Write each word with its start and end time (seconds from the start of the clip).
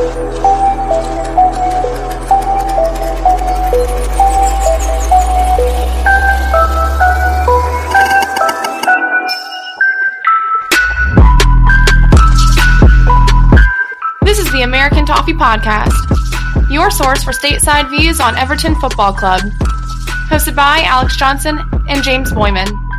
This 0.00 0.08
is 14.38 14.50
the 14.52 14.62
American 14.62 15.04
Toffee 15.04 15.34
Podcast, 15.34 15.92
your 16.70 16.90
source 16.90 17.22
for 17.22 17.32
stateside 17.32 17.90
views 17.90 18.20
on 18.20 18.38
Everton 18.38 18.74
Football 18.76 19.12
Club. 19.12 19.42
Hosted 20.30 20.56
by 20.56 20.80
Alex 20.86 21.18
Johnson 21.18 21.60
and 21.90 22.02
James 22.02 22.32
Boyman. 22.32 22.89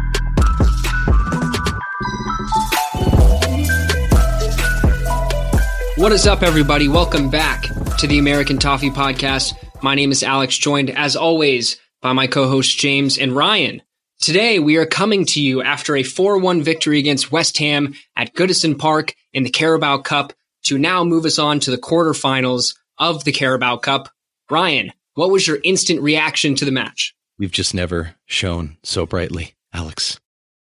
What 6.01 6.13
is 6.13 6.25
up, 6.25 6.41
everybody? 6.41 6.87
Welcome 6.87 7.29
back 7.29 7.61
to 7.99 8.07
the 8.07 8.17
American 8.17 8.57
Toffee 8.57 8.89
Podcast. 8.89 9.53
My 9.83 9.93
name 9.93 10.11
is 10.11 10.23
Alex, 10.23 10.57
joined 10.57 10.89
as 10.89 11.15
always 11.15 11.79
by 12.01 12.11
my 12.11 12.25
co 12.25 12.47
hosts 12.47 12.73
James 12.73 13.19
and 13.19 13.35
Ryan. 13.35 13.83
Today, 14.19 14.57
we 14.57 14.77
are 14.77 14.87
coming 14.87 15.27
to 15.27 15.39
you 15.39 15.61
after 15.61 15.95
a 15.95 16.01
4 16.01 16.39
1 16.39 16.63
victory 16.63 16.97
against 16.97 17.31
West 17.31 17.59
Ham 17.59 17.93
at 18.15 18.33
Goodison 18.33 18.79
Park 18.79 19.13
in 19.31 19.43
the 19.43 19.51
Carabao 19.51 19.99
Cup 19.99 20.33
to 20.63 20.79
now 20.79 21.03
move 21.03 21.25
us 21.25 21.37
on 21.37 21.59
to 21.59 21.69
the 21.69 21.77
quarterfinals 21.77 22.75
of 22.97 23.23
the 23.23 23.31
Carabao 23.31 23.77
Cup. 23.77 24.09
Ryan, 24.49 24.93
what 25.13 25.29
was 25.29 25.45
your 25.45 25.59
instant 25.63 26.01
reaction 26.01 26.55
to 26.55 26.65
the 26.65 26.71
match? 26.71 27.13
We've 27.37 27.51
just 27.51 27.75
never 27.75 28.15
shone 28.25 28.77
so 28.81 29.05
brightly, 29.05 29.53
Alex. 29.71 30.19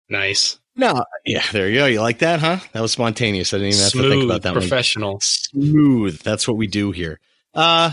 Nice. 0.10 0.60
No, 0.80 1.04
yeah, 1.26 1.44
there 1.52 1.68
you 1.70 1.80
go. 1.80 1.86
You 1.88 2.00
like 2.00 2.20
that, 2.20 2.40
huh? 2.40 2.60
That 2.72 2.82
was 2.82 2.94
spontaneous. 2.94 3.54
I 3.54 3.58
didn't 3.58 3.74
even 3.74 3.82
have 3.82 3.92
Smooth, 3.92 4.04
to 4.06 4.10
think 4.12 4.24
about 4.24 4.42
that 4.44 4.54
professional. 4.54 5.12
one. 5.14 5.22
Smooth. 5.22 6.22
That's 6.22 6.48
what 6.48 6.56
we 6.56 6.68
do 6.68 6.92
here. 6.92 7.20
Uh, 7.54 7.92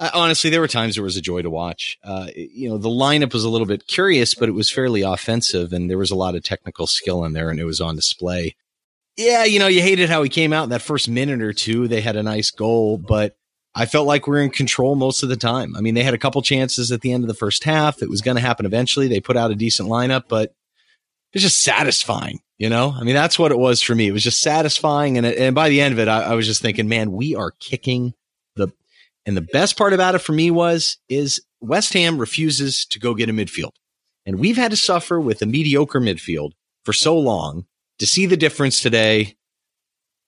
I, 0.00 0.10
honestly, 0.12 0.50
there 0.50 0.60
were 0.60 0.66
times 0.66 0.98
it 0.98 1.02
was 1.02 1.16
a 1.16 1.20
joy 1.20 1.42
to 1.42 1.50
watch. 1.50 1.98
Uh, 2.02 2.26
you 2.34 2.68
know, 2.68 2.78
the 2.78 2.88
lineup 2.88 3.32
was 3.32 3.44
a 3.44 3.48
little 3.48 3.66
bit 3.66 3.86
curious, 3.86 4.34
but 4.34 4.48
it 4.48 4.56
was 4.56 4.72
fairly 4.72 5.02
offensive, 5.02 5.72
and 5.72 5.88
there 5.88 5.98
was 5.98 6.10
a 6.10 6.16
lot 6.16 6.34
of 6.34 6.42
technical 6.42 6.88
skill 6.88 7.24
in 7.24 7.32
there, 7.32 7.48
and 7.48 7.60
it 7.60 7.64
was 7.64 7.80
on 7.80 7.94
display. 7.94 8.56
Yeah, 9.16 9.44
you 9.44 9.60
know, 9.60 9.68
you 9.68 9.80
hated 9.80 10.10
how 10.10 10.24
he 10.24 10.28
came 10.28 10.52
out 10.52 10.64
in 10.64 10.70
that 10.70 10.82
first 10.82 11.08
minute 11.08 11.40
or 11.40 11.52
two. 11.52 11.86
They 11.86 12.00
had 12.00 12.16
a 12.16 12.24
nice 12.24 12.50
goal, 12.50 12.98
but 12.98 13.36
I 13.72 13.86
felt 13.86 14.08
like 14.08 14.26
we're 14.26 14.42
in 14.42 14.50
control 14.50 14.96
most 14.96 15.22
of 15.22 15.28
the 15.28 15.36
time. 15.36 15.76
I 15.76 15.80
mean, 15.80 15.94
they 15.94 16.02
had 16.02 16.12
a 16.14 16.18
couple 16.18 16.42
chances 16.42 16.90
at 16.90 17.02
the 17.02 17.12
end 17.12 17.22
of 17.22 17.28
the 17.28 17.34
first 17.34 17.62
half. 17.62 18.02
It 18.02 18.10
was 18.10 18.20
going 18.20 18.36
to 18.36 18.42
happen 18.42 18.66
eventually. 18.66 19.06
They 19.06 19.20
put 19.20 19.36
out 19.36 19.52
a 19.52 19.54
decent 19.54 19.88
lineup, 19.88 20.24
but 20.28 20.54
it's 21.36 21.42
just 21.42 21.60
satisfying, 21.60 22.40
you 22.56 22.70
know? 22.70 22.94
I 22.98 23.04
mean, 23.04 23.14
that's 23.14 23.38
what 23.38 23.52
it 23.52 23.58
was 23.58 23.82
for 23.82 23.94
me. 23.94 24.06
It 24.06 24.12
was 24.12 24.24
just 24.24 24.40
satisfying. 24.40 25.18
And, 25.18 25.26
and 25.26 25.54
by 25.54 25.68
the 25.68 25.82
end 25.82 25.92
of 25.92 25.98
it, 25.98 26.08
I, 26.08 26.22
I 26.22 26.34
was 26.34 26.46
just 26.46 26.62
thinking, 26.62 26.88
man, 26.88 27.12
we 27.12 27.34
are 27.34 27.50
kicking 27.60 28.14
the, 28.54 28.72
and 29.26 29.36
the 29.36 29.42
best 29.42 29.76
part 29.76 29.92
about 29.92 30.14
it 30.14 30.20
for 30.20 30.32
me 30.32 30.50
was, 30.50 30.96
is 31.10 31.44
West 31.60 31.92
Ham 31.92 32.16
refuses 32.16 32.86
to 32.86 32.98
go 32.98 33.12
get 33.12 33.28
a 33.28 33.34
midfield. 33.34 33.72
And 34.24 34.38
we've 34.38 34.56
had 34.56 34.70
to 34.70 34.78
suffer 34.78 35.20
with 35.20 35.42
a 35.42 35.46
mediocre 35.46 36.00
midfield 36.00 36.52
for 36.86 36.94
so 36.94 37.18
long 37.18 37.66
to 37.98 38.06
see 38.06 38.24
the 38.24 38.38
difference 38.38 38.80
today. 38.80 39.36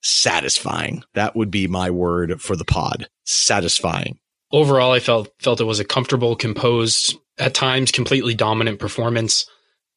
Satisfying. 0.03 1.05
That 1.15 1.37
would 1.37 1.51
be 1.51 1.69
my 1.69 1.89
word 1.89 2.43
for 2.43 2.55
the 2.55 2.67
pod. 2.67 3.09
Satisfying. 3.25 4.19
Overall, 4.53 4.93
I 4.93 5.01
felt 5.01 5.33
felt 5.41 5.63
it 5.63 5.65
was 5.65 5.81
a 5.81 5.87
comfortable, 5.87 6.37
composed, 6.37 7.17
at 7.39 7.55
times 7.55 7.93
completely 7.93 8.35
dominant 8.35 8.79
performance. 8.79 9.47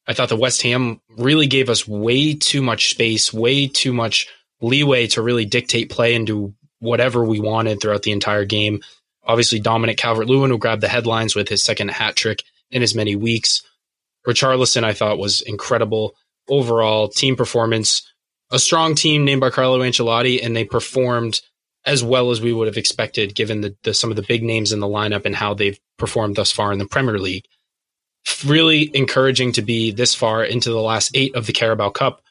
I 0.06 0.14
thought 0.14 0.28
the 0.28 0.36
West 0.36 0.62
Ham 0.62 1.00
really 1.16 1.46
gave 1.46 1.70
us 1.70 1.86
way 1.86 2.34
too 2.34 2.62
much 2.62 2.90
space, 2.90 3.32
way 3.32 3.68
too 3.68 3.92
much 3.92 4.28
leeway 4.60 5.06
to 5.08 5.22
really 5.22 5.44
dictate 5.44 5.90
play 5.90 6.14
and 6.14 6.26
do 6.26 6.54
whatever 6.80 7.24
we 7.24 7.40
wanted 7.40 7.80
throughout 7.80 8.02
the 8.02 8.12
entire 8.12 8.44
game. 8.44 8.80
Obviously, 9.24 9.60
Dominic 9.60 9.98
Calvert 9.98 10.26
Lewin, 10.26 10.50
who 10.50 10.58
grabbed 10.58 10.82
the 10.82 10.88
headlines 10.88 11.36
with 11.36 11.48
his 11.48 11.62
second 11.62 11.90
hat 11.92 12.16
trick 12.16 12.42
in 12.70 12.82
as 12.82 12.94
many 12.94 13.14
weeks. 13.14 13.62
Richarlison, 14.26 14.82
I 14.82 14.92
thought, 14.92 15.18
was 15.18 15.40
incredible. 15.42 16.16
Overall, 16.48 17.08
team 17.08 17.36
performance, 17.36 18.02
a 18.50 18.58
strong 18.58 18.96
team 18.96 19.24
named 19.24 19.40
by 19.40 19.50
Carlo 19.50 19.78
Ancelotti, 19.78 20.44
and 20.44 20.56
they 20.56 20.64
performed 20.64 21.40
as 21.84 22.02
well 22.02 22.30
as 22.30 22.40
we 22.40 22.52
would 22.52 22.66
have 22.66 22.76
expected 22.76 23.34
given 23.34 23.60
the, 23.60 23.76
the, 23.82 23.94
some 23.94 24.10
of 24.10 24.16
the 24.16 24.22
big 24.22 24.42
names 24.42 24.72
in 24.72 24.80
the 24.80 24.86
lineup 24.86 25.24
and 25.24 25.34
how 25.34 25.54
they've 25.54 25.78
performed 25.98 26.36
thus 26.36 26.50
far 26.50 26.72
in 26.72 26.78
the 26.78 26.86
Premier 26.86 27.18
League 27.18 27.44
really 28.44 28.90
encouraging 28.94 29.52
to 29.52 29.62
be 29.62 29.90
this 29.90 30.14
far 30.14 30.44
into 30.44 30.70
the 30.70 30.80
last 30.80 31.12
eight 31.14 31.34
of 31.34 31.46
the 31.46 31.52
Carabao 31.52 31.90
Cup. 31.90 32.22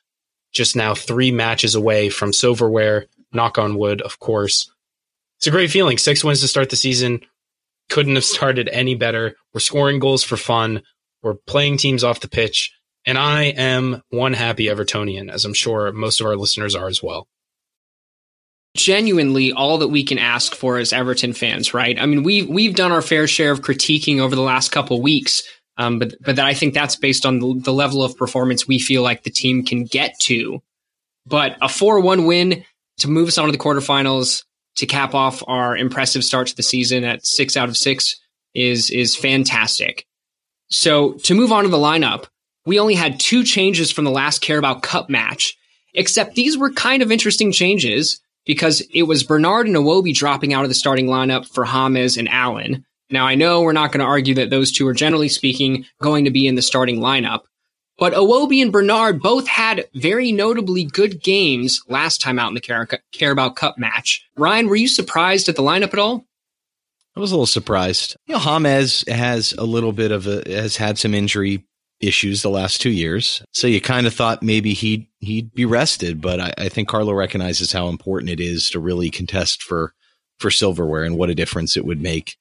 Just 0.54 0.76
now, 0.76 0.94
three 0.94 1.32
matches 1.32 1.76
away 1.76 2.10
from 2.10 2.34
silverware. 2.34 3.06
Knock 3.34 3.58
on 3.58 3.76
wood, 3.76 4.02
of 4.02 4.20
course. 4.20 4.70
It's 5.38 5.48
a 5.48 5.52
great 5.52 5.72
feeling. 5.72 5.98
Six 5.98 6.24
wins 6.24 6.42
to 6.42 6.48
start 6.48 6.70
the 6.70 6.76
season. 6.76 7.22
Couldn't 7.90 8.16
have 8.16 8.26
started 8.38 8.70
any 8.70 8.96
better. 8.96 9.36
We're 9.54 9.60
scoring 9.60 10.00
goals 10.00 10.24
for 10.24 10.38
fun. 10.38 10.84
We're 11.24 11.36
playing 11.36 11.78
teams 11.78 12.04
off 12.04 12.20
the 12.20 12.28
pitch. 12.28 12.74
And 13.06 13.18
I 13.18 13.44
am 13.46 14.04
one 14.10 14.34
happy 14.34 14.66
Evertonian, 14.66 15.32
as 15.32 15.46
I'm 15.46 15.54
sure 15.54 15.92
most 15.92 16.22
of 16.22 16.28
our 16.28 16.36
listeners 16.36 16.76
are 16.76 16.88
as 16.88 17.02
well 17.02 17.28
genuinely 18.76 19.52
all 19.52 19.80
that 19.80 19.90
we 19.90 20.04
can 20.04 20.18
ask 20.18 20.56
for 20.56 20.78
as 20.78 20.94
Everton 20.94 21.34
fans, 21.34 21.74
right? 21.74 22.00
I 22.00 22.06
mean, 22.06 22.24
we've 22.24 22.48
we've 22.48 22.76
done 22.76 22.92
our 22.92 23.02
fair 23.02 23.28
share 23.28 23.52
of 23.52 23.62
critiquing 23.62 24.20
over 24.20 24.36
the 24.36 24.42
last 24.42 24.72
couple 24.72 25.02
weeks, 25.02 25.44
um, 25.82 25.98
but 25.98 26.14
but 26.22 26.38
I 26.38 26.54
think 26.54 26.74
that's 26.74 26.96
based 26.96 27.26
on 27.26 27.40
the, 27.40 27.60
the 27.64 27.74
level 27.74 28.04
of 28.04 28.16
performance 28.16 28.68
we 28.68 28.78
feel 28.78 29.02
like 29.02 29.24
the 29.24 29.32
team 29.32 29.66
can 29.66 29.86
get 29.86 30.14
to. 30.22 30.62
But 31.26 31.58
a 31.62 31.68
four-one 31.68 32.26
win 32.26 32.64
to 33.00 33.10
move 33.10 33.28
us 33.28 33.38
on 33.40 33.48
to 33.48 33.52
the 33.52 33.58
quarterfinals 33.58 34.44
to 34.76 34.86
cap 34.86 35.16
off 35.16 35.44
our 35.48 35.76
impressive 35.76 36.24
start 36.24 36.48
to 36.48 36.56
the 36.56 36.64
season 36.64 37.04
at 37.04 37.26
six 37.26 37.58
out 37.58 37.68
of 37.68 37.78
six 37.78 38.16
is 38.54 38.92
is 38.92 39.16
fantastic. 39.16 40.06
So 40.70 41.14
to 41.24 41.34
move 41.34 41.52
on 41.52 41.64
to 41.64 41.70
the 41.70 41.78
lineup, 41.78 42.28
we 42.66 42.80
only 42.80 42.96
had 42.96 43.20
two 43.20 43.44
changes 43.44 43.92
from 43.92 44.06
the 44.06 44.12
last 44.12 44.40
Carabao 44.40 44.82
Cup 44.82 45.10
match, 45.10 45.58
except 45.96 46.36
these 46.36 46.60
were 46.60 46.72
kind 46.72 47.02
of 47.02 47.12
interesting 47.12 47.52
changes 47.52 48.22
because 48.46 48.82
it 48.94 49.04
was 49.04 49.24
Bernard 49.24 49.66
and 49.66 49.76
Iwobi 49.76 50.14
dropping 50.14 50.54
out 50.54 50.64
of 50.64 50.70
the 50.70 50.76
starting 50.76 51.08
lineup 51.08 51.48
for 51.48 51.66
James 51.66 52.18
and 52.18 52.30
Allan. 52.30 52.86
Now, 53.12 53.28
I 53.28 53.36
know 53.36 53.62
we're 53.62 53.74
not 53.74 53.92
going 53.92 54.00
to 54.00 54.06
argue 54.06 54.36
that 54.36 54.50
those 54.50 54.72
two 54.72 54.88
are 54.88 54.94
generally 54.94 55.30
speaking 55.30 55.86
going 56.02 56.26
to 56.26 56.32
be 56.32 56.48
in 56.48 56.56
the 56.56 56.62
starting 56.62 57.00
lineup, 57.00 57.42
but 57.98 58.14
Iwobi 58.14 58.62
and 58.62 58.72
Bernard 58.72 59.22
both 59.22 59.48
had 59.48 59.86
very 59.94 60.32
notably 60.32 60.86
good 60.86 61.22
games 61.22 61.82
last 61.88 62.22
time 62.22 62.40
out 62.40 62.48
in 62.48 62.56
the 62.56 62.62
Car- 62.62 62.88
Carabao 63.12 63.50
Cup 63.50 63.78
match. 63.78 64.26
Ryan, 64.38 64.68
were 64.68 64.76
you 64.76 64.88
surprised 64.88 65.50
at 65.50 65.56
the 65.56 65.62
lineup 65.62 65.94
at 65.94 66.00
all? 66.00 66.26
I 67.16 67.20
was 67.20 67.32
a 67.32 67.36
little 67.36 67.46
surprised. 67.46 68.16
You 68.26 68.36
know, 68.36 68.40
James 68.40 69.04
has 69.08 69.54
a 69.54 69.66
little 69.66 69.92
bit 69.92 70.12
of 70.12 70.28
a 70.28 70.44
has 70.48 70.78
had 70.78 70.98
some 70.98 71.14
injury 71.14 71.66
issues 72.00 72.42
the 72.42 72.50
last 72.50 72.82
two 72.82 72.90
years. 72.90 73.44
So 73.52 73.68
you 73.68 73.80
kind 73.80 74.08
of 74.08 74.14
thought 74.14 74.42
maybe 74.42 74.74
he'd 74.74 75.08
he'd 75.20 75.54
be 75.54 75.66
rested, 75.66 76.22
but 76.22 76.40
I, 76.40 76.54
I, 76.58 76.70
think 76.70 76.88
Carlo 76.88 77.14
recognizes 77.14 77.72
how 77.72 77.90
important 77.90 78.32
it 78.32 78.40
is 78.40 78.70
to 78.72 78.80
really 78.80 79.10
contest 79.10 79.62
for 79.62 79.94
for 80.40 80.50
silverware 80.50 81.04
and 81.04 81.18
what 81.18 81.30
a 81.30 81.36
difference 81.36 81.78
it 81.78 81.86
would 81.86 82.02
make 82.02 82.38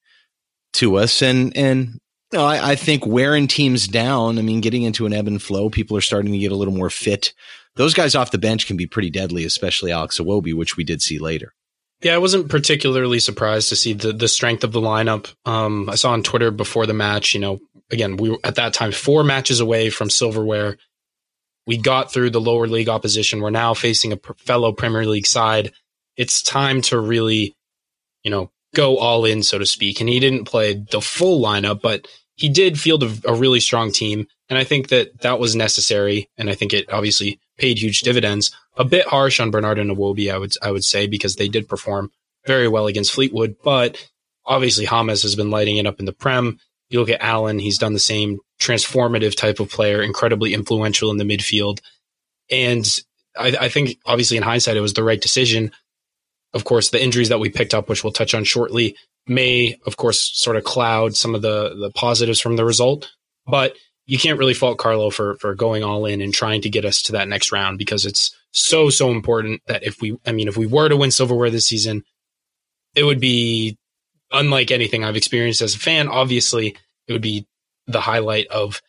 to 0.75 0.97
us. 0.97 1.23
And 1.23 1.57
and 1.57 1.99
you 2.33 2.39
know, 2.39 2.45
I, 2.45 2.73
I 2.73 2.75
think 2.77 3.07
wearing 3.07 3.49
teams 3.49 3.89
down. 3.89 4.39
I 4.39 4.43
mean, 4.43 4.61
getting 4.61 4.83
into 4.83 5.07
an 5.07 5.13
ebb 5.13 5.27
and 5.27 5.43
flow, 5.43 5.71
people 5.71 5.97
are 5.97 6.03
starting 6.03 6.33
to 6.33 6.39
get 6.39 6.53
a 6.53 6.57
little 6.57 6.75
more 6.75 6.91
fit. 6.91 7.33
Those 7.77 7.95
guys 7.95 8.15
off 8.15 8.31
the 8.31 8.39
bench 8.39 8.67
can 8.67 8.77
be 8.77 8.87
pretty 8.87 9.11
deadly, 9.11 9.45
especially 9.45 9.93
Alex 9.93 10.19
Iwobi, 10.19 10.55
which 10.55 10.77
we 10.77 10.85
did 10.85 11.03
see 11.03 11.19
later. 11.19 11.55
Yeah, 12.03 12.15
I 12.15 12.19
wasn't 12.19 12.49
particularly 12.49 13.19
surprised 13.21 13.69
to 13.69 13.77
see 13.77 13.93
the 13.93 14.13
the 14.13 14.29
strength 14.29 14.65
of 14.65 14.73
the 14.73 14.81
lineup. 14.81 15.35
Um, 15.45 15.89
I 15.91 15.97
saw 15.97 16.13
on 16.13 16.23
Twitter 16.23 16.51
before 16.51 16.87
the 16.87 16.95
match, 16.95 17.35
you 17.35 17.41
know, 17.41 17.61
again, 17.91 18.17
we 18.17 18.31
were 18.31 18.39
at 18.45 18.55
that 18.55 18.73
time 18.73 18.93
four 18.93 19.25
matches 19.25 19.61
away 19.61 19.91
from 19.91 20.11
silverware. 20.11 20.78
We 21.66 21.77
got 21.77 22.13
through 22.13 22.31
the 22.31 22.41
lower 22.41 22.66
league 22.66 22.89
opposition. 22.89 23.41
We're 23.41 23.51
now 23.51 23.75
facing 23.75 24.13
a 24.13 24.21
fellow 24.39 24.73
Premier 24.73 25.05
League 25.05 25.27
side. 25.27 25.73
It's 26.16 26.43
time 26.43 26.81
to 26.83 26.99
really, 26.99 27.55
you 28.25 28.31
know, 28.31 28.51
go 28.75 28.99
all 28.99 29.25
in, 29.25 29.43
so 29.43 29.59
to 29.59 29.67
speak. 29.67 30.01
And 30.01 30.09
he 30.09 30.21
didn't 30.21 30.45
play 30.45 30.75
the 30.91 31.01
full 31.01 31.41
lineup, 31.43 31.81
but 31.81 32.07
he 32.34 32.49
did 32.49 32.81
field 32.81 33.03
a, 33.03 33.15
a 33.25 33.34
really 33.34 33.61
strong 33.61 33.93
team. 33.93 34.27
And 34.49 34.59
I 34.59 34.65
think 34.65 34.89
that 34.89 35.21
that 35.21 35.39
was 35.39 35.55
necessary. 35.55 36.28
And 36.37 36.49
I 36.49 36.55
think 36.55 36.72
it 36.72 36.93
obviously 36.93 37.39
paid 37.59 37.78
huge 37.78 38.01
dividends. 38.01 38.55
A 38.77 38.84
bit 38.84 39.07
harsh 39.07 39.41
on 39.41 39.51
Bernard 39.51 39.78
and 39.78 39.91
Iwobi, 39.91 40.33
I 40.33 40.39
would, 40.39 40.55
I 40.63 40.71
would 40.71 40.84
say, 40.84 41.07
because 41.07 41.37
they 41.37 41.49
did 41.49 41.69
perform 41.69 42.11
very 42.47 42.69
well 42.69 42.87
against 42.87 43.13
Fleetwood, 43.13 43.57
but 43.63 44.09
obviously 44.47 44.87
Hames 44.87 45.23
has 45.23 45.37
been 45.37 45.51
lighting 45.51 45.77
it 45.77 45.87
up 45.87 46.01
in 46.01 46.07
the 46.07 46.13
Prem. 46.13 46.59
You 46.89 47.01
look 47.01 47.11
at 47.11 47.23
Allan, 47.23 47.59
he's 47.59 47.78
done 47.78 47.93
the 47.93 47.99
same 47.99 48.39
transformative 48.59 49.37
type 49.37 49.61
of 49.61 49.71
player, 49.71 50.03
incredibly 50.03 50.55
influential 50.55 51.11
in 51.11 51.19
the 51.19 51.25
midfield. 51.25 51.81
And 52.51 52.87
I, 53.39 53.57
I 53.61 53.69
think 53.69 53.99
obviously 54.07 54.37
in 54.37 54.43
hindsight, 54.43 54.77
it 54.77 54.81
was 54.81 54.95
the 54.95 55.05
right 55.05 55.21
decision. 55.21 55.71
Of 56.53 56.65
course, 56.65 56.91
the 56.91 57.03
injuries 57.03 57.29
that 57.29 57.41
we 57.41 57.49
picked 57.49 57.75
up, 57.75 57.89
which 57.89 58.03
we'll 58.03 58.13
touch 58.13 58.35
on 58.35 58.45
shortly, 58.45 58.97
may, 59.27 59.79
of 59.87 59.97
course, 59.97 60.31
sort 60.35 60.57
of 60.57 60.65
cloud 60.65 61.17
some 61.17 61.35
of 61.35 61.43
the, 61.43 61.75
the 61.79 61.91
positives 61.95 62.41
from 62.41 62.57
the 62.57 62.65
result. 62.65 63.11
But 63.47 63.77
you 64.07 64.19
can't 64.19 64.39
really 64.39 64.55
fault 64.55 64.79
Carlo 64.79 65.11
for, 65.11 65.37
for 65.37 65.55
going 65.55 65.85
all 65.85 66.05
in 66.07 66.21
and 66.21 66.35
trying 66.35 66.63
to 66.63 66.71
get 66.71 66.85
us 66.85 67.03
to 67.03 67.13
that 67.13 67.29
next 67.29 67.53
round 67.53 67.79
because 67.79 68.05
it's 68.05 68.35
so, 68.51 68.91
so 68.91 69.11
important 69.11 69.63
that 69.67 69.85
if 69.85 70.01
we, 70.01 70.17
I 70.27 70.33
mean, 70.33 70.49
if 70.49 70.57
we 70.57 70.67
were 70.67 70.89
to 70.89 70.97
win 70.97 71.13
silverware 71.13 71.51
this 71.51 71.67
season, 71.67 72.03
it 72.97 73.05
would 73.05 73.21
be 73.21 73.79
unlike 74.33 74.71
anything 74.71 75.05
I've 75.05 75.17
experienced 75.17 75.63
as 75.63 75.75
a 75.75 75.79
fan. 75.79 76.09
Obviously, 76.09 76.77
it 77.07 77.13
would 77.13 77.23
be 77.23 77.47
the 77.87 78.01
highlight 78.01 78.47
of 78.49 78.81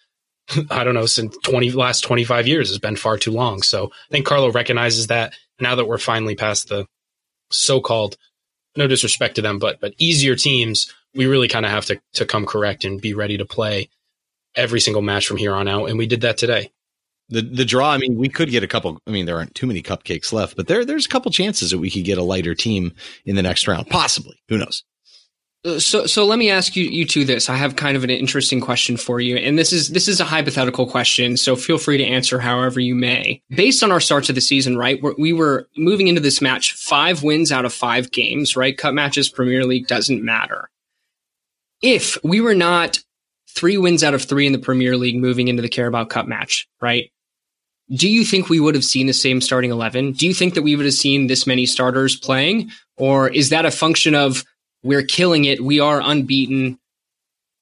I 0.72 0.84
don't 0.84 0.94
know 0.94 1.06
since 1.06 1.38
twenty 1.44 1.72
last 1.72 2.02
twenty 2.02 2.24
five 2.24 2.48
years 2.48 2.70
has 2.70 2.80
been 2.80 2.96
far 2.96 3.18
too 3.18 3.32
long. 3.32 3.62
So 3.62 3.88
I 3.88 4.12
think 4.12 4.26
Carlo 4.26 4.52
recognizes 4.52 5.08
that 5.08 5.34
now 5.60 5.76
that 5.76 5.86
we're 5.86 5.98
finally 5.98 6.36
past 6.36 6.70
the 6.70 6.86
so 7.52 7.80
called 7.80 8.18
no 8.76 8.88
disrespect 8.88 9.36
to 9.36 9.42
them, 9.42 9.60
but 9.60 9.80
but 9.80 9.94
easier 9.98 10.36
teams, 10.36 10.92
we 11.14 11.26
really 11.26 11.48
kind 11.48 11.66
of 11.66 11.72
have 11.72 11.86
to 11.86 12.02
to 12.14 12.26
come 12.26 12.46
correct 12.46 12.86
and 12.86 13.02
be 13.02 13.14
ready 13.14 13.38
to 13.38 13.46
play 13.46 13.90
every 14.56 14.80
single 14.80 15.02
match 15.02 15.28
from 15.28 15.38
here 15.38 15.54
on 15.54 15.68
out, 15.68 15.86
and 15.86 15.98
we 15.98 16.08
did 16.08 16.22
that 16.22 16.38
today. 16.38 16.72
The 17.30 17.42
the 17.42 17.66
draw, 17.66 17.92
I 17.92 17.98
mean, 17.98 18.18
we 18.18 18.30
could 18.30 18.50
get 18.50 18.64
a 18.64 18.68
couple. 18.68 19.00
I 19.08 19.12
mean, 19.12 19.26
there 19.26 19.38
aren't 19.38 19.56
too 19.56 19.68
many 19.68 19.82
cupcakes 19.82 20.34
left, 20.34 20.56
but 20.56 20.68
there 20.68 20.86
there's 20.86 21.06
a 21.06 21.10
couple 21.10 21.32
chances 21.32 21.72
that 21.72 21.80
we 21.80 21.90
could 21.90 22.06
get 22.06 22.18
a 22.18 22.24
lighter 22.24 22.56
team 22.56 22.94
in 23.26 23.36
the 23.36 23.44
next 23.44 23.68
round, 23.68 23.88
possibly. 23.88 24.42
Who 24.50 24.58
knows? 24.58 24.84
Uh, 25.64 25.78
so, 25.80 26.08
so 26.08 26.26
let 26.26 26.40
me 26.40 26.50
ask 26.50 26.76
you, 26.76 26.86
you 26.86 27.06
two 27.06 27.24
this. 27.24 27.50
I 27.50 27.56
have 27.56 27.76
kind 27.76 27.96
of 27.96 28.04
an 28.04 28.10
interesting 28.10 28.60
question 28.60 28.98
for 28.98 29.20
you, 29.20 29.36
and 29.36 29.60
this 29.60 29.72
is 29.72 29.90
this 29.90 30.08
is 30.08 30.20
a 30.20 30.26
hypothetical 30.26 30.88
question. 30.88 31.38
So, 31.38 31.56
feel 31.56 31.78
free 31.78 31.98
to 31.98 32.04
answer 32.04 32.40
however 32.40 32.80
you 32.80 32.96
may. 32.96 33.44
Based 33.50 33.84
on 33.84 33.92
our 33.92 34.00
starts 34.00 34.30
of 34.30 34.36
the 34.36 34.42
season, 34.42 34.76
right? 34.76 35.00
we 35.20 35.34
were 35.34 35.68
moving 35.78 36.08
into 36.08 36.22
this 36.22 36.42
match 36.42 36.74
five 36.74 37.22
wins 37.22 37.52
out 37.52 37.66
of 37.66 37.74
five 37.74 38.12
games, 38.12 38.56
right? 38.56 38.76
Cup 38.76 38.96
matches, 38.96 39.30
Premier 39.30 39.64
League 39.64 39.88
doesn't 39.88 40.24
matter. 40.24 40.70
If 41.84 42.18
we 42.24 42.42
were 42.42 42.56
not 42.56 43.00
three 43.50 43.78
wins 43.78 44.04
out 44.04 44.16
of 44.16 44.24
three 44.24 44.48
in 44.48 44.54
the 44.54 44.60
Premier 44.60 44.98
League 44.98 45.18
moving 45.18 45.48
into 45.48 45.62
the 45.62 45.70
Carabao 45.70 46.06
Cup 46.06 46.28
match, 46.28 46.68
right? 46.82 47.12
Do 47.94 48.10
you 48.10 48.24
think 48.24 48.50
we 48.50 48.60
would 48.60 48.74
have 48.74 48.86
seen 48.86 49.06
the 49.06 49.14
same 49.14 49.42
starting 49.42 49.70
eleven? 49.70 50.14
Do 50.14 50.26
you 50.26 50.34
think 50.34 50.56
that 50.56 50.64
we 50.64 50.76
would 50.76 50.86
have 50.86 50.96
seen 50.96 51.28
this 51.28 51.46
many 51.46 51.68
starters 51.68 52.16
playing, 52.16 52.72
or 52.98 53.30
is 53.30 53.50
that 53.50 53.66
a 53.66 53.72
function 53.72 54.16
of 54.16 54.44
we're 54.84 55.04
killing 55.04 55.46
it. 55.46 55.64
We 55.64 55.80
are 55.80 56.02
unbeaten. 56.02 56.80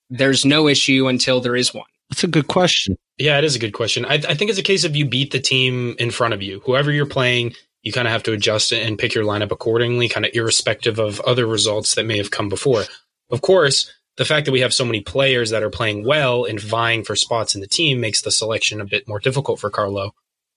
There's 0.10 0.46
no 0.46 0.68
issue 0.68 1.08
until 1.08 1.42
there 1.42 1.56
is 1.56 1.74
one. 1.74 1.86
That's 2.10 2.24
a 2.24 2.28
good 2.28 2.48
question. 2.48 2.98
Yeah, 3.18 3.38
it 3.38 3.44
is 3.44 3.56
a 3.56 3.60
good 3.60 3.74
question. 3.74 4.06
I, 4.06 4.14
I 4.14 4.34
think 4.34 4.50
it's 4.50 4.60
a 4.60 4.64
case 4.64 4.84
of 4.84 4.96
you 4.96 5.06
beat 5.06 5.32
the 5.32 5.40
team 5.40 5.96
in 6.00 6.10
front 6.10 6.34
of 6.34 6.42
you. 6.42 6.62
Whoever 6.66 6.92
you're 6.92 7.06
playing, 7.06 7.54
you 7.84 7.92
kind 7.92 8.08
of 8.08 8.12
have 8.12 8.24
to 8.24 8.32
adjust 8.32 8.72
it 8.72 8.86
and 8.86 8.98
pick 8.98 9.14
your 9.14 9.26
lineup 9.26 9.52
accordingly, 9.52 10.10
kind 10.10 10.26
of 10.26 10.32
irrespective 10.34 11.00
of 11.00 11.20
other 11.22 11.46
results 11.46 11.96
that 11.96 12.06
may 12.06 12.18
have 12.18 12.32
come 12.32 12.50
before. 12.50 12.84
Of 13.30 13.42
course, 13.42 13.94
the 14.18 14.26
fact 14.26 14.46
that 14.46 14.52
we 14.52 14.62
have 14.62 14.74
so 14.74 14.86
many 14.86 15.02
players 15.02 15.50
that 15.52 15.64
are 15.64 15.70
playing 15.70 16.06
well 16.06 16.46
and 16.46 16.60
vying 16.60 17.04
for 17.04 17.16
spots 17.16 17.56
in 17.56 17.62
the 17.62 17.68
team 17.68 18.00
makes 18.00 18.22
the 18.22 18.32
selection 18.32 18.82
a 18.82 18.86
bit 18.86 19.08
more 19.08 19.20
difficult 19.20 19.60
for 19.60 19.70
Carlo. 19.70 20.14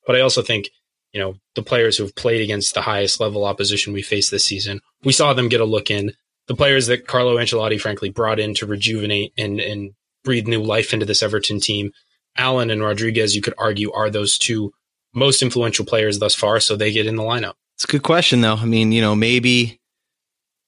But 0.06 0.17
I 0.17 0.20
also 0.20 0.43
think, 0.43 0.70
you 1.12 1.20
know, 1.20 1.35
the 1.55 1.62
players 1.62 1.97
who've 1.97 2.15
played 2.15 2.41
against 2.41 2.75
the 2.75 2.82
highest 2.82 3.20
level 3.20 3.44
opposition 3.44 3.93
we 3.93 4.03
faced 4.03 4.31
this 4.31 4.44
season, 4.44 4.81
we 5.05 5.12
saw 5.12 5.32
them 5.32 5.49
get 5.49 5.61
a 5.61 5.65
look 5.65 5.91
in 5.91 6.15
the 6.49 6.55
players 6.55 6.87
that 6.87 7.06
Carlo 7.06 7.37
Ancelotti 7.37 7.81
frankly 7.81 8.11
brought 8.11 8.41
in 8.41 8.55
to 8.55 8.67
rejuvenate 8.67 9.33
and 9.39 9.61
and 9.61 9.93
breathe 10.25 10.47
new 10.47 10.62
life 10.62 10.93
into 10.93 11.06
this 11.06 11.23
Everton 11.23 11.61
team. 11.61 11.93
Allan 12.37 12.71
and 12.71 12.83
Rodriguez, 12.83 13.37
you 13.37 13.43
could 13.43 13.55
argue, 13.59 13.93
are 13.93 14.09
those 14.09 14.39
two 14.39 14.73
most 15.15 15.43
influential 15.43 15.85
players 15.85 16.19
thus 16.19 16.35
far, 16.35 16.61
so 16.61 16.77
they 16.77 16.93
get 16.93 17.06
in 17.06 17.17
the 17.17 17.23
lineup. 17.23 17.55
It's 17.77 17.85
a 17.85 17.89
good 17.89 18.03
question, 18.03 18.41
though. 18.41 18.55
I 18.55 18.65
mean, 18.65 18.93
you 18.93 19.00
know, 19.00 19.15
maybe 19.15 19.81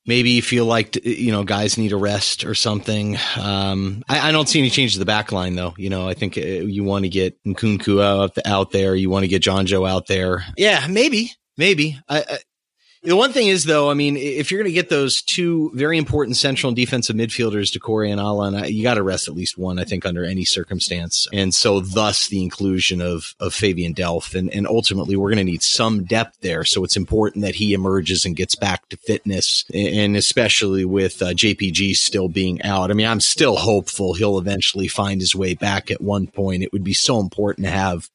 maybe 0.07 0.31
you 0.31 0.43
feel 0.43 0.67
like 0.67 1.03
you 1.05 1.33
know 1.33 1.45
guys 1.45 1.79
need 1.79 1.93
a 1.93 1.97
rest 1.97 2.45
or 2.45 2.55
something. 2.55 3.17
Um, 3.37 4.03
I, 4.09 4.29
I, 4.29 4.33
don't 4.33 4.49
see 4.49 4.59
any 4.59 4.71
change 4.71 4.93
to 4.95 4.99
the 4.99 5.05
back 5.05 5.33
line, 5.33 5.55
though. 5.55 5.75
You 5.79 5.91
know, 5.91 6.09
I 6.09 6.15
think 6.15 6.37
uh, 6.37 6.41
you 6.41 6.85
want 6.85 7.05
to 7.05 7.09
get 7.09 7.43
Nkounkou 7.45 8.03
out, 8.03 8.37
out 8.45 8.71
there. 8.71 8.95
You 8.95 9.11
want 9.11 9.25
to 9.25 9.29
get 9.29 9.43
Jonjoe 9.43 9.89
out 9.89 10.07
there. 10.07 10.45
Yeah, 10.57 10.87
maybe, 10.89 11.33
maybe. 11.57 11.99
I, 12.09 12.19
I, 12.19 12.39
the 13.05 13.17
one 13.17 13.33
thing 13.33 13.49
is, 13.49 13.65
though, 13.65 13.91
I 13.91 13.95
mean, 13.95 14.17
if 14.17 14.51
you're 14.51 14.61
going 14.61 14.71
to 14.71 14.75
get 14.75 14.89
those 14.89 15.21
two 15.21 15.71
very 15.75 15.99
important 15.99 16.39
central 16.39 16.69
and 16.69 16.77
defensive 16.77 17.15
midfielders, 17.15 17.71
Doucouré 17.71 18.11
and 18.11 18.19
Allan, 18.19 18.65
you 18.73 18.83
got 18.83 18.95
to 18.95 19.03
rest 19.03 19.29
at 19.29 19.35
least 19.35 19.59
one, 19.59 19.79
I 19.79 19.85
think, 19.85 20.07
under 20.07 20.25
any 20.25 20.45
circumstance. 20.45 21.29
And 21.33 21.55
so, 21.55 21.81
thus, 21.81 22.29
the 22.29 22.43
inclusion 22.43 23.03
of 23.03 23.35
of 23.39 23.53
Fabian 23.53 23.95
Delph, 23.95 24.35
and 24.35 24.53
and 24.55 24.67
ultimately, 24.67 25.17
we're 25.17 25.31
going 25.31 25.45
to 25.45 25.53
need 25.53 25.63
some 25.63 26.05
depth 26.05 26.39
there. 26.41 26.65
So 26.65 26.83
it's 26.83 26.97
important 26.97 27.45
that 27.45 27.57
he 27.57 27.75
emerges 27.75 28.25
and 28.25 28.35
gets 28.35 28.55
back 28.55 28.89
to 28.89 28.97
fitness, 28.97 29.65
and 29.75 30.17
especially 30.17 30.87
with 30.87 31.21
uh, 31.21 31.35
JPG 31.35 31.97
still 31.97 32.29
being 32.29 32.63
out. 32.63 32.91
I 32.91 32.95
mean, 32.95 33.07
I'm 33.07 33.21
still 33.21 33.57
hopeful 33.57 34.15
he'll 34.15 34.39
eventually 34.39 34.89
find 34.89 35.21
his 35.21 35.35
way 35.35 35.55
back 35.55 35.91
at 35.91 36.01
one 36.01 36.27
point. 36.27 36.63
It 36.63 36.73
would 36.73 36.85
be 36.85 36.95
so 36.95 37.21
important 37.21 37.67
to 37.67 37.71
have 37.71 38.09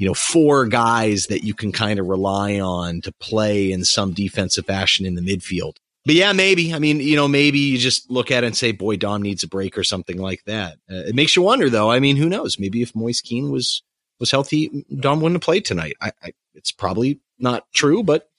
you 0.00 0.06
know, 0.06 0.14
four 0.14 0.64
guys 0.64 1.26
that 1.26 1.44
you 1.44 1.52
can 1.52 1.72
kind 1.72 2.00
of 2.00 2.06
rely 2.06 2.58
on 2.58 3.02
to 3.02 3.12
play 3.20 3.70
in 3.70 3.84
some 3.84 4.14
defensive 4.14 4.64
fashion 4.64 5.04
in 5.04 5.14
the 5.14 5.20
midfield. 5.20 5.76
But 6.06 6.14
yeah, 6.14 6.32
maybe. 6.32 6.72
I 6.72 6.78
mean, 6.78 7.00
you 7.00 7.16
know, 7.16 7.28
maybe 7.28 7.58
you 7.58 7.76
just 7.76 8.10
look 8.10 8.30
at 8.30 8.42
it 8.42 8.46
and 8.46 8.56
say, 8.56 8.72
boy, 8.72 8.96
Dom 8.96 9.20
needs 9.20 9.42
a 9.42 9.48
break 9.48 9.76
or 9.76 9.84
something 9.84 10.16
like 10.16 10.42
that. 10.46 10.78
Uh, 10.90 11.04
it 11.06 11.14
makes 11.14 11.36
you 11.36 11.42
wonder, 11.42 11.68
though. 11.68 11.90
I 11.90 12.00
mean, 12.00 12.16
who 12.16 12.30
knows? 12.30 12.58
Maybe 12.58 12.80
if 12.80 12.96
Moise 12.96 13.20
Kean 13.20 13.50
was 13.50 13.82
was 14.18 14.30
healthy, 14.30 14.86
Dom 15.00 15.20
wouldn't 15.20 15.36
have 15.36 15.44
played 15.44 15.66
tonight. 15.66 15.96
I, 16.00 16.12
I, 16.22 16.32
it's 16.54 16.72
probably 16.72 17.20
not 17.38 17.70
true, 17.74 18.02
but 18.02 18.30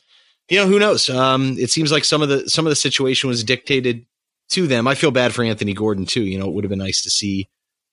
you 0.50 0.58
know, 0.58 0.66
who 0.66 0.80
knows? 0.80 1.10
Um, 1.12 1.58
it 1.60 1.70
seems 1.70 1.92
like 1.92 2.06
some 2.06 2.24
of 2.24 2.30
the 2.30 2.50
some 2.50 2.66
of 2.66 2.72
the 2.72 2.76
situation 2.76 3.30
was 3.30 3.44
dictated 3.44 4.08
to 4.50 4.66
them. 4.66 4.88
I 4.88 4.96
feel 4.96 5.12
bad 5.12 5.32
for 5.32 5.44
Anthony 5.44 5.76
Gordon 5.76 6.08
too. 6.08 6.24
You 6.24 6.40
know, 6.40 6.48
it 6.48 6.54
would 6.54 6.64
have 6.64 6.70
been 6.70 6.80
nice 6.80 7.04
to 7.04 7.12
see 7.12 7.50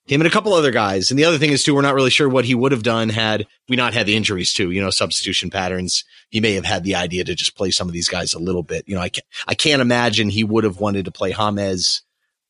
him 0.09 0.21
and 0.21 0.27
a 0.27 0.31
couple 0.31 0.53
other 0.53 0.71
guys. 0.71 1.11
And 1.11 1.19
the 1.19 1.25
other 1.25 1.37
thing 1.37 1.51
is 1.51 1.63
too, 1.63 1.75
we're 1.75 1.83
not 1.83 1.93
really 1.93 2.09
sure 2.09 2.27
what 2.27 2.45
he 2.45 2.55
would 2.55 2.71
have 2.71 2.81
done 2.81 3.09
had 3.09 3.45
we 3.67 3.75
not 3.75 3.93
had 3.93 4.07
the 4.07 4.15
injuries 4.15 4.51
too, 4.51 4.71
you 4.71 4.81
know, 4.81 4.89
substitution 4.89 5.51
patterns. 5.51 6.03
He 6.29 6.39
may 6.39 6.53
have 6.53 6.65
had 6.65 6.83
the 6.83 6.95
idea 6.95 7.23
to 7.23 7.35
just 7.35 7.55
play 7.55 7.69
some 7.69 7.87
of 7.87 7.93
these 7.93 8.09
guys 8.09 8.33
a 8.33 8.39
little 8.39 8.63
bit. 8.63 8.85
You 8.87 8.95
know, 8.95 9.01
I 9.01 9.09
can't, 9.09 9.25
I 9.47 9.53
can't 9.53 9.81
imagine 9.81 10.29
he 10.29 10.43
would 10.43 10.63
have 10.63 10.79
wanted 10.79 11.05
to 11.05 11.11
play 11.11 11.31
James 11.31 12.01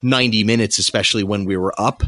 90 0.02 0.46
minutes, 0.46 0.80
especially 0.80 1.24
when 1.24 1.44
we 1.44 1.58
were 1.58 1.74
up. 1.78 2.04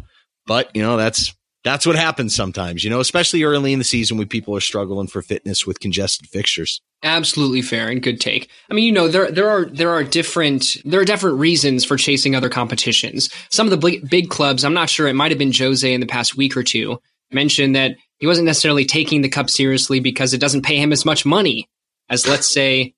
But, 0.47 0.73
you 0.73 0.81
know, 0.81 0.95
that's, 0.95 1.35
that's 1.63 1.85
what 1.85 1.95
happens 1.95 2.35
sometimes, 2.35 2.83
you 2.83 2.89
know, 2.89 2.99
especially 2.99 3.43
early 3.43 3.73
in 3.73 3.79
the 3.79 3.85
season 3.85 4.17
when 4.17 4.27
people 4.27 4.55
are 4.55 4.61
struggling 4.61 5.07
for 5.07 5.21
fitness 5.21 5.65
with 5.65 5.79
congested 5.79 6.27
fixtures. 6.27 6.81
Absolutely 7.03 7.61
fair 7.61 7.89
and 7.89 8.01
good 8.01 8.19
take. 8.19 8.49
I 8.69 8.73
mean, 8.73 8.85
you 8.85 8.91
know, 8.91 9.07
there 9.07 9.31
there 9.31 9.49
are 9.49 9.65
there 9.65 9.89
are 9.89 10.03
different 10.03 10.77
there 10.85 10.99
are 10.99 11.05
different 11.05 11.39
reasons 11.39 11.85
for 11.85 11.97
chasing 11.97 12.35
other 12.35 12.49
competitions. 12.49 13.29
Some 13.49 13.67
of 13.67 13.71
the 13.71 13.77
big, 13.77 14.09
big 14.09 14.29
clubs, 14.29 14.63
I'm 14.63 14.73
not 14.73 14.89
sure, 14.89 15.07
it 15.07 15.15
might 15.15 15.31
have 15.31 15.39
been 15.39 15.53
Jose 15.53 15.91
in 15.91 16.01
the 16.01 16.07
past 16.07 16.35
week 16.35 16.57
or 16.57 16.63
two, 16.63 16.99
mentioned 17.31 17.75
that 17.75 17.95
he 18.19 18.27
wasn't 18.27 18.45
necessarily 18.45 18.85
taking 18.85 19.21
the 19.21 19.29
cup 19.29 19.49
seriously 19.49 19.99
because 19.99 20.33
it 20.33 20.41
doesn't 20.41 20.63
pay 20.63 20.77
him 20.77 20.91
as 20.91 21.05
much 21.05 21.25
money 21.25 21.67
as 22.09 22.27
let's 22.27 22.47
say 22.47 22.93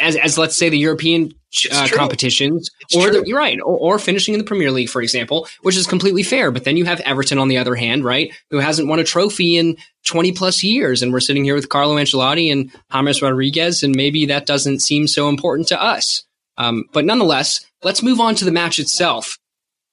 as, 0.00 0.16
as 0.16 0.38
let's 0.38 0.56
say 0.56 0.68
the 0.68 0.78
European 0.78 1.32
uh, 1.70 1.88
competitions, 1.88 2.70
it's 2.80 2.96
or 2.96 3.10
the, 3.10 3.22
you're 3.26 3.38
right, 3.38 3.58
or, 3.60 3.94
or, 3.94 3.98
finishing 3.98 4.34
in 4.34 4.38
the 4.38 4.44
Premier 4.44 4.70
League, 4.70 4.88
for 4.88 5.02
example, 5.02 5.46
which 5.62 5.76
is 5.76 5.86
completely 5.86 6.22
fair. 6.22 6.50
But 6.50 6.64
then 6.64 6.76
you 6.76 6.84
have 6.86 7.00
Everton 7.00 7.38
on 7.38 7.48
the 7.48 7.58
other 7.58 7.74
hand, 7.74 8.04
right, 8.04 8.32
who 8.50 8.58
hasn't 8.58 8.88
won 8.88 8.98
a 8.98 9.04
trophy 9.04 9.56
in 9.56 9.76
20 10.06 10.32
plus 10.32 10.62
years, 10.62 11.02
and 11.02 11.12
we're 11.12 11.20
sitting 11.20 11.44
here 11.44 11.54
with 11.54 11.68
Carlo 11.68 11.96
Ancelotti 11.96 12.50
and 12.50 12.72
James 12.92 13.22
Rodriguez, 13.22 13.82
and 13.82 13.94
maybe 13.94 14.26
that 14.26 14.46
doesn't 14.46 14.80
seem 14.80 15.06
so 15.06 15.28
important 15.28 15.68
to 15.68 15.80
us. 15.80 16.24
Um, 16.56 16.84
but 16.92 17.04
nonetheless, 17.04 17.64
let's 17.82 18.02
move 18.02 18.20
on 18.20 18.34
to 18.36 18.44
the 18.44 18.52
match 18.52 18.78
itself. 18.78 19.38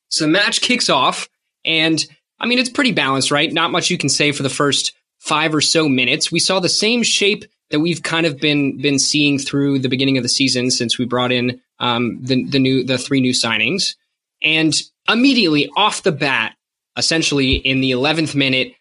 So 0.09 0.25
the 0.25 0.31
match 0.31 0.61
kicks 0.61 0.89
off, 0.89 1.29
and 1.65 2.03
I 2.39 2.47
mean 2.47 2.59
it's 2.59 2.69
pretty 2.69 2.91
balanced, 2.91 3.31
right? 3.31 3.51
Not 3.51 3.71
much 3.71 3.89
you 3.89 3.97
can 3.97 4.09
say 4.09 4.31
for 4.31 4.43
the 4.43 4.49
first 4.49 4.93
five 5.19 5.53
or 5.53 5.61
so 5.61 5.87
minutes. 5.87 6.31
We 6.31 6.39
saw 6.39 6.59
the 6.59 6.69
same 6.69 7.03
shape 7.03 7.45
that 7.71 7.79
we've 7.79 8.03
kind 8.03 8.25
of 8.25 8.39
been 8.39 8.81
been 8.81 8.99
seeing 8.99 9.37
through 9.37 9.79
the 9.79 9.89
beginning 9.89 10.17
of 10.17 10.23
the 10.23 10.29
season 10.29 10.71
since 10.71 10.97
we 10.97 11.05
brought 11.05 11.31
in 11.31 11.61
um, 11.79 12.19
the 12.21 12.43
the 12.45 12.59
new 12.59 12.83
the 12.83 12.97
three 12.97 13.21
new 13.21 13.31
signings, 13.33 13.95
and 14.43 14.73
immediately 15.07 15.69
off 15.75 16.03
the 16.03 16.11
bat, 16.11 16.55
essentially 16.97 17.53
in 17.53 17.81
the 17.81 17.91
eleventh 17.91 18.35
minute, 18.35 18.73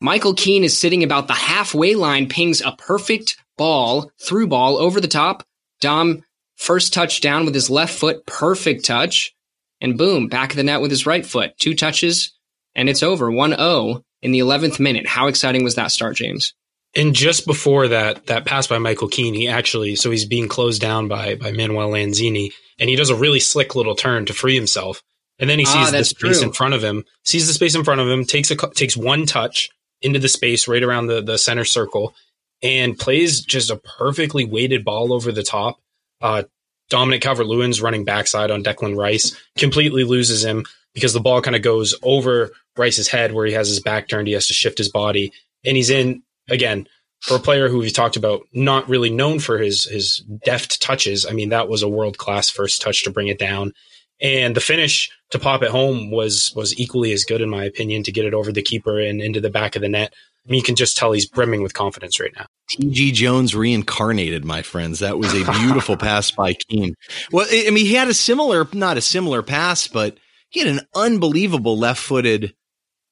Michael 0.00 0.34
Keane 0.34 0.64
is 0.64 0.76
sitting 0.76 1.04
about 1.04 1.28
the 1.28 1.34
halfway 1.34 1.94
line, 1.94 2.28
pings 2.28 2.60
a 2.60 2.72
perfect 2.72 3.36
ball 3.56 4.10
through 4.20 4.48
ball 4.48 4.76
over 4.76 5.00
the 5.00 5.08
top. 5.08 5.44
Dom 5.80 6.24
first 6.56 6.92
touch 6.92 7.20
down 7.20 7.44
with 7.44 7.54
his 7.54 7.70
left 7.70 7.98
foot, 7.98 8.26
perfect 8.26 8.84
touch, 8.84 9.34
and 9.80 9.98
boom, 9.98 10.28
back 10.28 10.50
of 10.50 10.56
the 10.56 10.62
net 10.62 10.80
with 10.80 10.90
his 10.90 11.06
right 11.06 11.24
foot. 11.24 11.56
Two 11.58 11.74
touches, 11.74 12.32
and 12.74 12.88
it's 12.88 13.02
over. 13.02 13.30
1-0 13.30 14.02
in 14.22 14.32
the 14.32 14.38
11th 14.38 14.80
minute. 14.80 15.06
How 15.06 15.26
exciting 15.26 15.64
was 15.64 15.74
that 15.74 15.90
start, 15.90 16.16
James? 16.16 16.54
And 16.94 17.14
just 17.14 17.46
before 17.46 17.88
that, 17.88 18.26
that 18.26 18.44
pass 18.44 18.66
by 18.66 18.78
Michael 18.78 19.08
Keane, 19.08 19.34
he 19.34 19.48
actually, 19.48 19.96
so 19.96 20.10
he's 20.10 20.26
being 20.26 20.48
closed 20.48 20.80
down 20.80 21.08
by, 21.08 21.36
by 21.36 21.50
Manuel 21.50 21.90
Lanzini, 21.90 22.52
and 22.78 22.90
he 22.90 22.96
does 22.96 23.08
a 23.08 23.16
really 23.16 23.40
slick 23.40 23.74
little 23.74 23.94
turn 23.94 24.26
to 24.26 24.34
free 24.34 24.54
himself. 24.54 25.02
And 25.38 25.48
then 25.48 25.58
he 25.58 25.64
ah, 25.66 25.72
sees 25.72 25.88
ah, 25.88 25.98
the 25.98 26.04
space 26.04 26.38
true. 26.38 26.48
in 26.48 26.52
front 26.52 26.74
of 26.74 26.84
him, 26.84 27.04
sees 27.24 27.46
the 27.46 27.54
space 27.54 27.74
in 27.74 27.84
front 27.84 28.00
of 28.00 28.08
him, 28.08 28.24
takes 28.24 28.50
a, 28.50 28.56
takes 28.56 28.96
one 28.96 29.24
touch 29.24 29.70
into 30.02 30.18
the 30.18 30.28
space 30.28 30.68
right 30.68 30.82
around 30.82 31.06
the, 31.06 31.22
the 31.22 31.38
center 31.38 31.64
circle 31.64 32.14
and 32.62 32.98
plays 32.98 33.40
just 33.40 33.70
a 33.70 33.76
perfectly 33.76 34.44
weighted 34.44 34.84
ball 34.84 35.12
over 35.12 35.32
the 35.32 35.42
top. 35.42 35.78
Uh, 36.20 36.42
Dominic 36.90 37.22
Calvert-Lewin's 37.22 37.80
running 37.80 38.04
backside 38.04 38.50
on 38.50 38.62
Declan 38.62 38.96
Rice 38.96 39.34
completely 39.56 40.04
loses 40.04 40.44
him 40.44 40.64
because 40.92 41.14
the 41.14 41.20
ball 41.20 41.40
kind 41.40 41.56
of 41.56 41.62
goes 41.62 41.94
over 42.02 42.50
Rice's 42.76 43.08
head 43.08 43.32
where 43.32 43.46
he 43.46 43.54
has 43.54 43.68
his 43.68 43.80
back 43.80 44.08
turned. 44.08 44.28
He 44.28 44.34
has 44.34 44.48
to 44.48 44.54
shift 44.54 44.78
his 44.78 44.90
body 44.90 45.32
and 45.64 45.76
he's 45.76 45.90
in 45.90 46.22
again, 46.52 46.86
for 47.20 47.36
a 47.36 47.40
player 47.40 47.68
who 47.68 47.78
we 47.78 47.90
talked 47.90 48.16
about, 48.16 48.42
not 48.52 48.88
really 48.88 49.10
known 49.10 49.38
for 49.38 49.58
his 49.58 49.84
his 49.84 50.24
deft 50.44 50.82
touches. 50.82 51.24
I 51.26 51.32
mean, 51.32 51.48
that 51.50 51.68
was 51.68 51.82
a 51.82 51.88
world 51.88 52.18
class 52.18 52.50
first 52.50 52.82
touch 52.82 53.04
to 53.04 53.10
bring 53.10 53.28
it 53.28 53.38
down, 53.38 53.72
and 54.20 54.54
the 54.54 54.60
finish 54.60 55.10
to 55.30 55.38
pop 55.38 55.62
it 55.62 55.70
home 55.70 56.10
was 56.10 56.52
was 56.54 56.78
equally 56.78 57.12
as 57.12 57.24
good 57.24 57.40
in 57.40 57.48
my 57.48 57.64
opinion 57.64 58.02
to 58.04 58.12
get 58.12 58.24
it 58.24 58.34
over 58.34 58.52
the 58.52 58.62
keeper 58.62 59.00
and 59.00 59.20
into 59.20 59.40
the 59.40 59.50
back 59.50 59.76
of 59.76 59.82
the 59.82 59.88
net. 59.88 60.12
I 60.44 60.50
mean, 60.50 60.58
you 60.58 60.64
can 60.64 60.74
just 60.74 60.96
tell 60.96 61.12
he's 61.12 61.28
brimming 61.28 61.62
with 61.62 61.72
confidence 61.72 62.18
right 62.18 62.32
now. 62.36 62.46
TG 62.72 63.12
Jones 63.12 63.54
reincarnated, 63.54 64.44
my 64.44 64.62
friends. 64.62 64.98
That 64.98 65.16
was 65.16 65.32
a 65.34 65.50
beautiful 65.52 65.96
pass 65.98 66.32
by 66.32 66.54
Keane. 66.54 66.94
Well, 67.30 67.46
I 67.48 67.70
mean, 67.70 67.86
he 67.86 67.94
had 67.94 68.08
a 68.08 68.14
similar, 68.14 68.66
not 68.72 68.96
a 68.96 69.00
similar 69.00 69.42
pass, 69.42 69.86
but 69.86 70.18
he 70.48 70.58
had 70.58 70.68
an 70.68 70.80
unbelievable 70.96 71.78
left 71.78 72.02
footed, 72.02 72.54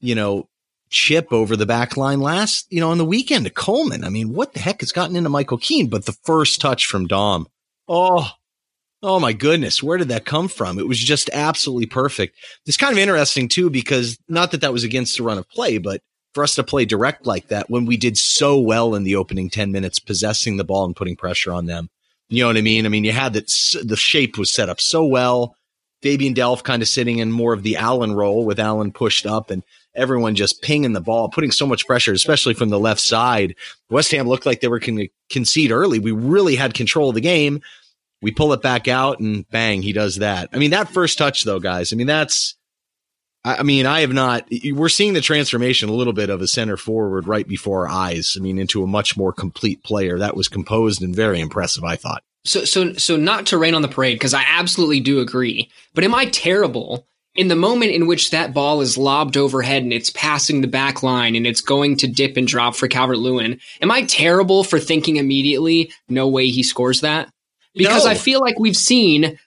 you 0.00 0.16
know, 0.16 0.49
chip 0.90 1.32
over 1.32 1.56
the 1.56 1.66
back 1.66 1.97
line 1.97 2.20
last, 2.20 2.66
you 2.70 2.80
know, 2.80 2.90
on 2.90 2.99
the 2.99 3.04
weekend 3.04 3.44
to 3.47 3.50
Coleman. 3.50 4.04
I 4.04 4.11
mean, 4.11 4.32
what 4.32 4.52
the 4.52 4.61
heck 4.61 4.80
has 4.80 4.92
gotten 4.92 5.16
into 5.16 5.30
Michael 5.30 5.59
Keane? 5.59 5.88
But 5.88 6.04
the 6.04 6.16
first 6.25 6.61
touch 6.61 6.87
from 6.87 7.06
Dom. 7.06 7.47
Oh, 7.88 8.28
Oh 9.02 9.18
my 9.18 9.32
goodness, 9.32 9.82
where 9.82 9.97
did 9.97 10.09
that 10.09 10.26
come 10.26 10.49
from? 10.49 10.78
It 10.78 10.87
was 10.87 10.99
just 10.99 11.30
absolutely 11.32 11.87
perfect. 11.87 12.37
It's 12.66 12.76
kind 12.76 12.92
of 12.92 12.99
interesting 12.99 13.49
too, 13.49 13.70
because 13.70 14.18
not 14.28 14.50
that 14.50 14.61
that 14.61 14.75
was 14.75 14.85
against 14.85 15.16
the 15.16 15.23
run 15.23 15.38
of 15.38 15.49
play, 15.49 15.78
but 15.78 16.02
for 16.35 16.44
us 16.44 16.54
to 16.56 16.62
play 16.62 16.85
direct 16.85 17.26
like 17.26 17.49
that 17.49 17.70
when 17.70 17.87
we 17.87 17.97
did 17.97 18.18
so 18.18 18.59
well 18.61 18.94
in 18.94 19.02
the 19.04 19.16
opening 19.16 19.49
10 19.49 19.73
minutes, 19.73 19.99
possessing 19.99 20.59
the 20.59 20.64
ball 20.64 20.85
and 20.85 20.94
putting 20.94 21.16
pressure 21.16 21.52
on 21.52 21.64
them. 21.64 21.88
You 22.28 22.42
know 22.42 22.49
what 22.49 22.59
I 22.59 22.61
mean? 22.61 22.85
I 22.85 22.90
mean, 22.90 23.04
you 23.04 23.12
had 23.12 23.32
that 23.32 23.47
the 23.82 23.97
shape 23.97 24.37
was 24.37 24.52
set 24.52 24.68
up 24.68 24.80
so 24.80 25.04
well. 25.04 25.56
Fabian 26.02 26.35
Delph 26.35 26.62
kind 26.62 26.82
of 26.82 26.88
sitting 26.88 27.18
in 27.18 27.32
more 27.32 27.52
of 27.52 27.62
the 27.62 27.76
Allan 27.76 28.12
role 28.12 28.44
with 28.44 28.61
Allan 28.61 28.92
pushed 28.92 29.26
up 29.26 29.50
and 29.50 29.62
everyone 29.94 30.35
just 30.35 30.62
pinging 30.62 30.92
the 30.92 31.00
ball, 31.00 31.28
putting 31.28 31.50
so 31.50 31.66
much 31.66 31.87
pressure, 31.87 32.12
especially 32.12 32.54
from 32.54 32.68
the 32.68 32.78
left 32.78 33.00
side. 33.00 33.54
West 33.90 34.11
Ham 34.12 34.28
looked 34.28 34.47
like 34.47 34.61
they 34.61 34.68
were 34.68 34.78
going 34.78 34.99
to 34.99 35.09
concede 35.30 35.73
early. 35.73 35.99
We 35.99 36.12
really 36.12 36.56
had 36.56 36.75
control 36.75 37.09
of 37.09 37.14
the 37.14 37.20
game. 37.20 37.61
We 38.23 38.30
pull 38.30 38.52
it 38.52 38.62
back 38.62 38.87
out 38.87 39.18
and 39.18 39.49
bang, 39.50 39.82
he 39.82 39.92
does 39.92 40.16
that. 40.16 40.50
I 40.52 40.59
mean, 40.59 40.73
that 40.73 40.90
first 40.90 41.18
touch 41.18 41.44
though, 41.44 41.59
guys, 41.59 41.92
I 41.92 41.97
mean, 41.97 42.06
that's, 42.06 42.54
I 43.42 43.62
mean, 43.62 43.87
I 43.87 44.00
have 44.00 44.12
not, 44.12 44.47
we're 44.73 44.90
seeing 44.90 45.14
the 45.14 45.23
transformation 45.23 45.88
a 45.88 45.94
little 45.94 46.12
bit 46.12 46.28
of 46.28 46.42
a 46.42 46.47
center 46.47 46.76
forward 46.76 47.26
right 47.26 47.49
before 47.49 47.88
our 47.88 47.94
eyes. 47.94 48.37
I 48.38 48.42
mean, 48.42 48.59
into 48.59 48.82
a 48.82 48.87
much 48.87 49.16
more 49.16 49.32
complete 49.32 49.82
player 49.82 50.18
that 50.18 50.37
was 50.37 50.49
composed 50.49 51.02
and 51.02 51.16
very 51.16 51.40
impressive, 51.40 51.82
I 51.82 51.97
thought. 51.97 52.23
So, 52.44 52.64
so, 52.64 52.92
so 52.94 53.16
not 53.16 53.47
to 53.47 53.59
rain 53.59 53.75
on 53.75 53.80
the 53.80 53.88
parade, 53.88 54.16
because 54.16 54.35
I 54.35 54.44
absolutely 54.47 55.00
do 55.00 55.20
agree, 55.20 55.70
but 55.94 56.04
am 56.04 56.14
I 56.14 56.26
terrible 56.26 57.06
in 57.40 57.49
the 57.49 57.56
moment 57.56 57.90
in 57.90 58.06
which 58.06 58.32
that 58.32 58.52
ball 58.52 58.82
is 58.82 58.99
lobbed 58.99 59.38
overhead 59.38 59.82
and 59.82 59.94
it's 59.94 60.11
passing 60.11 60.61
the 60.61 60.68
back 60.68 61.02
line 61.02 61.35
and 61.35 61.47
it's 61.47 61.62
going 61.62 61.97
to 61.97 62.06
dip 62.06 62.37
and 62.37 62.47
drop 62.47 62.76
for 62.76 62.87
Calvert 62.87 63.16
Lewin? 63.16 63.59
Am 63.80 63.90
I 63.90 64.02
terrible 64.02 64.62
for 64.62 64.78
thinking 64.78 65.16
immediately, 65.16 65.90
no 66.06 66.28
way 66.28 66.49
he 66.49 66.62
scores 66.62 67.00
that? 67.00 67.32
Because 67.75 68.04
no. 68.04 68.11
I 68.11 68.14
feel 68.14 68.40
like 68.40 68.59
we've 68.59 68.76
seen 68.76 69.38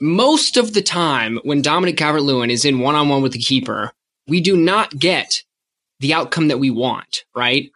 most 0.00 0.58
of 0.58 0.74
the 0.74 0.80
time 0.80 1.40
when 1.42 1.60
Dominic 1.60 1.96
Calvert 1.96 2.22
Lewin 2.22 2.50
is 2.50 2.64
in 2.64 2.78
one 2.78 2.94
on 2.94 3.08
one 3.08 3.20
with 3.20 3.32
the 3.32 3.40
keeper, 3.40 3.90
we 4.28 4.40
do 4.40 4.56
not 4.56 4.96
get 4.96 5.42
the 5.98 6.14
outcome 6.14 6.46
that 6.48 6.60
we 6.60 6.70
want, 6.70 7.24
right? 7.34 7.72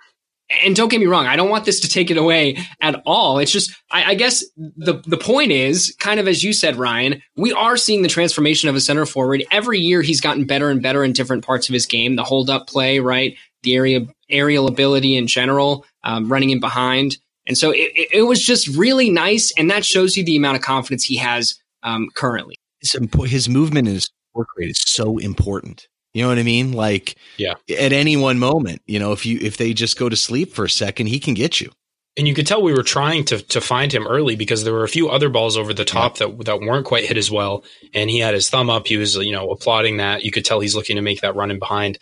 And 0.62 0.76
don't 0.76 0.88
get 0.88 1.00
me 1.00 1.06
wrong, 1.06 1.26
I 1.26 1.37
don't 1.37 1.50
want 1.50 1.64
this 1.64 1.80
to 1.80 1.88
take 1.88 2.11
it 2.11 2.16
away 2.16 2.58
at 2.80 3.02
all. 3.06 3.38
It's 3.38 3.52
just, 3.52 3.75
I, 3.90 4.12
I, 4.12 4.14
guess 4.14 4.44
the 4.56 5.02
the 5.06 5.16
point 5.16 5.52
is, 5.52 5.94
kind 5.99 6.20
of 6.20 6.28
as 6.28 6.44
you 6.44 6.52
said, 6.52 6.76
Ryan, 6.76 7.23
we 7.37 7.52
are 7.52 7.76
seeing 7.76 8.02
the 8.02 8.08
transformation 8.08 8.68
of 8.68 8.76
a 8.76 8.80
center 8.80 9.06
forward. 9.06 9.44
Every 9.50 9.80
year, 9.80 10.02
he's 10.02 10.20
gotten 10.20 10.44
better 10.44 10.70
and 10.70 10.82
better 10.82 11.02
in 11.04 11.12
different 11.12 11.44
parts 11.44 11.68
of 11.68 11.73
his 11.73 11.87
game. 11.87 12.16
The 12.16 12.25
hold 12.25 12.50
up 12.50 12.66
play, 12.66 12.99
right? 12.99 13.37
The 13.62 13.75
area 13.75 14.06
aerial 14.30 14.66
ability 14.66 15.16
in 15.16 15.26
general, 15.26 15.84
um, 16.02 16.30
running 16.30 16.50
in 16.50 16.61
behind. 16.61 17.16
And 17.46 17.58
so 17.58 17.70
it, 17.70 17.92
it, 18.12 18.23
was 18.23 18.42
just 18.42 18.68
really 18.68 19.11
nice. 19.11 19.52
And 19.58 19.70
that 19.70 19.84
shows 19.84 20.16
you 20.16 20.25
the 20.25 20.37
amount 20.37 20.56
of 20.56 20.62
confidence 20.62 21.04
he 21.04 21.16
has 21.18 21.56
um, 21.82 22.08
currently. 22.14 22.56
His 22.80 23.49
movement 23.49 23.87
and 23.87 23.94
his 23.94 24.11
work 24.34 24.49
rate 24.56 24.70
is 24.70 24.82
so 24.87 25.18
important. 25.18 25.88
You 26.14 26.23
know 26.23 26.28
what 26.28 26.38
I 26.38 26.44
mean? 26.44 26.73
Like, 26.73 27.16
yeah, 27.37 27.54
at 27.68 27.92
any 27.92 28.16
one 28.16 28.38
moment, 28.38 28.80
you 28.87 29.00
know, 29.00 29.12
if 29.12 29.26
you 29.26 29.38
if 29.42 29.56
they 29.56 29.75
just 29.75 29.99
go 29.99 30.09
to 30.09 30.16
sleep 30.16 30.54
for 30.54 30.64
a 30.64 30.71
second, 30.71 31.09
he 31.09 31.18
can 31.18 31.35
get 31.35 31.61
you. 31.61 31.71
And 32.16 32.28
you 32.28 32.35
could 32.35 32.47
tell 32.47 32.62
we 32.62 32.73
were 32.73 32.85
trying 32.85 33.25
to 33.26 33.42
to 33.42 33.61
find 33.61 33.92
him 33.92 34.06
early 34.06 34.37
because 34.37 34.62
there 34.62 34.73
were 34.73 34.85
a 34.85 34.88
few 34.88 35.11
other 35.11 35.28
balls 35.28 35.56
over 35.56 35.75
the 35.75 35.85
top 35.85 36.21
yeah. 36.21 36.28
that 36.28 36.44
that 36.44 36.61
weren't 36.61 36.87
quite 36.87 37.04
hit 37.04 37.16
as 37.16 37.33
well. 37.33 37.64
And 37.92 38.09
he 38.09 38.21
had 38.21 38.35
his 38.35 38.49
thumb 38.49 38.71
up. 38.71 38.87
He 38.87 38.97
was 38.97 39.16
you 39.16 39.33
know 39.33 39.50
applauding 39.50 39.97
that. 39.97 40.25
You 40.25 40.30
could 40.30 40.44
tell 40.44 40.61
he's 40.61 40.76
looking 40.76 40.97
to 40.97 41.02
make 41.02 41.21
that 41.23 41.35
run 41.35 41.50
in 41.50 41.59
behind. 41.59 41.99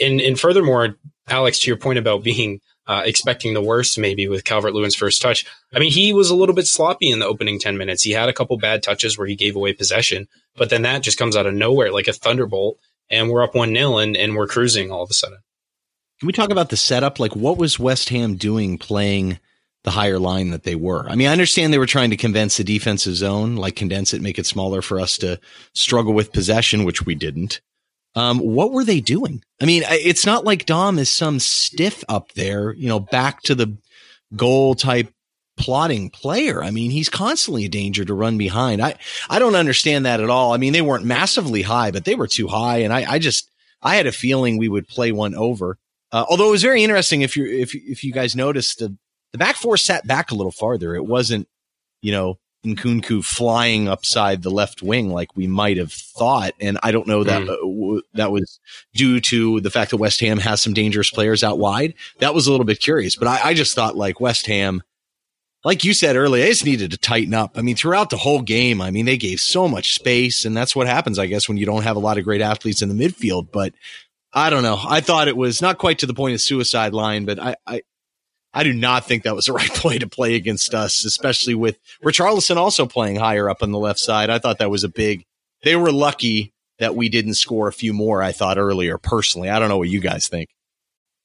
And 0.00 0.20
and 0.20 0.38
furthermore, 0.38 0.96
Alex, 1.28 1.58
to 1.60 1.66
your 1.66 1.76
point 1.76 1.98
about 1.98 2.22
being 2.22 2.60
uh, 2.86 3.02
expecting 3.04 3.52
the 3.54 3.62
worst 3.62 3.98
maybe 3.98 4.28
with 4.28 4.44
Calvert 4.44 4.72
Lewin's 4.72 4.94
first 4.94 5.20
touch. 5.20 5.44
I 5.74 5.80
mean, 5.80 5.90
he 5.90 6.12
was 6.12 6.30
a 6.30 6.36
little 6.36 6.54
bit 6.54 6.68
sloppy 6.68 7.10
in 7.10 7.18
the 7.18 7.26
opening 7.26 7.58
10 7.58 7.76
minutes. 7.76 8.02
He 8.04 8.12
had 8.12 8.28
a 8.28 8.32
couple 8.32 8.56
bad 8.58 8.82
touches 8.82 9.18
where 9.18 9.26
he 9.26 9.34
gave 9.34 9.56
away 9.56 9.72
possession, 9.72 10.28
but 10.56 10.70
then 10.70 10.82
that 10.82 11.02
just 11.02 11.18
comes 11.18 11.36
out 11.36 11.46
of 11.46 11.54
nowhere 11.54 11.90
like 11.90 12.06
a 12.06 12.12
thunderbolt 12.12 12.78
and 13.10 13.30
we're 13.30 13.42
up 13.42 13.54
1 13.54 13.74
0 13.74 13.98
and, 13.98 14.16
and 14.16 14.36
we're 14.36 14.46
cruising 14.46 14.90
all 14.90 15.02
of 15.02 15.10
a 15.10 15.14
sudden. 15.14 15.38
Can 16.20 16.26
we 16.26 16.32
talk 16.32 16.50
about 16.50 16.70
the 16.70 16.76
setup? 16.76 17.20
Like, 17.20 17.36
what 17.36 17.58
was 17.58 17.78
West 17.78 18.08
Ham 18.08 18.36
doing 18.36 18.78
playing 18.78 19.38
the 19.84 19.90
higher 19.90 20.18
line 20.18 20.50
that 20.50 20.62
they 20.62 20.74
were? 20.74 21.06
I 21.08 21.14
mean, 21.14 21.28
I 21.28 21.32
understand 21.32 21.72
they 21.72 21.78
were 21.78 21.86
trying 21.86 22.10
to 22.10 22.16
condense 22.16 22.56
the 22.56 22.64
defensive 22.64 23.16
zone, 23.16 23.56
like 23.56 23.76
condense 23.76 24.14
it, 24.14 24.22
make 24.22 24.38
it 24.38 24.46
smaller 24.46 24.80
for 24.80 24.98
us 24.98 25.18
to 25.18 25.38
struggle 25.74 26.14
with 26.14 26.32
possession, 26.32 26.84
which 26.84 27.04
we 27.04 27.14
didn't. 27.14 27.60
Um, 28.14 28.38
what 28.38 28.72
were 28.72 28.84
they 28.84 29.00
doing? 29.00 29.42
I 29.60 29.66
mean, 29.66 29.82
it's 29.88 30.24
not 30.24 30.44
like 30.44 30.64
Dom 30.64 30.98
is 30.98 31.10
some 31.10 31.38
stiff 31.38 32.02
up 32.08 32.32
there, 32.32 32.72
you 32.72 32.88
know, 32.88 32.98
back 32.98 33.42
to 33.42 33.54
the 33.54 33.76
goal 34.34 34.74
type 34.74 35.12
plotting 35.56 36.10
player. 36.10 36.62
I 36.62 36.70
mean, 36.70 36.90
he's 36.90 37.08
constantly 37.08 37.64
a 37.64 37.68
danger 37.68 38.04
to 38.04 38.14
run 38.14 38.38
behind. 38.38 38.82
I, 38.82 38.96
I 39.30 39.38
don't 39.38 39.54
understand 39.54 40.04
that 40.06 40.20
at 40.20 40.30
all. 40.30 40.52
I 40.52 40.58
mean, 40.58 40.72
they 40.72 40.82
weren't 40.82 41.04
massively 41.04 41.62
high, 41.62 41.90
but 41.90 42.04
they 42.04 42.14
were 42.14 42.26
too 42.26 42.46
high. 42.46 42.78
And 42.78 42.92
I, 42.92 43.12
I 43.12 43.18
just, 43.18 43.50
I 43.82 43.96
had 43.96 44.06
a 44.06 44.12
feeling 44.12 44.58
we 44.58 44.68
would 44.68 44.88
play 44.88 45.12
one 45.12 45.34
over. 45.34 45.78
Uh, 46.12 46.24
although 46.28 46.48
it 46.48 46.52
was 46.52 46.62
very 46.62 46.84
interesting 46.84 47.22
if 47.22 47.36
you, 47.36 47.46
if, 47.46 47.74
if 47.74 48.04
you 48.04 48.12
guys 48.12 48.36
noticed 48.36 48.78
the, 48.78 48.96
the 49.32 49.38
back 49.38 49.56
four 49.56 49.76
sat 49.76 50.06
back 50.06 50.30
a 50.30 50.34
little 50.34 50.52
farther. 50.52 50.94
It 50.94 51.06
wasn't, 51.06 51.48
you 52.02 52.12
know, 52.12 52.38
Nkounkou 52.64 53.24
flying 53.24 53.88
upside 53.88 54.42
the 54.42 54.50
left 54.50 54.82
wing 54.82 55.10
like 55.10 55.36
we 55.36 55.46
might 55.46 55.76
have 55.78 55.92
thought. 55.92 56.52
And 56.60 56.78
I 56.82 56.90
don't 56.90 57.06
know 57.06 57.24
that 57.24 57.42
mm. 57.42 57.48
uh, 57.48 57.56
w- 57.56 58.02
that 58.14 58.32
was 58.32 58.58
due 58.92 59.20
to 59.20 59.60
the 59.60 59.70
fact 59.70 59.92
that 59.92 59.98
West 59.98 60.20
Ham 60.20 60.38
has 60.38 60.60
some 60.60 60.74
dangerous 60.74 61.10
players 61.10 61.44
out 61.44 61.58
wide. 61.58 61.94
That 62.18 62.34
was 62.34 62.46
a 62.46 62.50
little 62.50 62.66
bit 62.66 62.80
curious, 62.80 63.16
but 63.16 63.28
I, 63.28 63.50
I 63.50 63.54
just 63.54 63.74
thought 63.74 63.96
like 63.96 64.20
West 64.20 64.46
Ham, 64.46 64.82
like 65.66 65.82
you 65.82 65.94
said 65.94 66.14
earlier, 66.14 66.44
they 66.44 66.50
just 66.50 66.64
needed 66.64 66.92
to 66.92 66.96
tighten 66.96 67.34
up. 67.34 67.58
I 67.58 67.62
mean, 67.62 67.74
throughout 67.74 68.10
the 68.10 68.16
whole 68.16 68.40
game, 68.40 68.80
I 68.80 68.92
mean, 68.92 69.04
they 69.04 69.16
gave 69.16 69.40
so 69.40 69.66
much 69.66 69.96
space 69.96 70.44
and 70.44 70.56
that's 70.56 70.76
what 70.76 70.86
happens, 70.86 71.18
I 71.18 71.26
guess, 71.26 71.48
when 71.48 71.56
you 71.56 71.66
don't 71.66 71.82
have 71.82 71.96
a 71.96 71.98
lot 71.98 72.18
of 72.18 72.24
great 72.24 72.40
athletes 72.40 72.82
in 72.82 72.88
the 72.88 72.94
midfield. 72.94 73.48
But 73.50 73.74
I 74.32 74.48
don't 74.48 74.62
know. 74.62 74.78
I 74.80 75.00
thought 75.00 75.26
it 75.26 75.36
was 75.36 75.60
not 75.60 75.78
quite 75.78 75.98
to 75.98 76.06
the 76.06 76.14
point 76.14 76.34
of 76.34 76.40
suicide 76.40 76.94
line, 76.94 77.24
but 77.24 77.40
I, 77.40 77.56
I, 77.66 77.82
I 78.54 78.62
do 78.62 78.72
not 78.72 79.06
think 79.06 79.24
that 79.24 79.34
was 79.34 79.46
the 79.46 79.52
right 79.54 79.68
play 79.68 79.98
to 79.98 80.06
play 80.06 80.36
against 80.36 80.72
us, 80.72 81.04
especially 81.04 81.56
with 81.56 81.80
Richarlison 82.00 82.58
also 82.58 82.86
playing 82.86 83.16
higher 83.16 83.50
up 83.50 83.60
on 83.60 83.72
the 83.72 83.78
left 83.80 83.98
side. 83.98 84.30
I 84.30 84.38
thought 84.38 84.58
that 84.60 84.70
was 84.70 84.84
a 84.84 84.88
big, 84.88 85.24
they 85.64 85.74
were 85.74 85.90
lucky 85.90 86.52
that 86.78 86.94
we 86.94 87.08
didn't 87.08 87.34
score 87.34 87.66
a 87.66 87.72
few 87.72 87.92
more, 87.92 88.22
I 88.22 88.30
thought 88.30 88.56
earlier, 88.56 88.98
personally. 88.98 89.50
I 89.50 89.58
don't 89.58 89.68
know 89.68 89.78
what 89.78 89.88
you 89.88 89.98
guys 89.98 90.28
think. 90.28 90.48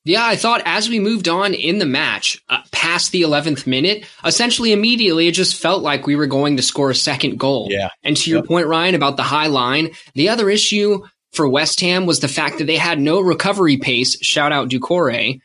Yeah, 0.03 0.25
I 0.25 0.36
thought 0.36 0.63
as 0.65 0.89
we 0.89 1.00
moved 1.00 1.27
on 1.27 1.53
in 1.53 1.77
the 1.77 1.86
match, 1.86 2.41
uh, 2.50 2.62
past 2.72 3.12
the 3.12 3.22
11th 3.22 3.67
minute, 3.67 4.05
essentially 4.25 4.72
immediately 4.72 5.27
it 5.27 5.34
just 5.34 5.55
felt 5.55 5.84
like 5.84 6.08
we 6.08 6.15
were 6.15 6.27
going 6.27 6.58
to 6.58 6.63
score 6.63 6.89
a 6.89 6.96
second 6.96 7.38
goal. 7.38 7.67
Yeah. 7.70 7.89
And 8.03 8.17
to 8.17 8.29
your 8.29 8.39
yep. 8.39 8.48
point, 8.48 8.67
Ryan, 8.67 8.96
about 8.96 9.17
the 9.17 9.24
high 9.24 9.48
line, 9.48 9.91
the 10.15 10.29
other 10.29 10.50
issue 10.50 11.03
for 11.34 11.48
West 11.48 11.79
Ham 11.81 12.08
was 12.08 12.20
the 12.20 12.27
fact 12.27 12.58
that 12.58 12.65
they 12.65 12.77
had 12.77 13.00
no 13.00 13.22
recovery 13.22 13.77
pace. 13.77 14.20
Shout 14.24 14.51
out 14.51 14.70
Doucouré 14.70 15.39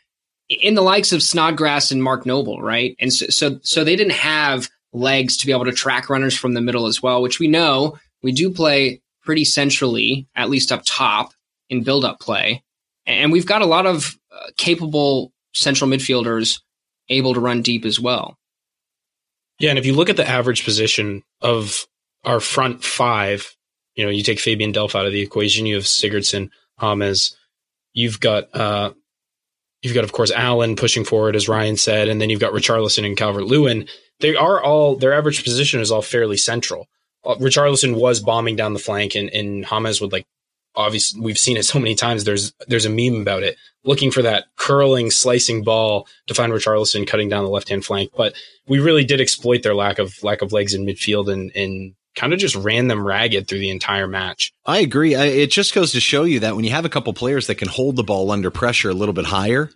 in 0.49 0.75
the 0.75 0.83
likes 0.83 1.13
of 1.13 1.23
Snodgrass 1.23 1.91
and 1.91 2.03
Mark 2.03 2.25
Noble, 2.25 2.63
right? 2.63 2.97
And 2.99 3.13
so, 3.13 3.27
so, 3.27 3.59
so 3.63 3.85
they 3.85 3.97
didn't 3.97 4.13
have 4.13 4.71
legs 4.93 5.37
to 5.39 5.47
be 5.47 5.53
able 5.53 5.67
to 5.67 5.73
track 5.73 6.09
runners 6.09 6.37
from 6.37 6.55
the 6.55 6.61
middle 6.61 6.87
as 6.87 7.03
well, 7.03 7.21
which 7.21 7.39
we 7.39 7.49
know 7.49 7.99
we 8.23 8.33
do 8.33 8.51
play 8.51 9.03
pretty 9.23 9.45
centrally, 9.45 10.29
at 10.35 10.49
least 10.49 10.73
up 10.73 10.83
top 10.85 11.33
in 11.69 11.83
build 11.83 12.05
up 12.05 12.21
play. 12.21 12.63
And 13.07 13.31
we've 13.31 13.47
got 13.47 13.63
a 13.63 13.67
lot 13.67 13.87
of 13.87 14.17
capable 14.57 15.33
central 15.55 15.91
midfielders 15.91 16.61
able 17.09 17.35
to 17.35 17.41
run 17.41 17.63
deep 17.63 17.85
as 17.85 18.01
well. 18.01 18.37
Yeah. 19.59 19.71
And 19.71 19.79
if 19.79 19.87
you 19.87 19.95
look 19.95 20.11
at 20.11 20.17
the 20.17 20.29
average 20.29 20.65
position 20.65 21.23
of 21.41 21.87
our 22.25 22.41
front 22.41 22.85
five, 22.85 23.55
you 23.95 24.05
know, 24.05 24.11
you 24.11 24.23
take 24.23 24.41
Fabian 24.41 24.73
Delph 24.73 24.95
out 24.95 25.07
of 25.07 25.13
the 25.13 25.23
equation, 25.23 25.67
you 25.67 25.77
have 25.77 25.85
Sigurdsson, 25.85 26.51
James, 26.79 27.37
you've 27.95 28.21
got, 28.21 28.55
uh, 28.55 28.93
You've 29.83 29.95
got, 29.95 30.05
of 30.05 30.13
course, 30.13 30.33
Allan 30.33 30.75
pushing 30.75 31.05
forward, 31.05 31.37
as 31.37 31.49
Ryan 31.49 31.77
said, 31.77 32.09
and 32.09 32.21
then 32.21 32.29
you've 32.29 32.41
got 32.41 32.53
Richarlison 32.53 33.07
and 33.07 33.17
Calvert 33.17 33.45
Lewin. 33.45 33.87
They 34.19 34.35
are 34.35 34.61
all 34.61 34.97
their 34.97 35.13
average 35.13 35.45
position 35.45 35.81
is 35.81 35.93
all 35.93 36.03
fairly 36.03 36.37
central. 36.37 36.89
Uh, 37.25 37.37
Richarlison 37.37 37.95
was 37.95 38.19
bombing 38.19 38.57
down 38.57 38.73
the 38.73 38.81
flank, 38.81 39.15
and, 39.15 39.31
and 39.31 39.65
James 39.65 40.01
would 40.01 40.13
like 40.13 40.27
obviously 40.77 41.21
we've 41.21 41.39
seen 41.39 41.57
it 41.57 41.65
so 41.65 41.79
many 41.79 41.95
times. 41.95 42.25
There's 42.25 42.53
there's 42.69 42.85
a 42.85 42.91
meme 42.91 43.21
about 43.21 43.43
it, 43.43 43.57
looking 43.85 44.11
for 44.11 44.23
that 44.23 44.47
curling, 44.57 45.11
slicing 45.11 45.65
ball 45.65 46.07
to 46.27 46.35
find 46.35 46.53
Richarlison 46.53 47.07
cutting 47.07 47.29
down 47.29 47.45
the 47.45 47.51
left 47.51 47.69
hand 47.69 47.85
flank. 47.85 48.13
But 48.17 48.35
we 48.69 48.79
really 48.79 49.05
did 49.05 49.21
exploit 49.21 49.63
their 49.63 49.75
lack 49.75 49.99
of 49.99 50.23
lack 50.23 50.43
of 50.43 50.53
legs 50.53 50.75
in 50.75 50.87
midfield 50.87 51.33
and 51.33 51.51
and 51.55 51.95
kind 52.15 52.33
of 52.33 52.39
just 52.39 52.57
ran 52.57 52.89
them 52.89 53.07
ragged 53.07 53.47
through 53.47 53.59
the 53.59 53.71
entire 53.71 54.09
match. 54.09 54.53
I 54.65 54.79
agree. 54.79 55.15
I, 55.15 55.27
it 55.27 55.51
just 55.51 55.75
goes 55.75 55.93
to 55.93 56.01
show 56.01 56.25
you 56.25 56.41
that 56.41 56.57
when 56.57 56.65
you 56.65 56.71
have 56.71 56.87
a 56.87 56.91
couple 56.91 57.13
players 57.13 57.47
that 57.47 57.57
can 57.57 57.69
hold 57.69 57.97
the 57.97 58.03
ball 58.03 58.31
under 58.31 58.51
pressure 58.51 58.91
a 58.91 58.95
little 58.95 59.13
bit 59.13 59.27
higher 59.27 59.71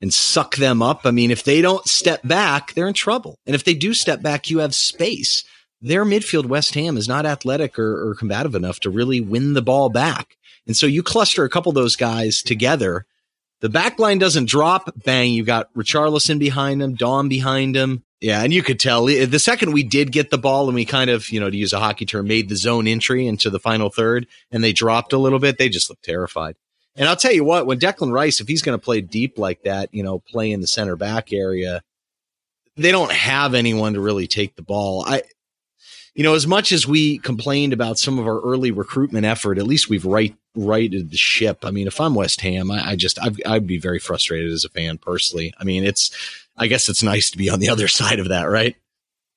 and 0.00 0.14
suck 0.14 0.56
them 0.56 0.80
up, 0.80 1.00
I 1.04 1.10
mean, 1.10 1.32
if 1.32 1.42
they 1.42 1.60
don't 1.60 1.86
step 1.86 2.20
back, 2.22 2.72
they're 2.74 2.86
in 2.86 2.94
trouble. 2.94 3.38
And 3.46 3.54
if 3.56 3.64
they 3.64 3.74
do 3.74 3.94
step 3.94 4.22
back, 4.22 4.48
you 4.48 4.58
have 4.58 4.74
space 4.74 5.44
their 5.82 6.04
midfield, 6.04 6.46
West 6.46 6.74
Ham, 6.74 6.96
is 6.96 7.08
not 7.08 7.26
athletic 7.26 7.78
or, 7.78 8.10
or 8.10 8.14
combative 8.14 8.54
enough 8.54 8.80
to 8.80 8.90
really 8.90 9.20
win 9.20 9.52
the 9.52 9.62
ball 9.62 9.88
back. 9.88 10.36
And 10.66 10.76
so 10.76 10.86
you 10.86 11.02
cluster 11.02 11.44
a 11.44 11.50
couple 11.50 11.70
of 11.70 11.74
those 11.74 11.96
guys 11.96 12.42
together. 12.42 13.04
The 13.60 13.68
back 13.68 13.98
line 13.98 14.18
doesn't 14.18 14.48
drop. 14.48 14.90
Bang, 15.04 15.32
you 15.32 15.44
got 15.44 15.72
Richarlison 15.74 16.38
behind 16.38 16.82
him, 16.82 16.94
Dom 16.94 17.28
behind 17.28 17.76
him. 17.76 18.04
Yeah, 18.20 18.42
and 18.42 18.52
you 18.52 18.62
could 18.62 18.78
tell 18.78 19.08
eh, 19.08 19.26
the 19.26 19.40
second 19.40 19.72
we 19.72 19.82
did 19.82 20.12
get 20.12 20.30
the 20.30 20.38
ball 20.38 20.68
and 20.68 20.76
we 20.76 20.84
kind 20.84 21.10
of, 21.10 21.28
you 21.30 21.40
know, 21.40 21.50
to 21.50 21.56
use 21.56 21.72
a 21.72 21.80
hockey 21.80 22.06
term, 22.06 22.28
made 22.28 22.48
the 22.48 22.54
zone 22.54 22.86
entry 22.86 23.26
into 23.26 23.50
the 23.50 23.58
final 23.58 23.90
third 23.90 24.28
and 24.52 24.62
they 24.62 24.72
dropped 24.72 25.12
a 25.12 25.18
little 25.18 25.40
bit, 25.40 25.58
they 25.58 25.68
just 25.68 25.90
looked 25.90 26.04
terrified. 26.04 26.54
And 26.94 27.08
I'll 27.08 27.16
tell 27.16 27.32
you 27.32 27.42
what, 27.42 27.66
when 27.66 27.80
Declan 27.80 28.12
Rice, 28.12 28.40
if 28.40 28.46
he's 28.46 28.62
going 28.62 28.78
to 28.78 28.84
play 28.84 29.00
deep 29.00 29.38
like 29.38 29.62
that, 29.62 29.92
you 29.92 30.04
know, 30.04 30.20
play 30.20 30.52
in 30.52 30.60
the 30.60 30.66
center 30.68 30.94
back 30.94 31.32
area, 31.32 31.82
they 32.76 32.92
don't 32.92 33.12
have 33.12 33.54
anyone 33.54 33.94
to 33.94 34.00
really 34.00 34.28
take 34.28 34.54
the 34.54 34.62
ball. 34.62 35.04
I 35.06 35.22
you 36.14 36.22
know, 36.22 36.34
as 36.34 36.46
much 36.46 36.72
as 36.72 36.86
we 36.86 37.18
complained 37.18 37.72
about 37.72 37.98
some 37.98 38.18
of 38.18 38.26
our 38.26 38.40
early 38.40 38.70
recruitment 38.70 39.24
effort, 39.24 39.58
at 39.58 39.66
least 39.66 39.88
we've 39.88 40.04
right 40.04 40.36
righted 40.54 41.10
the 41.10 41.16
ship. 41.16 41.64
I 41.64 41.70
mean, 41.70 41.86
if 41.86 42.00
I'm 42.00 42.14
West 42.14 42.42
Ham, 42.42 42.70
I, 42.70 42.90
I 42.90 42.96
just 42.96 43.20
I'd, 43.20 43.42
I'd 43.44 43.66
be 43.66 43.78
very 43.78 43.98
frustrated 43.98 44.52
as 44.52 44.64
a 44.64 44.68
fan 44.68 44.98
personally. 44.98 45.54
I 45.58 45.64
mean, 45.64 45.84
it's 45.84 46.10
I 46.56 46.66
guess 46.66 46.88
it's 46.88 47.02
nice 47.02 47.30
to 47.30 47.38
be 47.38 47.48
on 47.48 47.60
the 47.60 47.70
other 47.70 47.88
side 47.88 48.20
of 48.20 48.28
that, 48.28 48.44
right? 48.44 48.76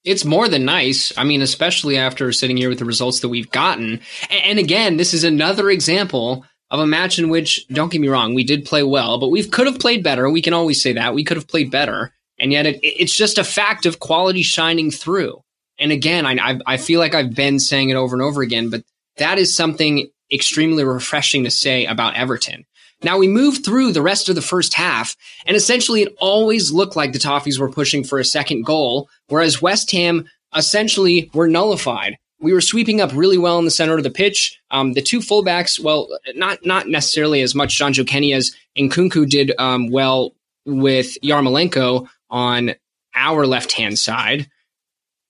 It's 0.04 0.26
more 0.26 0.48
than 0.48 0.66
nice. 0.66 1.18
I 1.18 1.24
mean, 1.24 1.42
especially 1.42 1.98
after 1.98 2.32
sitting 2.32 2.58
here 2.58 2.70
with 2.70 2.80
the 2.80 2.86
results 2.86 3.22
that 3.22 3.30
we've 3.30 3.50
gotten. 3.50 4.02
And 4.30 4.60
again, 4.60 4.98
this 4.98 5.16
is 5.16 5.24
another 5.24 5.70
example 5.72 6.46
of 6.70 6.80
a 6.80 6.86
match 6.86 7.18
in 7.18 7.30
which, 7.30 7.68
don't 7.70 7.92
get 7.92 8.02
me 8.02 8.08
wrong, 8.08 8.36
we 8.36 8.44
did 8.44 8.66
play 8.66 8.84
well, 8.84 9.18
but 9.18 9.30
we 9.30 9.44
could 9.44 9.66
have 9.66 9.80
played 9.80 10.04
better. 10.04 10.30
We 10.30 10.44
can 10.44 10.54
always 10.54 10.80
say 10.80 10.94
that. 10.94 11.16
We 11.16 11.24
could 11.24 11.38
have 11.38 11.48
played 11.48 11.72
better. 11.72 12.14
And 12.38 12.52
yet 12.52 12.68
it, 12.68 12.80
it's 12.84 13.16
just 13.16 13.40
a 13.40 13.44
fact 13.44 13.88
of 13.88 14.00
quality 14.00 14.44
shining 14.44 14.92
through. 14.92 15.42
And 15.80 15.92
again, 15.92 16.26
I, 16.26 16.60
I 16.66 16.78
feel 16.78 17.00
like 17.00 17.14
I've 17.14 17.36
been 17.36 17.60
saying 17.60 17.90
it 17.90 17.96
over 17.96 18.16
and 18.16 18.22
over 18.22 18.42
again, 18.42 18.70
but 18.70 18.84
that 19.18 19.38
is 19.38 19.56
something 19.56 20.10
extremely 20.32 20.84
refreshing 20.84 21.44
to 21.44 21.52
say 21.52 21.86
about 21.86 22.16
Everton. 22.16 22.66
Now 23.04 23.18
we 23.18 23.28
moved 23.28 23.66
through 23.66 23.92
the 23.92 24.02
rest 24.02 24.30
of 24.30 24.36
the 24.36 24.42
first 24.42 24.74
half, 24.74 25.16
and 25.46 25.56
essentially 25.56 26.02
it 26.02 26.16
always 26.20 26.72
looked 26.72 26.96
like 26.96 27.14
the 27.14 27.20
Toffees 27.20 27.60
were 27.60 27.72
pushing 27.72 28.04
for 28.04 28.20
a 28.20 28.26
second 28.26 28.66
goal, 28.66 29.10
whereas 29.28 29.62
West 29.62 29.92
Ham 29.92 30.30
essentially 30.56 31.30
were 31.34 31.48
nullified. 31.48 32.18
We 32.40 32.54
were 32.54 32.62
sweeping 32.62 33.02
up 33.02 33.12
really 33.14 33.38
well 33.38 33.60
in 33.60 33.66
the 33.66 33.72
center 33.72 33.98
of 33.98 34.04
the 34.04 34.10
pitch. 34.10 34.60
Um, 34.72 34.94
the 34.94 35.02
two 35.02 35.20
fullbacks, 35.20 35.80
well, 35.80 36.08
not 36.36 36.66
not 36.66 36.88
necessarily 36.88 37.42
as 37.42 37.56
much 37.56 37.78
Jonjoe 37.78 38.08
Kenny 38.08 38.34
as 38.34 38.56
Nkounkou 38.78 39.30
did 39.30 39.54
um, 39.58 39.90
well 39.90 40.34
with 40.66 41.20
Yarmolenko 41.22 42.08
on 42.30 42.76
our 43.14 43.46
left 43.46 43.74
hand 43.74 44.00
side. 44.00 44.50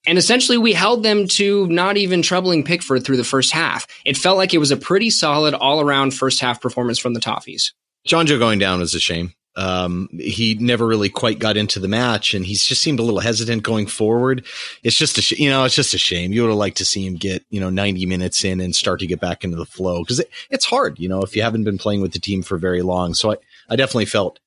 And 0.07 0.17
essentially, 0.17 0.57
we 0.57 0.73
held 0.73 1.03
them 1.03 1.27
to 1.29 1.67
not 1.67 1.97
even 1.97 2.21
troubling 2.21 2.63
Pickford 2.63 3.03
through 3.03 3.17
the 3.17 3.23
first 3.23 3.51
half. 3.51 3.87
It 4.05 4.17
felt 4.17 4.37
like 4.37 4.53
it 4.53 4.59
was 4.59 4.71
a 4.71 4.77
pretty 4.77 5.09
solid 5.09 5.53
all 5.53 5.81
around 5.81 6.13
first 6.13 6.39
half 6.41 6.61
performance 6.61 6.99
from 6.99 7.13
the 7.13 7.19
Toffees. 7.19 7.73
Jonjoe 8.07 8.39
going 8.39 8.59
down 8.59 8.79
was 8.79 8.93
a 8.93 8.99
shame. 8.99 9.33
Um, 9.57 10.09
he 10.11 10.55
never 10.55 10.85
really 10.85 11.09
quite 11.09 11.39
got 11.39 11.55
into 11.55 11.79
the 11.79 11.87
match 11.87 12.33
and 12.33 12.45
he's 12.45 12.65
just 12.65 12.81
seemed 12.81 12.99
a 12.99 13.03
little 13.03 13.21
hesitant 13.21 13.63
going 13.63 13.87
forward. 13.87 14.45
It's 14.83 14.97
just 14.97 15.17
a, 15.17 15.21
sh- 15.21 15.39
you 15.39 15.49
know, 15.49 15.63
it's 15.63 15.75
just 15.75 15.93
a 15.93 15.97
shame. 15.97 16.33
You 16.33 16.41
would 16.41 16.49
have 16.49 16.57
liked 16.57 16.77
to 16.77 16.85
see 16.85 17.05
him 17.05 17.15
get, 17.15 17.45
you 17.49 17.61
know, 17.61 17.69
90 17.69 18.05
minutes 18.05 18.43
in 18.43 18.59
and 18.59 18.75
start 18.75 18.99
to 18.99 19.07
get 19.07 19.21
back 19.21 19.45
into 19.45 19.55
the 19.55 19.65
flow 19.65 20.03
because 20.03 20.19
it, 20.19 20.29
it's 20.49 20.65
hard, 20.65 20.99
you 20.99 21.07
know, 21.07 21.21
if 21.21 21.37
you 21.37 21.41
haven't 21.41 21.63
been 21.63 21.77
playing 21.77 22.01
with 22.01 22.11
the 22.11 22.19
team 22.19 22.43
for 22.43 22.57
very 22.57 22.81
long. 22.81 23.13
So 23.13 23.31
I, 23.31 23.37
I 23.69 23.77
definitely 23.77 24.07
felt 24.07 24.39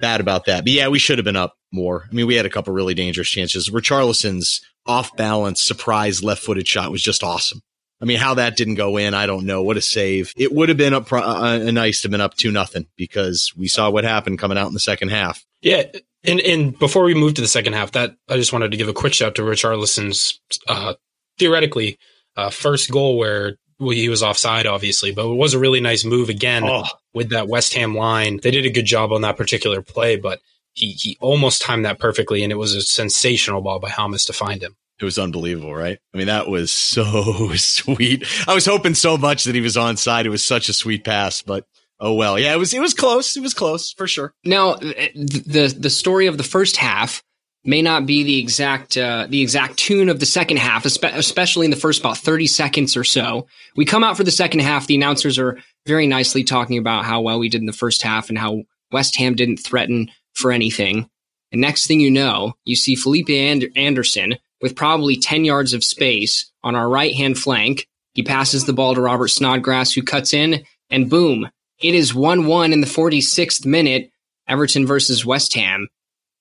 bad 0.00 0.20
about 0.20 0.46
that. 0.46 0.64
But 0.64 0.72
yeah, 0.72 0.88
we 0.88 0.98
should 0.98 1.18
have 1.18 1.24
been 1.24 1.36
up 1.36 1.56
more. 1.72 2.04
I 2.10 2.14
mean, 2.14 2.26
we 2.26 2.34
had 2.34 2.46
a 2.46 2.50
couple 2.50 2.72
really 2.72 2.94
dangerous 2.94 3.28
chances. 3.28 3.70
Richarlison's 3.70 4.60
off 4.86 5.16
balance 5.16 5.62
surprise 5.62 6.22
left 6.22 6.42
footed 6.42 6.66
shot 6.66 6.90
was 6.90 7.02
just 7.02 7.22
awesome. 7.22 7.60
I 8.00 8.04
mean, 8.04 8.18
how 8.18 8.34
that 8.34 8.56
didn't 8.56 8.76
go 8.76 8.96
in, 8.96 9.12
I 9.12 9.26
don't 9.26 9.44
know. 9.44 9.62
What 9.62 9.76
a 9.76 9.80
save! 9.80 10.32
It 10.36 10.52
would 10.52 10.68
have 10.68 10.78
been 10.78 10.94
up 10.94 11.12
uh, 11.12 11.18
uh, 11.18 11.58
nice 11.72 12.02
to 12.02 12.06
have 12.06 12.12
been 12.12 12.20
up 12.20 12.34
two 12.34 12.52
nothing 12.52 12.86
because 12.96 13.52
we 13.56 13.66
saw 13.66 13.90
what 13.90 14.04
happened 14.04 14.38
coming 14.38 14.56
out 14.56 14.68
in 14.68 14.74
the 14.74 14.80
second 14.80 15.08
half. 15.08 15.44
Yeah, 15.62 15.82
and 16.22 16.40
and 16.40 16.78
before 16.78 17.02
we 17.02 17.14
move 17.14 17.34
to 17.34 17.40
the 17.40 17.48
second 17.48 17.72
half, 17.72 17.92
that 17.92 18.14
I 18.28 18.36
just 18.36 18.52
wanted 18.52 18.70
to 18.70 18.76
give 18.76 18.88
a 18.88 18.92
quick 18.92 19.14
shout 19.14 19.34
to 19.34 19.42
Richarlison's 19.42 20.40
uh, 20.68 20.94
theoretically 21.40 21.98
uh, 22.36 22.50
first 22.50 22.88
goal 22.88 23.18
where 23.18 23.56
well, 23.80 23.90
he 23.90 24.08
was 24.08 24.22
offside, 24.22 24.66
obviously, 24.66 25.12
but 25.12 25.28
it 25.28 25.34
was 25.34 25.54
a 25.54 25.58
really 25.58 25.80
nice 25.80 26.04
move 26.04 26.28
again 26.28 26.64
oh. 26.64 26.84
With 27.18 27.30
that 27.30 27.48
West 27.48 27.74
Ham 27.74 27.94
line. 27.94 28.38
They 28.42 28.50
did 28.50 28.64
a 28.64 28.70
good 28.70 28.86
job 28.86 29.12
on 29.12 29.20
that 29.22 29.36
particular 29.36 29.82
play, 29.82 30.16
but 30.16 30.40
he 30.72 30.92
he 30.92 31.18
almost 31.20 31.60
timed 31.60 31.84
that 31.84 31.98
perfectly, 31.98 32.42
and 32.42 32.52
it 32.52 32.56
was 32.56 32.74
a 32.74 32.80
sensational 32.80 33.60
ball 33.60 33.80
by 33.80 33.90
James 33.90 34.24
to 34.26 34.32
find 34.32 34.62
him. 34.62 34.76
It 35.00 35.04
was 35.04 35.18
unbelievable, 35.18 35.74
right? 35.74 35.98
I 36.14 36.16
mean, 36.16 36.28
that 36.28 36.48
was 36.48 36.72
so 36.72 37.52
sweet. 37.56 38.24
I 38.48 38.54
was 38.54 38.64
hoping 38.66 38.94
so 38.94 39.18
much 39.18 39.44
that 39.44 39.54
he 39.54 39.60
was 39.60 39.76
on 39.76 39.96
side. 39.96 40.26
It 40.26 40.30
was 40.30 40.44
such 40.44 40.68
a 40.68 40.72
sweet 40.72 41.04
pass, 41.04 41.42
but 41.42 41.66
oh 42.00 42.14
well. 42.14 42.38
Yeah, 42.38 42.54
it 42.54 42.58
was 42.58 42.72
it 42.72 42.80
was 42.80 42.94
close. 42.94 43.36
It 43.36 43.42
was 43.42 43.54
close 43.54 43.92
for 43.92 44.06
sure. 44.06 44.32
Now, 44.44 44.74
the 44.76 45.74
the 45.76 45.90
story 45.90 46.26
of 46.26 46.38
the 46.38 46.44
first 46.44 46.76
half 46.76 47.22
may 47.64 47.82
not 47.82 48.06
be 48.06 48.22
the 48.22 48.38
exact 48.38 48.96
uh, 48.96 49.26
the 49.28 49.42
exact 49.42 49.76
tune 49.76 50.08
of 50.08 50.20
the 50.20 50.26
second 50.26 50.58
half, 50.58 50.84
especially 50.86 51.64
in 51.64 51.70
the 51.70 51.76
first 51.76 52.00
about 52.00 52.18
thirty 52.18 52.46
seconds 52.46 52.96
or 52.96 53.04
so. 53.04 53.46
We 53.76 53.84
come 53.84 54.04
out 54.04 54.16
for 54.16 54.24
the 54.24 54.30
second 54.30 54.60
half. 54.60 54.86
The 54.86 54.94
announcers 54.94 55.38
are 55.38 55.58
very 55.86 56.06
nicely 56.06 56.44
talking 56.44 56.78
about 56.78 57.04
how 57.04 57.20
well 57.20 57.38
we 57.38 57.48
did 57.48 57.60
in 57.60 57.66
the 57.66 57.72
first 57.72 58.02
half 58.02 58.28
and 58.28 58.38
how 58.38 58.62
West 58.92 59.16
Ham 59.16 59.34
didn't 59.34 59.58
threaten 59.58 60.10
for 60.34 60.52
anything. 60.52 61.08
And 61.52 61.60
next 61.60 61.86
thing 61.86 62.00
you 62.00 62.10
know, 62.10 62.54
you 62.64 62.76
see 62.76 62.94
Felipe 62.94 63.30
Anderson 63.30 64.36
with 64.60 64.76
probably 64.76 65.16
10 65.16 65.44
yards 65.44 65.72
of 65.72 65.84
space 65.84 66.50
on 66.62 66.74
our 66.74 66.88
right 66.88 67.14
hand 67.14 67.38
flank. 67.38 67.86
He 68.12 68.22
passes 68.22 68.64
the 68.64 68.72
ball 68.72 68.94
to 68.94 69.00
Robert 69.00 69.28
Snodgrass, 69.28 69.92
who 69.92 70.02
cuts 70.02 70.34
in, 70.34 70.64
and 70.90 71.08
boom, 71.08 71.48
it 71.80 71.94
is 71.94 72.14
1 72.14 72.46
1 72.46 72.72
in 72.72 72.80
the 72.80 72.86
46th 72.86 73.64
minute, 73.64 74.10
Everton 74.48 74.86
versus 74.86 75.24
West 75.24 75.54
Ham. 75.54 75.88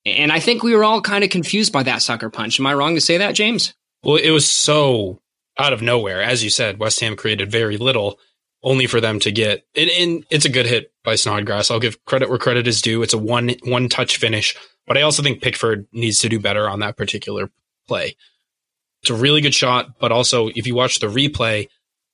And 0.08 0.32
I 0.32 0.40
think 0.40 0.64
we 0.64 0.76
were 0.76 0.84
all 0.84 1.02
kind 1.02 1.24
of 1.24 1.30
confused 1.30 1.74
by 1.74 1.84
that 1.84 2.02
sucker 2.02 2.30
punch. 2.30 2.60
Am 2.60 2.68
I 2.68 2.74
wrong 2.74 2.96
to 2.96 3.02
say 3.02 3.18
that, 3.18 3.36
James? 3.36 3.74
Well, 4.04 4.16
it 4.16 4.32
was 4.32 4.50
so 4.50 5.22
out 5.58 5.74
of 5.74 5.82
nowhere. 5.82 6.22
As 6.22 6.44
you 6.44 6.50
said, 6.50 6.80
West 6.80 7.00
Ham 7.00 7.16
created 7.16 7.52
very 7.52 7.78
little 7.78 8.20
only 8.64 8.88
for 8.88 9.00
them 9.00 9.20
to 9.20 9.32
get 9.32 9.66
and, 9.76 9.90
and 9.92 10.26
it's 10.30 10.46
a 10.46 10.50
good 10.50 10.66
hit 10.66 10.92
by 11.04 11.16
Snodgrass. 11.16 11.70
I'll 11.70 11.80
give 11.80 12.04
credit 12.06 12.30
where 12.30 12.38
credit 12.38 12.68
is 12.68 12.82
due. 12.82 13.04
It's 13.04 13.14
a 13.14 13.18
one 13.18 13.56
one 13.64 13.88
touch 13.88 14.18
finish, 14.18 14.56
but 14.86 14.98
I 14.98 15.04
also 15.04 15.22
think 15.22 15.42
Pickford 15.42 15.88
needs 15.92 16.20
to 16.20 16.30
do 16.30 16.40
better 16.40 16.68
on 16.68 16.80
that 16.80 16.98
particular 16.98 17.52
play. 17.88 18.16
It's 19.02 19.12
a 19.12 19.16
really 19.16 19.42
good 19.42 19.54
shot, 19.54 20.00
but 20.00 20.12
also 20.12 20.50
if 20.56 20.66
you 20.66 20.76
watch 20.76 21.00
the 21.00 21.08
replay, 21.08 21.68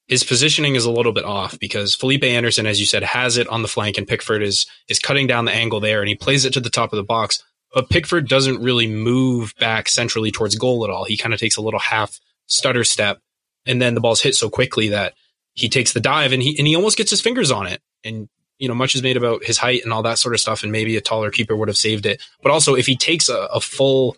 his 0.07 0.23
positioning 0.23 0.75
is 0.75 0.85
a 0.85 0.91
little 0.91 1.13
bit 1.13 1.23
off 1.23 1.57
because 1.59 1.95
Felipe 1.95 2.23
Anderson, 2.23 2.65
as 2.65 2.79
you 2.79 2.85
said, 2.85 3.03
has 3.03 3.37
it 3.37 3.47
on 3.47 3.61
the 3.61 3.69
flank 3.69 3.97
and 3.97 4.07
Pickford 4.07 4.43
is 4.43 4.65
is 4.89 4.99
cutting 4.99 5.27
down 5.27 5.45
the 5.45 5.53
angle 5.53 5.79
there 5.79 6.01
and 6.01 6.09
he 6.09 6.15
plays 6.15 6.45
it 6.45 6.53
to 6.53 6.59
the 6.59 6.69
top 6.69 6.91
of 6.91 6.97
the 6.97 7.03
box. 7.03 7.43
But 7.73 7.89
Pickford 7.89 8.27
doesn't 8.27 8.61
really 8.61 8.87
move 8.87 9.53
back 9.59 9.87
centrally 9.87 10.31
towards 10.31 10.55
goal 10.55 10.83
at 10.83 10.91
all. 10.91 11.05
He 11.05 11.17
kind 11.17 11.33
of 11.33 11.39
takes 11.39 11.57
a 11.57 11.61
little 11.61 11.79
half 11.79 12.19
stutter 12.45 12.83
step 12.83 13.19
and 13.65 13.81
then 13.81 13.95
the 13.95 14.01
ball's 14.01 14.21
hit 14.21 14.35
so 14.35 14.49
quickly 14.49 14.89
that 14.89 15.13
he 15.53 15.69
takes 15.69 15.93
the 15.93 15.99
dive 15.99 16.33
and 16.33 16.41
he 16.41 16.57
and 16.57 16.67
he 16.67 16.75
almost 16.75 16.97
gets 16.97 17.11
his 17.11 17.21
fingers 17.21 17.51
on 17.51 17.67
it. 17.67 17.81
And 18.03 18.27
you 18.59 18.67
know, 18.67 18.75
much 18.75 18.95
is 18.95 19.03
made 19.03 19.17
about 19.17 19.43
his 19.43 19.57
height 19.57 19.83
and 19.83 19.91
all 19.91 20.03
that 20.03 20.19
sort 20.19 20.33
of 20.33 20.39
stuff, 20.39 20.63
and 20.63 20.71
maybe 20.71 20.95
a 20.95 21.01
taller 21.01 21.31
keeper 21.31 21.55
would 21.55 21.67
have 21.67 21.77
saved 21.77 22.05
it. 22.05 22.21
But 22.41 22.51
also, 22.51 22.75
if 22.75 22.85
he 22.85 22.95
takes 22.95 23.27
a, 23.27 23.37
a 23.45 23.59
full 23.59 24.15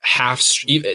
half, 0.00 0.42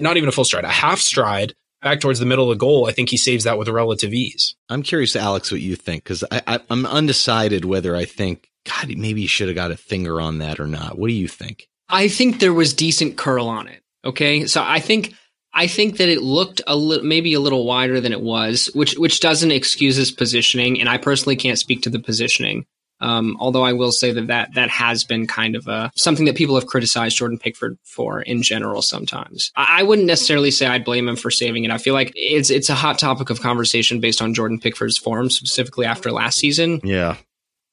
not 0.02 0.18
even 0.18 0.30
a 0.30 0.32
full 0.32 0.44
stride, 0.44 0.66
a 0.66 0.70
half 0.70 1.00
stride 1.00 1.56
back 1.82 2.02
towards 2.02 2.20
the 2.20 2.26
middle 2.26 2.52
of 2.52 2.58
the 2.58 2.60
goal, 2.60 2.88
I 2.88 2.92
think 2.92 3.10
he 3.10 3.18
saves 3.18 3.46
that 3.46 3.58
with 3.58 3.70
relative 3.70 4.14
ease. 4.14 4.56
I'm 4.70 4.84
curious, 4.84 5.16
Alex, 5.16 5.52
what 5.52 5.62
you 5.62 5.76
think 5.76 6.04
because 6.04 6.24
I'm 6.32 6.86
undecided 6.86 7.66
whether 7.66 7.96
I 7.96 8.06
think 8.06 8.50
God 8.66 8.96
maybe 8.98 9.22
he 9.22 9.28
should 9.28 9.48
have 9.48 9.56
got 9.56 9.72
a 9.72 9.78
finger 9.78 10.20
on 10.20 10.40
that 10.40 10.60
or 10.60 10.68
not. 10.68 11.00
What 11.00 11.08
do 11.08 11.14
you 11.14 11.28
think? 11.28 11.70
I 11.90 12.08
think 12.08 12.40
there 12.40 12.54
was 12.54 12.74
decent 12.74 13.18
curl 13.18 13.48
on 13.48 13.68
it. 13.68 13.82
Okay, 14.06 14.46
so 14.48 14.64
I 14.64 14.80
think 14.80 15.14
I 15.54 15.68
think 15.68 15.98
that 15.98 16.10
it 16.10 16.22
looked 16.22 16.62
a 16.68 16.76
little, 16.76 17.06
maybe 17.06 17.34
a 17.34 17.40
little 17.40 17.66
wider 17.66 18.00
than 18.00 18.14
it 18.14 18.22
was, 18.22 18.70
which 18.74 18.96
which 18.98 19.20
doesn't 19.20 19.52
excuse 19.52 19.96
his 19.96 20.12
positioning. 20.12 20.80
And 20.80 20.90
I 20.90 20.98
personally 20.98 21.36
can't 21.36 21.58
speak 21.58 21.82
to 21.84 21.90
the 21.90 22.00
positioning 22.00 22.66
Um, 23.00 23.38
although 23.40 23.64
I 23.64 23.74
will 23.74 23.92
say 23.92 24.12
that, 24.12 24.28
that 24.28 24.54
that 24.56 24.70
has 24.70 25.04
been 25.04 25.28
kind 25.28 25.56
of 25.56 25.68
a 25.68 25.92
something 25.96 26.26
that 26.26 26.36
people 26.36 26.56
have 26.56 26.66
criticized 26.66 27.18
Jordan 27.18 27.38
Pickford 27.38 27.78
for 27.84 28.22
in 28.22 28.42
general. 28.42 28.82
Sometimes 28.82 29.52
I, 29.56 29.80
I, 29.82 29.84
wouldn't 29.84 30.08
necessarily 30.08 30.50
say 30.50 30.66
I'd 30.66 30.86
blame 30.86 31.08
him 31.08 31.16
for 31.16 31.30
saving 31.30 31.64
it. 31.64 31.72
I 31.72 31.78
feel 31.78 31.94
like 31.94 32.12
it's 32.16 32.50
it's 32.50 32.70
a 32.70 32.76
hot 32.76 32.98
topic 32.98 33.30
of 33.30 33.42
conversation 33.42 34.00
based 34.00 34.22
on 34.22 34.34
Jordan 34.34 34.60
Pickford's 34.60 34.98
form, 34.98 35.30
specifically 35.30 35.86
after 35.86 36.12
last 36.12 36.40
season. 36.40 36.82
Yeah, 36.84 37.18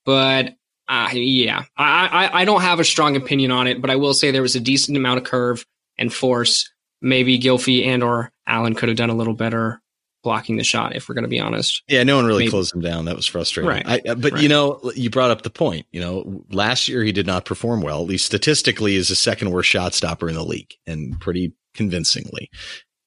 but 0.04 0.54
uh, 0.88 1.08
yeah, 1.12 1.64
I, 1.76 2.06
I 2.06 2.40
I 2.40 2.44
don't 2.44 2.60
have 2.60 2.80
a 2.80 2.84
strong 2.84 3.16
opinion 3.16 3.50
on 3.50 3.66
it, 3.66 3.80
but 3.80 3.90
I 3.90 3.96
will 3.96 4.14
say 4.14 4.30
there 4.30 4.42
was 4.42 4.56
a 4.56 4.60
decent 4.60 4.96
amount 4.96 5.18
of 5.18 5.24
curve 5.24 5.64
and 5.98 6.12
force. 6.12 6.70
Maybe 7.00 7.38
Gylfi 7.38 7.86
and 7.86 8.02
or 8.02 8.30
Allan 8.46 8.74
could 8.74 8.88
have 8.88 8.98
done 8.98 9.10
a 9.10 9.14
little 9.14 9.34
better 9.34 9.80
blocking 10.22 10.56
the 10.56 10.64
shot, 10.64 10.96
if 10.96 11.08
we're 11.08 11.14
going 11.14 11.24
to 11.24 11.28
be 11.28 11.38
honest. 11.38 11.82
Yeah, 11.86 12.02
no 12.02 12.16
one 12.16 12.24
really 12.24 12.44
Maybe. 12.44 12.50
closed 12.50 12.74
him 12.74 12.80
down. 12.80 13.04
That 13.04 13.14
was 13.14 13.26
frustrating. 13.26 13.68
Right. 13.68 13.86
I, 13.86 14.10
uh, 14.10 14.14
but 14.14 14.32
right. 14.32 14.42
you 14.42 14.48
know, 14.48 14.80
you 14.96 15.10
brought 15.10 15.30
up 15.30 15.42
the 15.42 15.50
point. 15.50 15.86
You 15.92 16.00
know, 16.00 16.44
last 16.50 16.88
year 16.88 17.02
he 17.04 17.12
did 17.12 17.26
not 17.26 17.44
perform 17.44 17.82
well. 17.82 18.00
At 18.00 18.08
least 18.08 18.26
statistically, 18.26 18.96
is 18.96 19.08
the 19.08 19.14
second 19.14 19.50
worst 19.50 19.68
shot 19.68 19.94
stopper 19.94 20.28
in 20.28 20.34
the 20.34 20.44
league, 20.44 20.74
and 20.86 21.20
pretty 21.20 21.52
convincingly. 21.74 22.50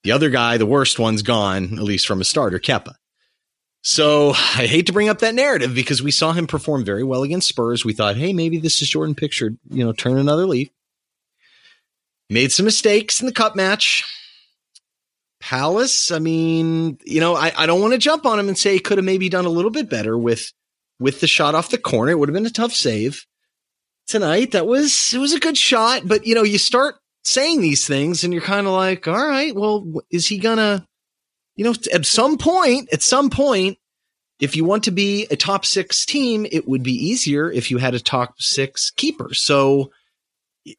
The 0.03 0.11
other 0.11 0.29
guy, 0.29 0.57
the 0.57 0.65
worst 0.65 0.99
one's 0.99 1.23
gone, 1.23 1.73
at 1.73 1.83
least 1.83 2.07
from 2.07 2.21
a 2.21 2.23
starter, 2.23 2.59
Kepa. 2.59 2.93
So 3.81 4.29
I 4.33 4.67
hate 4.67 4.87
to 4.87 4.93
bring 4.93 5.09
up 5.09 5.19
that 5.19 5.35
narrative 5.35 5.73
because 5.73 6.01
we 6.01 6.11
saw 6.11 6.33
him 6.33 6.47
perform 6.47 6.85
very 6.85 7.03
well 7.03 7.23
against 7.23 7.47
Spurs. 7.47 7.85
We 7.85 7.93
thought, 7.93 8.17
hey, 8.17 8.33
maybe 8.33 8.57
this 8.57 8.81
is 8.81 8.89
Jordan 8.89 9.15
Pickford, 9.15 9.57
you 9.69 9.83
know, 9.83 9.93
turn 9.93 10.17
another 10.17 10.45
leaf. 10.45 10.69
Made 12.29 12.51
some 12.51 12.65
mistakes 12.65 13.21
in 13.21 13.25
the 13.25 13.33
cup 13.33 13.55
match 13.55 14.03
Palace, 15.39 16.11
I 16.11 16.19
mean, 16.19 16.97
you 17.05 17.19
know, 17.19 17.35
I, 17.35 17.51
I 17.55 17.65
don't 17.67 17.81
want 17.81 17.93
to 17.93 17.99
jump 17.99 18.25
on 18.25 18.39
him 18.39 18.47
and 18.47 18.57
say 18.57 18.73
he 18.73 18.79
could 18.79 18.97
have 18.97 19.05
maybe 19.05 19.29
done 19.29 19.45
a 19.45 19.49
little 19.49 19.69
bit 19.69 19.89
better 19.89 20.17
with 20.17 20.51
with 20.99 21.21
the 21.21 21.27
shot 21.27 21.53
off 21.53 21.69
the 21.69 21.77
corner. 21.77 22.11
It 22.11 22.19
would 22.19 22.29
have 22.29 22.33
been 22.33 22.45
a 22.47 22.49
tough 22.49 22.73
save 22.73 23.25
tonight. 24.07 24.51
That 24.51 24.65
was 24.65 25.13
it 25.13 25.19
was 25.19 25.33
a 25.33 25.39
good 25.39 25.57
shot, 25.57 26.01
but 26.05 26.25
you 26.25 26.33
know, 26.33 26.43
you 26.43 26.57
start 26.57 26.95
saying 27.23 27.61
these 27.61 27.85
things 27.85 28.23
and 28.23 28.33
you're 28.33 28.41
kind 28.41 28.65
of 28.65 28.73
like, 28.73 29.07
all 29.07 29.13
right, 29.13 29.53
well, 29.55 29.85
is 30.09 30.27
he 30.27 30.39
gonna, 30.39 30.86
you 31.57 31.65
know, 31.65 31.73
at 31.93 32.05
some 32.05 32.37
point, 32.37 32.87
at 32.93 33.01
some 33.01 33.29
point, 33.29 33.77
if 34.39 34.55
you 34.55 34.63
want 34.63 34.83
to 34.83 34.91
be 34.91 35.27
a 35.31 35.35
top 35.35 35.65
six 35.65 36.05
team, 36.05 36.45
it 36.51 36.67
would 36.67 36.83
be 36.83 36.93
easier 36.93 37.51
if 37.51 37.71
you 37.71 37.79
had 37.79 37.95
a 37.95 37.99
top 37.99 38.39
six 38.39 38.91
keeper. 38.91 39.33
So 39.33 39.91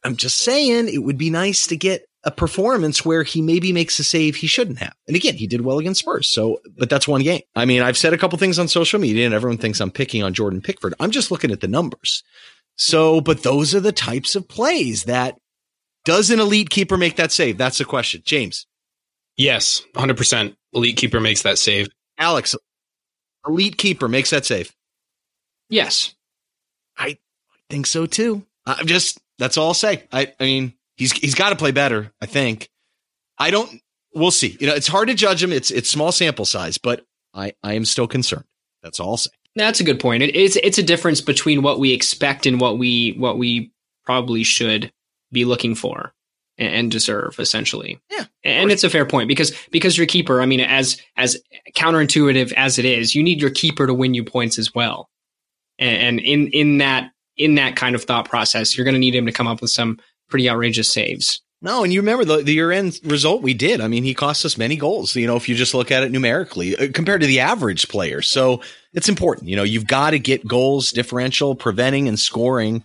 I'm 0.05 0.17
just 0.17 0.39
saying 0.39 0.89
it 0.89 1.03
would 1.03 1.19
be 1.19 1.31
nice 1.31 1.67
to 1.67 1.77
get 1.77 2.07
a 2.25 2.31
performance 2.31 3.05
where 3.05 3.25
he 3.25 3.43
maybe 3.43 3.73
makes 3.73 3.99
a 3.99 4.05
save 4.05 4.37
he 4.37 4.47
shouldn't 4.47 4.79
have. 4.79 4.95
And 5.07 5.17
again, 5.17 5.35
he 5.35 5.47
did 5.47 5.63
well 5.63 5.79
against 5.79 6.01
Spurs. 6.01 6.29
So, 6.29 6.61
but 6.77 6.91
that's 6.91 7.09
one 7.09 7.23
game. 7.23 7.43
I 7.57 7.65
mean, 7.65 7.83
I've 7.83 7.97
said 7.97 8.13
a 8.13 8.19
couple 8.19 8.39
things 8.39 8.59
on 8.59 8.69
social 8.69 9.01
media 9.01 9.27
and 9.27 9.35
everyone 9.35 9.59
thinks 9.59 9.81
I'm 9.81 9.91
picking 9.91 10.23
on 10.23 10.35
Jordan 10.35 10.61
Pickford. 10.61 10.95
I'm 11.01 11.11
just 11.11 11.31
looking 11.31 11.51
at 11.51 11.61
the 11.61 11.69
numbers. 11.69 12.23
So, 12.77 13.21
but 13.21 13.43
those 13.43 13.75
are 13.75 13.81
the 13.81 13.93
types 13.93 14.37
of 14.37 14.49
plays 14.49 15.05
that 15.05 15.37
does 16.05 16.31
an 16.31 16.39
elite 16.39 16.71
keeper 16.71 16.97
make 16.97 17.17
that 17.17 17.33
save? 17.33 17.59
That's 17.59 17.79
the 17.79 17.85
question. 17.85 18.23
James. 18.25 18.67
Yes, 19.39 19.83
100%. 19.95 20.55
Elite 20.75 20.97
keeper 20.99 21.21
makes 21.21 21.43
that 21.43 21.57
save. 21.57 21.89
Alex, 22.19 22.55
elite 23.47 23.79
keeper 23.79 24.09
makes 24.09 24.31
that 24.31 24.45
save. 24.45 24.75
Yes. 25.71 26.15
I 26.99 27.19
think 27.71 27.87
so 27.87 28.05
too. 28.05 28.45
I'm 28.67 28.87
just, 28.87 29.19
that's 29.39 29.57
all 29.57 29.69
I'll 29.69 29.75
say. 29.75 30.03
I, 30.13 30.35
I 30.39 30.45
mean, 30.45 30.75
He's 30.99 31.13
he's 31.13 31.37
got 31.37 31.51
to 31.51 31.57
play 31.57 31.71
better. 31.71 32.13
I 32.21 32.27
think. 32.27 32.69
I 33.39 33.51
don't. 33.51 33.81
We'll 34.15 34.33
see. 34.33 34.57
You 34.61 34.67
know, 34.67 34.75
it's 34.75 34.89
hard 34.89 35.09
to 35.09 35.15
judge 35.15 35.43
him. 35.43 35.53
It's 35.53 35.71
it's 35.71 35.89
small 35.89 36.11
sample 36.11 36.45
size, 36.45 36.77
but 36.77 37.07
I 37.33 37.53
I 37.63 37.75
am 37.75 37.85
still 37.85 38.09
concerned. 38.09 38.45
That's 38.83 38.99
all 38.99 39.11
I'll 39.11 39.17
say. 39.17 39.31
That's 39.55 39.81
a 39.81 39.85
good 39.85 40.01
point. 40.01 40.25
It, 40.25 40.35
it's 40.35 40.57
it's 40.57 40.79
a 40.79 40.83
difference 40.83 41.21
between 41.21 41.63
what 41.63 41.79
we 41.79 41.93
expect 41.93 42.47
and 42.47 42.61
what 42.61 42.79
we 42.79 43.13
what 43.13 43.39
we 43.39 43.71
probably 44.05 44.43
should 44.43 44.93
be 45.31 45.45
looking 45.45 45.77
for 45.77 46.13
and, 46.59 46.91
deserve, 46.91 47.37
essentially. 47.39 48.01
Yeah, 48.11 48.25
and 48.45 48.71
it's 48.71 48.85
a 48.85 48.91
fair 48.91 49.07
point 49.07 49.29
because 49.29 49.53
because 49.71 49.97
your 49.97 50.07
keeper. 50.07 50.41
I 50.41 50.47
mean, 50.47 50.61
as 50.61 51.01
as 51.17 51.41
counterintuitive 51.77 52.53
as 52.53 52.79
it 52.79 52.85
is, 52.85 53.15
you 53.15 53.23
need 53.23 53.41
your 53.41 53.51
keeper 53.51 53.87
to 53.87 53.95
win 53.95 54.15
you 54.15 54.25
points 54.25 54.59
as 54.59 54.75
well. 54.75 55.09
And, 55.79 56.03
and 56.03 56.21
in 56.21 56.49
in 56.49 56.79
that 56.79 57.13
in 57.37 57.55
that 57.55 57.77
kind 57.77 57.95
of 57.95 58.05
thought 58.05 58.29
process, 58.29 58.77
you're 58.77 58.85
going 58.85 58.95
to 58.95 59.01
need 59.01 59.15
him 59.15 59.27
to 59.27 59.33
come 59.33 59.47
up 59.47 59.61
with 59.61 59.71
some 59.71 59.99
pretty 60.29 60.51
outrageous 60.51 60.93
saves. 60.93 61.41
No, 61.61 61.83
and 61.83 61.93
you 61.93 62.01
remember 62.01 62.25
the, 62.25 62.37
the 62.43 62.53
year 62.53 62.71
end 62.71 63.01
result 63.03 63.43
we 63.43 63.53
did. 63.53 63.81
I 63.81 63.89
mean, 63.89 64.05
he 64.05 64.15
cost 64.15 64.45
us 64.45 64.57
many 64.57 64.77
goals, 64.77 65.17
you 65.17 65.27
know, 65.27 65.37
if 65.37 65.49
you 65.49 65.57
just 65.57 65.75
look 65.75 65.91
at 65.91 66.05
it 66.05 66.13
numerically 66.13 66.77
uh, 66.77 66.89
compared 66.93 67.21
to 67.23 67.27
the 67.27 67.41
average 67.41 67.89
player. 67.89 68.23
So 68.23 68.61
it's 68.93 69.09
important. 69.09 69.49
You 69.49 69.57
know, 69.57 69.65
you've 69.65 69.87
got 69.87 70.11
to 70.11 70.21
get 70.21 70.47
goals 70.47 70.93
differential, 70.93 71.57
preventing 71.57 72.07
and 72.07 72.19
scoring, 72.19 72.85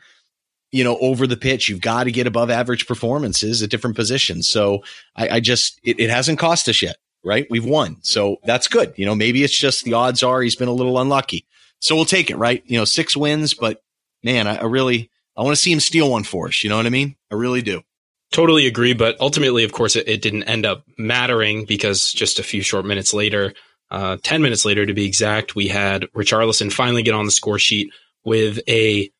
you 0.73 0.83
know, 0.83 0.97
over 0.97 1.27
the 1.27 1.37
pitch. 1.37 1.69
You've 1.69 1.81
got 1.81 2.05
to 2.05 2.11
get 2.11 2.25
above 2.25 2.49
average 2.49 2.87
performances 2.87 3.61
at 3.61 3.69
different 3.69 3.95
positions. 3.95 4.47
So 4.47 4.83
I, 5.15 5.29
I 5.29 5.39
just, 5.39 5.79
it, 5.83 5.99
it 5.99 6.09
hasn't 6.09 6.39
cost 6.39 6.67
us 6.67 6.81
yet, 6.81 6.97
right? 7.23 7.45
We've 7.49 7.63
won. 7.63 7.97
So 8.01 8.37
that's 8.43 8.67
good. 8.67 8.93
You 8.97 9.05
know, 9.05 9.13
maybe 9.13 9.43
it's 9.43 9.57
just 9.57 9.85
the 9.85 9.93
odds 9.93 10.23
are 10.23 10.41
he's 10.41 10.55
been 10.55 10.67
a 10.67 10.73
little 10.73 10.99
unlucky. 10.99 11.45
So 11.79 11.95
we'll 11.95 12.05
take 12.05 12.31
it, 12.31 12.37
right? 12.37 12.63
You 12.65 12.79
know, 12.79 12.85
six 12.85 13.15
wins, 13.15 13.53
but 13.53 13.83
man, 14.23 14.47
I, 14.47 14.55
I 14.55 14.63
really, 14.63 15.11
I 15.37 15.43
want 15.43 15.55
to 15.55 15.61
see 15.61 15.71
him 15.71 15.79
steal 15.79 16.09
one 16.09 16.23
for 16.23 16.47
us. 16.47 16.63
You 16.63 16.71
know 16.71 16.77
what 16.77 16.87
I 16.87 16.89
mean? 16.89 17.15
I 17.31 17.35
really 17.35 17.61
do. 17.61 17.83
Totally 18.31 18.65
agree. 18.65 18.93
But 18.93 19.21
ultimately, 19.21 19.63
of 19.63 19.73
course, 19.73 19.95
it, 19.95 20.07
it 20.07 20.23
didn't 20.23 20.43
end 20.43 20.65
up 20.65 20.85
mattering 20.97 21.65
because 21.65 22.11
just 22.11 22.39
a 22.39 22.43
few 22.43 22.63
short 22.63 22.83
minutes 22.83 23.13
later, 23.13 23.53
uh, 23.91 24.17
10 24.23 24.41
minutes 24.41 24.65
later 24.65 24.87
to 24.87 24.93
be 24.95 25.05
exact, 25.05 25.53
we 25.53 25.67
had 25.67 26.07
Richarlison 26.15 26.73
finally 26.73 27.03
get 27.03 27.13
on 27.13 27.25
the 27.25 27.31
score 27.31 27.59
sheet 27.59 27.91
with 28.25 28.59
a 28.67 29.11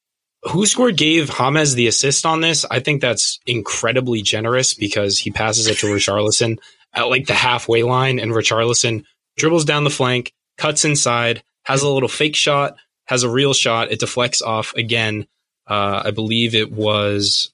who 0.51 0.65
scored 0.65 0.97
gave 0.97 1.29
James 1.29 1.75
the 1.75 1.88
assist 1.88 2.25
on 2.25 2.41
this. 2.41 2.65
I 2.69 2.79
think 2.79 3.01
that's 3.01 3.39
incredibly 3.45 4.21
generous 4.21 4.73
because 4.73 5.19
he 5.19 5.32
passes 5.32 5.67
it 5.67 5.77
to 5.77 5.88
Richarlison 5.88 6.60
at 6.93 7.10
like 7.10 7.27
the 7.27 7.34
halfway 7.34 7.84
line 7.84 8.19
and 8.19 8.32
Richarlison 8.32 9.06
dribbles 9.38 9.65
down 9.65 9.84
the 9.84 9.89
flank, 9.89 10.34
cuts 10.58 10.86
inside, 10.86 11.43
has 11.63 11.82
a 11.82 11.89
little 11.89 12.10
fake 12.10 12.36
shot, 12.36 12.75
has 13.06 13.23
a 13.23 13.29
real 13.29 13.53
shot. 13.53 13.91
It 13.91 13.99
deflects 13.99 14.41
off 14.41 14.73
again. 14.75 15.27
Uh, 15.67 16.03
I 16.06 16.12
believe 16.12 16.56
it 16.56 16.71
was 16.71 17.51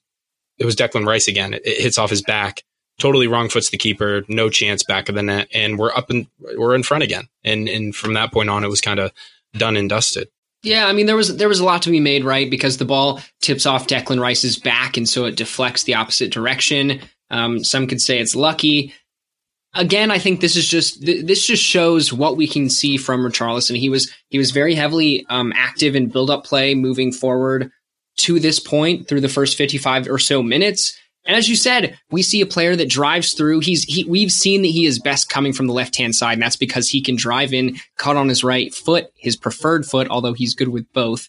it 0.58 0.64
was 0.64 0.76
Declan 0.76 1.06
Rice 1.06 1.28
again. 1.28 1.54
It, 1.54 1.62
it, 1.64 1.82
hits 1.82 1.96
off 1.96 2.10
his 2.10 2.22
back, 2.22 2.64
totally 2.98 3.28
wrong 3.28 3.48
foots 3.48 3.70
the 3.70 3.78
keeper, 3.78 4.24
no 4.28 4.50
chance 4.50 4.82
back 4.82 5.08
of 5.08 5.14
the 5.14 5.22
net, 5.22 5.48
and 5.54 5.78
we're 5.78 5.94
up 5.94 6.10
and 6.10 6.26
we're 6.56 6.74
in 6.74 6.82
front 6.82 7.04
again. 7.04 7.28
And 7.44 7.68
and 7.68 7.94
from 7.94 8.14
that 8.14 8.32
point 8.32 8.50
on, 8.50 8.64
it 8.64 8.68
was 8.68 8.80
kind 8.80 8.98
of 8.98 9.12
done 9.54 9.76
and 9.76 9.88
dusted. 9.88 10.28
Yeah, 10.62 10.86
I 10.86 10.92
mean 10.92 11.06
there 11.06 11.16
was 11.16 11.36
there 11.36 11.48
was 11.48 11.60
a 11.60 11.64
lot 11.64 11.82
to 11.82 11.90
be 11.90 12.00
made, 12.00 12.24
right? 12.24 12.50
Because 12.50 12.76
the 12.76 12.84
ball 12.84 13.20
tips 13.40 13.64
off 13.64 13.86
Declan 13.86 14.20
Rice's 14.20 14.58
back, 14.58 14.96
and 14.96 15.08
so 15.08 15.24
it 15.24 15.36
deflects 15.36 15.84
the 15.84 15.94
opposite 15.94 16.32
direction. 16.32 17.00
Um, 17.30 17.64
some 17.64 17.86
could 17.86 18.00
say 18.00 18.18
it's 18.18 18.34
lucky. 18.34 18.92
Again, 19.74 20.10
I 20.10 20.18
think 20.18 20.40
this 20.40 20.56
is 20.56 20.68
just 20.68 21.04
this 21.04 21.46
just 21.46 21.62
shows 21.62 22.12
what 22.12 22.36
we 22.36 22.46
can 22.46 22.68
see 22.68 22.96
from 22.96 23.20
Richarlison. 23.20 23.78
He 23.78 23.88
was 23.88 24.10
he 24.28 24.36
was 24.36 24.50
very 24.50 24.74
heavily 24.74 25.24
um, 25.30 25.52
active 25.54 25.96
in 25.96 26.08
build 26.08 26.28
up 26.28 26.44
play, 26.44 26.74
moving 26.74 27.12
forward 27.12 27.70
to 28.18 28.38
this 28.38 28.60
point 28.60 29.08
through 29.08 29.20
the 29.20 29.28
first 29.28 29.56
55 29.56 30.08
or 30.08 30.18
so 30.18 30.42
minutes. 30.42 30.98
And 31.30 31.36
as 31.36 31.48
you 31.48 31.54
said, 31.54 31.96
we 32.10 32.22
see 32.22 32.40
a 32.40 32.46
player 32.46 32.74
that 32.74 32.88
drives 32.88 33.34
through. 33.34 33.60
He's 33.60 33.84
he, 33.84 34.02
we've 34.02 34.32
seen 34.32 34.62
that 34.62 34.68
he 34.68 34.84
is 34.84 34.98
best 34.98 35.28
coming 35.28 35.52
from 35.52 35.68
the 35.68 35.72
left 35.72 35.94
hand 35.94 36.16
side, 36.16 36.32
and 36.32 36.42
that's 36.42 36.56
because 36.56 36.88
he 36.88 37.00
can 37.00 37.14
drive 37.14 37.54
in, 37.54 37.76
cut 37.96 38.16
on 38.16 38.28
his 38.28 38.42
right 38.42 38.74
foot, 38.74 39.12
his 39.14 39.36
preferred 39.36 39.86
foot, 39.86 40.08
although 40.10 40.32
he's 40.32 40.56
good 40.56 40.70
with 40.70 40.92
both, 40.92 41.28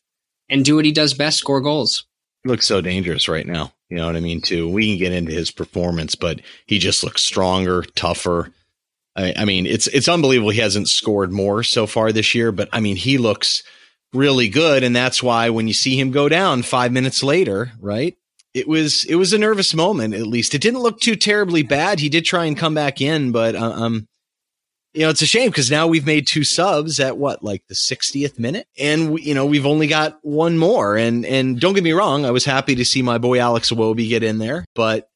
and 0.50 0.66
do 0.66 0.76
what 0.76 0.86
he 0.86 0.92
does 0.92 1.14
best: 1.14 1.38
score 1.38 1.62
goals. 1.62 2.08
He 2.44 2.50
looks 2.50 2.66
so 2.66 2.82
dangerous 2.82 3.30
right 3.30 3.46
now. 3.46 3.74
You 3.90 3.98
know 3.98 4.08
what 4.08 4.16
I 4.16 4.22
mean? 4.22 4.42
Too. 4.42 4.68
We 4.68 4.90
can 4.90 4.98
get 4.98 5.14
into 5.14 5.34
his 5.34 5.52
performance, 5.52 6.16
but 6.16 6.42
he 6.66 6.80
just 6.80 7.04
looks 7.04 7.22
stronger, 7.22 7.84
tougher. 7.94 8.52
I, 9.16 9.36
I 9.38 9.46
mean, 9.46 9.68
it's 9.68 9.86
it's 9.86 10.10
unbelievable. 10.10 10.50
He 10.50 10.62
hasn't 10.62 10.90
scored 10.90 11.32
more 11.32 11.62
so 11.62 11.86
far 11.86 12.12
this 12.12 12.34
year, 12.34 12.52
but 12.52 12.70
I 12.74 12.80
mean, 12.80 12.96
he 12.96 13.20
looks 13.20 13.62
really 14.14 14.50
good. 14.50 14.82
And 14.84 14.96
that's 14.96 15.22
why 15.22 15.52
when 15.52 15.68
you 15.68 15.76
see 15.76 15.96
him 15.96 16.10
go 16.10 16.28
down 16.28 16.64
five 16.64 16.92
minutes 16.92 17.22
later, 17.22 17.74
right? 17.80 18.18
It 18.54 18.68
was, 18.68 19.06
it 19.06 19.16
was 19.16 19.32
a 19.34 19.38
nervous 19.38 19.74
moment, 19.74 20.14
at 20.14 20.28
least. 20.28 20.54
It 20.54 20.62
didn't 20.62 20.82
look 20.82 21.00
too 21.00 21.16
terribly 21.16 21.64
bad. 21.64 22.00
He 22.00 22.10
did 22.10 22.26
try 22.26 22.46
and 22.46 22.58
come 22.58 22.74
back 22.74 23.00
in, 23.00 23.32
but, 23.32 23.56
uh, 23.56 23.72
um, 23.72 24.08
you 24.94 25.02
know, 25.02 25.10
it's 25.10 25.22
a 25.22 25.26
shame 25.26 25.50
because 25.50 25.72
now 25.72 25.88
we've 25.88 26.06
made 26.06 26.28
two 26.28 26.44
subs 26.44 27.00
at 27.00 27.18
what, 27.18 27.44
like 27.44 27.64
the 27.68 27.76
60th 27.76 28.38
minute? 28.38 28.68
And, 28.78 29.14
we, 29.14 29.22
you 29.22 29.34
know, 29.34 29.46
we've 29.46 29.66
only 29.66 29.88
got 29.88 30.20
one 30.22 30.58
more. 30.58 30.98
And, 30.98 31.26
and 31.26 31.62
don't 31.62 31.76
get 31.76 31.84
me 31.84 31.94
wrong. 31.94 32.26
I 32.26 32.32
was 32.32 32.44
happy 32.44 32.76
to 32.76 32.84
see 32.84 33.02
my 33.02 33.18
boy 33.18 33.40
Alex 33.40 33.72
Iwobi 33.72 34.10
get 34.10 34.22
in 34.22 34.38
there, 34.38 34.66
but 34.76 35.08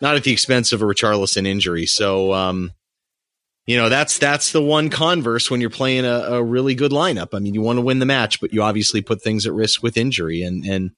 not 0.00 0.14
at 0.14 0.22
the 0.22 0.32
expense 0.32 0.72
of 0.72 0.80
a 0.80 0.84
Richarlison 0.84 1.44
injury. 1.44 1.86
So, 1.86 2.32
um, 2.34 2.70
you 3.66 3.76
know 3.76 3.88
that's 3.88 4.18
that's 4.18 4.52
the 4.52 4.62
one 4.62 4.90
converse 4.90 5.50
when 5.50 5.60
you're 5.60 5.70
playing 5.70 6.04
a, 6.04 6.20
a 6.20 6.42
really 6.42 6.74
good 6.74 6.92
lineup. 6.92 7.34
I 7.34 7.40
mean, 7.40 7.52
you 7.52 7.62
want 7.62 7.78
to 7.78 7.82
win 7.82 7.98
the 7.98 8.06
match, 8.06 8.40
but 8.40 8.52
you 8.52 8.62
obviously 8.62 9.02
put 9.02 9.22
things 9.22 9.44
at 9.44 9.52
risk 9.52 9.82
with 9.82 9.96
injury, 9.96 10.42
and 10.42 10.64
and 10.64 10.92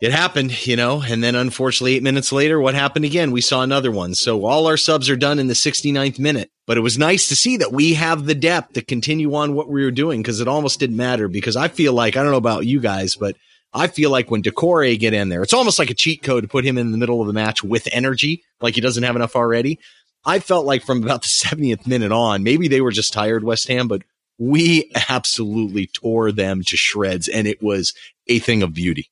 it 0.00 0.12
happened, 0.12 0.66
you 0.66 0.76
know. 0.76 1.02
And 1.02 1.22
then 1.22 1.34
unfortunately, 1.34 1.96
eight 1.96 2.02
minutes 2.02 2.32
later, 2.32 2.60
what 2.60 2.74
happened 2.74 3.04
again? 3.04 3.32
We 3.32 3.40
saw 3.40 3.62
another 3.62 3.90
one. 3.90 4.14
So 4.14 4.44
all 4.46 4.66
our 4.66 4.76
subs 4.76 5.10
are 5.10 5.16
done 5.16 5.38
in 5.38 5.48
the 5.48 5.54
69th 5.54 6.18
minute. 6.18 6.50
But 6.66 6.76
it 6.76 6.82
was 6.82 6.98
nice 6.98 7.28
to 7.28 7.36
see 7.36 7.56
that 7.56 7.72
we 7.72 7.94
have 7.94 8.26
the 8.26 8.34
depth 8.34 8.74
to 8.74 8.82
continue 8.82 9.34
on 9.34 9.54
what 9.54 9.68
we 9.68 9.82
were 9.82 9.90
doing 9.90 10.22
because 10.22 10.40
it 10.40 10.48
almost 10.48 10.78
didn't 10.78 10.96
matter. 10.96 11.26
Because 11.26 11.56
I 11.56 11.68
feel 11.68 11.92
like, 11.92 12.16
I 12.16 12.22
don't 12.22 12.30
know 12.30 12.36
about 12.36 12.66
you 12.66 12.80
guys, 12.80 13.16
but 13.16 13.36
I 13.72 13.86
feel 13.86 14.10
like 14.10 14.30
when 14.30 14.42
Doucouré 14.42 14.98
get 14.98 15.14
in 15.14 15.28
there, 15.28 15.42
it's 15.42 15.52
almost 15.52 15.78
like 15.78 15.90
a 15.90 15.94
cheat 15.94 16.22
code 16.22 16.44
to 16.44 16.48
put 16.48 16.64
him 16.64 16.78
in 16.78 16.92
the 16.92 16.98
middle 16.98 17.20
of 17.20 17.26
the 17.26 17.32
match 17.32 17.62
with 17.62 17.88
energy, 17.92 18.44
like 18.60 18.74
he 18.74 18.80
doesn't 18.80 19.02
have 19.02 19.16
enough 19.16 19.36
already. 19.36 19.78
I 20.24 20.38
felt 20.40 20.66
like 20.66 20.84
from 20.84 21.02
about 21.02 21.22
the 21.22 21.28
70th 21.28 21.86
minute 21.86 22.12
on, 22.12 22.42
maybe 22.42 22.68
they 22.68 22.80
were 22.80 22.92
just 22.92 23.12
tired, 23.12 23.44
West 23.44 23.68
Ham, 23.68 23.88
but 23.88 24.02
we 24.38 24.90
absolutely 25.08 25.86
tore 25.86 26.32
them 26.32 26.62
to 26.62 26.76
shreds 26.76 27.28
and 27.28 27.46
it 27.48 27.62
was 27.62 27.92
a 28.28 28.38
thing 28.38 28.62
of 28.62 28.72
beauty. 28.72 29.10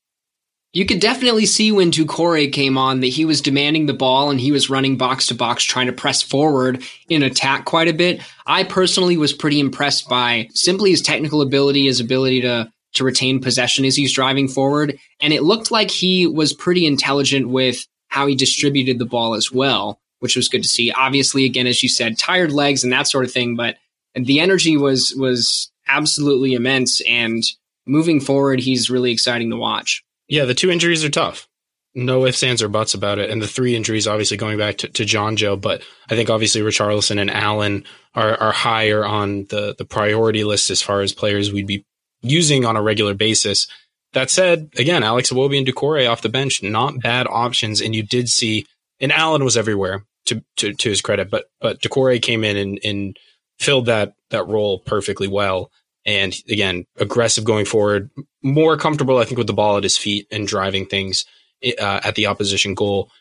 You 0.73 0.85
could 0.85 0.99
definitely 0.99 1.45
see 1.45 1.71
when 1.71 1.91
Doucouré 1.91 2.51
came 2.51 2.77
on 2.77 2.99
that 2.99 3.07
he 3.07 3.25
was 3.25 3.41
demanding 3.41 3.85
the 3.85 3.93
ball 3.93 4.29
and 4.29 4.39
he 4.39 4.51
was 4.51 4.69
running 4.69 4.97
box 4.97 5.27
to 5.27 5.35
box 5.35 5.63
trying 5.63 5.87
to 5.87 5.93
press 5.93 6.21
forward 6.21 6.83
in 7.09 7.23
attack 7.23 7.65
quite 7.65 7.87
a 7.87 7.93
bit. 7.93 8.21
I 8.45 8.63
personally 8.63 9.17
was 9.17 9.33
pretty 9.33 9.59
impressed 9.59 10.07
by 10.09 10.49
simply 10.53 10.91
his 10.91 11.01
technical 11.01 11.41
ability, 11.41 11.85
his 11.85 11.99
ability 11.99 12.41
to 12.41 12.71
to 12.93 13.03
retain 13.03 13.39
possession 13.39 13.85
as 13.85 13.95
he's 13.95 14.13
driving 14.13 14.47
forward. 14.47 14.97
And 15.19 15.33
it 15.33 15.43
looked 15.43 15.71
like 15.71 15.91
he 15.91 16.25
was 16.25 16.53
pretty 16.53 16.85
intelligent 16.85 17.49
with 17.49 17.85
how 18.07 18.27
he 18.27 18.35
distributed 18.35 18.97
the 18.97 19.05
ball 19.05 19.35
as 19.35 19.51
well, 19.51 19.99
which 20.19 20.35
was 20.35 20.47
good 20.47 20.63
to 20.63 20.69
see. 20.69 20.91
Obviously, 20.91 21.45
again, 21.45 21.67
as 21.67 21.83
you 21.83 21.89
said, 21.89 22.17
tired 22.17 22.51
legs 22.51 22.83
and 22.83 22.93
that 22.93 23.07
sort 23.07 23.25
of 23.25 23.31
thing, 23.31 23.55
but 23.55 23.77
the 24.15 24.39
energy 24.39 24.77
was 24.77 25.13
was 25.15 25.71
absolutely 25.87 26.53
immense. 26.53 27.01
And 27.01 27.43
moving 27.85 28.19
forward, 28.19 28.59
he's 28.59 28.89
really 28.89 29.11
exciting 29.11 29.49
to 29.51 29.57
watch. 29.57 30.03
Yeah, 30.27 30.45
the 30.45 30.53
two 30.53 30.69
injuries 30.69 31.03
are 31.03 31.09
tough. 31.09 31.47
No 31.95 32.25
ifs, 32.25 32.43
ands, 32.43 32.61
or 32.61 32.67
buts 32.67 32.93
about 32.93 33.17
it. 33.17 33.29
And 33.29 33.41
the 33.41 33.47
three 33.47 33.75
injuries, 33.75 34.07
obviously 34.07 34.37
going 34.37 34.57
back 34.57 34.77
to, 34.79 34.89
to 34.89 35.03
Jonjoe, 35.03 35.59
but 35.59 35.81
I 36.09 36.15
think 36.15 36.29
obviously 36.29 36.61
Richarlison 36.61 37.19
and 37.19 37.31
Allan 37.31 37.85
are, 38.13 38.35
are 38.37 38.51
higher 38.51 39.03
on 39.03 39.45
the, 39.45 39.73
the 39.77 39.85
priority 39.85 40.43
list 40.43 40.69
as 40.69 40.81
far 40.81 41.01
as 41.01 41.13
players 41.13 41.51
we'd 41.51 41.65
be 41.65 41.85
using 42.21 42.65
on 42.65 42.75
a 42.75 42.81
regular 42.83 43.13
basis. 43.13 43.67
That 44.13 44.29
said, 44.29 44.69
again, 44.77 45.01
Alex 45.03 45.31
Iwobi 45.31 45.57
and 45.57 45.67
Doucouré 45.67 46.09
off 46.09 46.21
the 46.21 46.29
bench, 46.29 46.61
not 46.61 47.01
bad 47.01 47.25
options. 47.27 47.81
And 47.81 47.95
you 47.95 48.03
did 48.03 48.29
see, 48.29 48.65
and 48.99 49.11
Allan 49.11 49.43
was 49.43 49.57
everywhere 49.57 50.05
to, 50.27 50.43
to, 50.57 50.73
to 50.73 50.89
his 50.89 51.01
credit, 51.01 51.31
but, 51.31 51.45
but 51.61 51.81
Doucouré 51.81 52.21
came 52.21 52.43
in 52.43 52.57
and, 52.57 52.79
and 52.83 53.17
filled 53.59 53.87
that, 53.87 54.13
that 54.29 54.47
role 54.47 54.79
perfectly 54.79 55.27
well. 55.27 55.71
And 56.07 56.33
again, 56.49 56.85
aggressive 56.95 57.43
going 57.43 57.65
forward, 57.65 58.09
more 58.41 58.77
comfortable, 58.77 59.17
I 59.17 59.25
think, 59.25 59.37
with 59.37 59.47
the 59.47 59.53
ball 59.53 59.75
at 59.75 59.83
his 59.83 59.97
feet 59.97 60.25
and 60.31 60.47
driving 60.47 60.85
things 60.85 61.25
uh, 61.63 61.99
at 62.03 62.15
the 62.15 62.27
opposition 62.27 62.73
goal. 62.75 63.11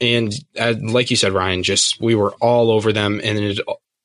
And 0.00 0.32
uh, 0.58 0.74
like 0.80 1.10
you 1.10 1.16
said, 1.16 1.32
Ryan, 1.32 1.62
just 1.62 1.98
we 1.98 2.14
were 2.14 2.34
all 2.40 2.70
over 2.70 2.92
them. 2.92 3.22
And 3.24 3.38
it, 3.38 3.60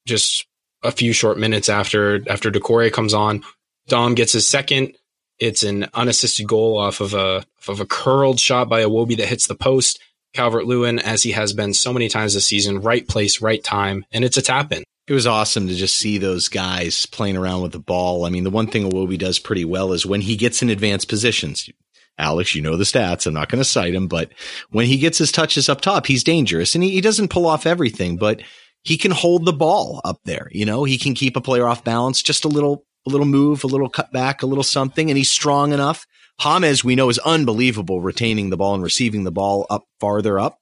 just 0.07 0.47
a 0.81 0.91
few 0.91 1.11
short 1.11 1.37
minutes 1.37 1.67
after 1.67 2.21
after 2.29 2.49
Doucouré 2.49 2.91
comes 2.91 3.13
on, 3.13 3.43
Dom 3.87 4.15
gets 4.15 4.31
his 4.31 4.47
second. 4.47 4.95
It's 5.37 5.63
an 5.63 5.87
unassisted 5.93 6.47
goal 6.47 6.77
off 6.77 7.01
of 7.01 7.13
a 7.13 7.45
of 7.67 7.81
a 7.81 7.85
curled 7.85 8.39
shot 8.39 8.69
by 8.69 8.83
Iwobi 8.83 9.17
that 9.17 9.27
hits 9.27 9.47
the 9.47 9.55
post. 9.55 9.99
Calvert 10.33 10.65
Lewin, 10.65 10.99
as 10.99 11.23
he 11.23 11.31
has 11.31 11.53
been 11.53 11.73
so 11.73 11.93
many 11.93 12.09
times 12.09 12.33
this 12.33 12.45
season, 12.45 12.81
right 12.81 13.07
place, 13.07 13.41
right 13.41 13.63
time, 13.63 14.05
and 14.11 14.23
it's 14.25 14.35
a 14.37 14.41
tap 14.41 14.71
in 14.73 14.83
it 15.07 15.13
was 15.13 15.27
awesome 15.27 15.67
to 15.67 15.75
just 15.75 15.97
see 15.97 16.17
those 16.17 16.49
guys 16.49 17.05
playing 17.05 17.37
around 17.37 17.61
with 17.61 17.71
the 17.71 17.79
ball. 17.79 18.25
I 18.25 18.29
mean, 18.29 18.43
the 18.43 18.49
one 18.49 18.67
thing 18.67 18.89
Iwobi 18.89 19.17
does 19.17 19.37
pretty 19.39 19.65
well 19.65 19.93
is 19.93 20.05
when 20.05 20.21
he 20.21 20.35
gets 20.35 20.61
in 20.61 20.69
advanced 20.69 21.07
positions. 21.07 21.69
Alex, 22.17 22.55
you 22.55 22.61
know 22.61 22.77
the 22.77 22.85
stats. 22.85 23.27
I'm 23.27 23.33
not 23.33 23.49
going 23.49 23.59
to 23.59 23.69
cite 23.69 23.93
him, 23.93 24.07
but 24.07 24.31
when 24.69 24.85
he 24.85 24.97
gets 24.97 25.17
his 25.17 25.31
touches 25.31 25.69
up 25.69 25.81
top, 25.81 26.07
he's 26.07 26.23
dangerous 26.23 26.73
and 26.73 26.83
he, 26.83 26.91
he 26.91 27.01
doesn't 27.01 27.29
pull 27.29 27.45
off 27.45 27.65
everything, 27.65 28.17
but 28.17 28.41
he 28.83 28.97
can 28.97 29.11
hold 29.11 29.45
the 29.45 29.53
ball 29.53 29.99
up 30.05 30.21
there. 30.23 30.47
You 30.51 30.65
know, 30.65 30.85
he 30.85 30.97
can 30.97 31.13
keep 31.13 31.35
a 31.35 31.41
player 31.41 31.67
off 31.67 31.83
balance, 31.83 32.21
just 32.21 32.45
a 32.45 32.47
little, 32.47 32.85
a 33.05 33.09
little 33.09 33.25
move, 33.25 33.63
a 33.63 33.67
little 33.67 33.89
cut 33.89 34.11
back, 34.13 34.41
a 34.41 34.45
little 34.45 34.63
something, 34.63 35.09
and 35.09 35.17
he's 35.17 35.31
strong 35.31 35.73
enough. 35.73 36.07
James, 36.41 36.83
we 36.83 36.95
know, 36.95 37.09
is 37.09 37.19
unbelievable 37.19 38.01
retaining 38.01 38.49
the 38.49 38.57
ball 38.57 38.75
and 38.75 38.83
receiving 38.83 39.23
the 39.23 39.31
ball 39.31 39.65
up 39.69 39.85
farther 39.99 40.39
up. 40.39 40.59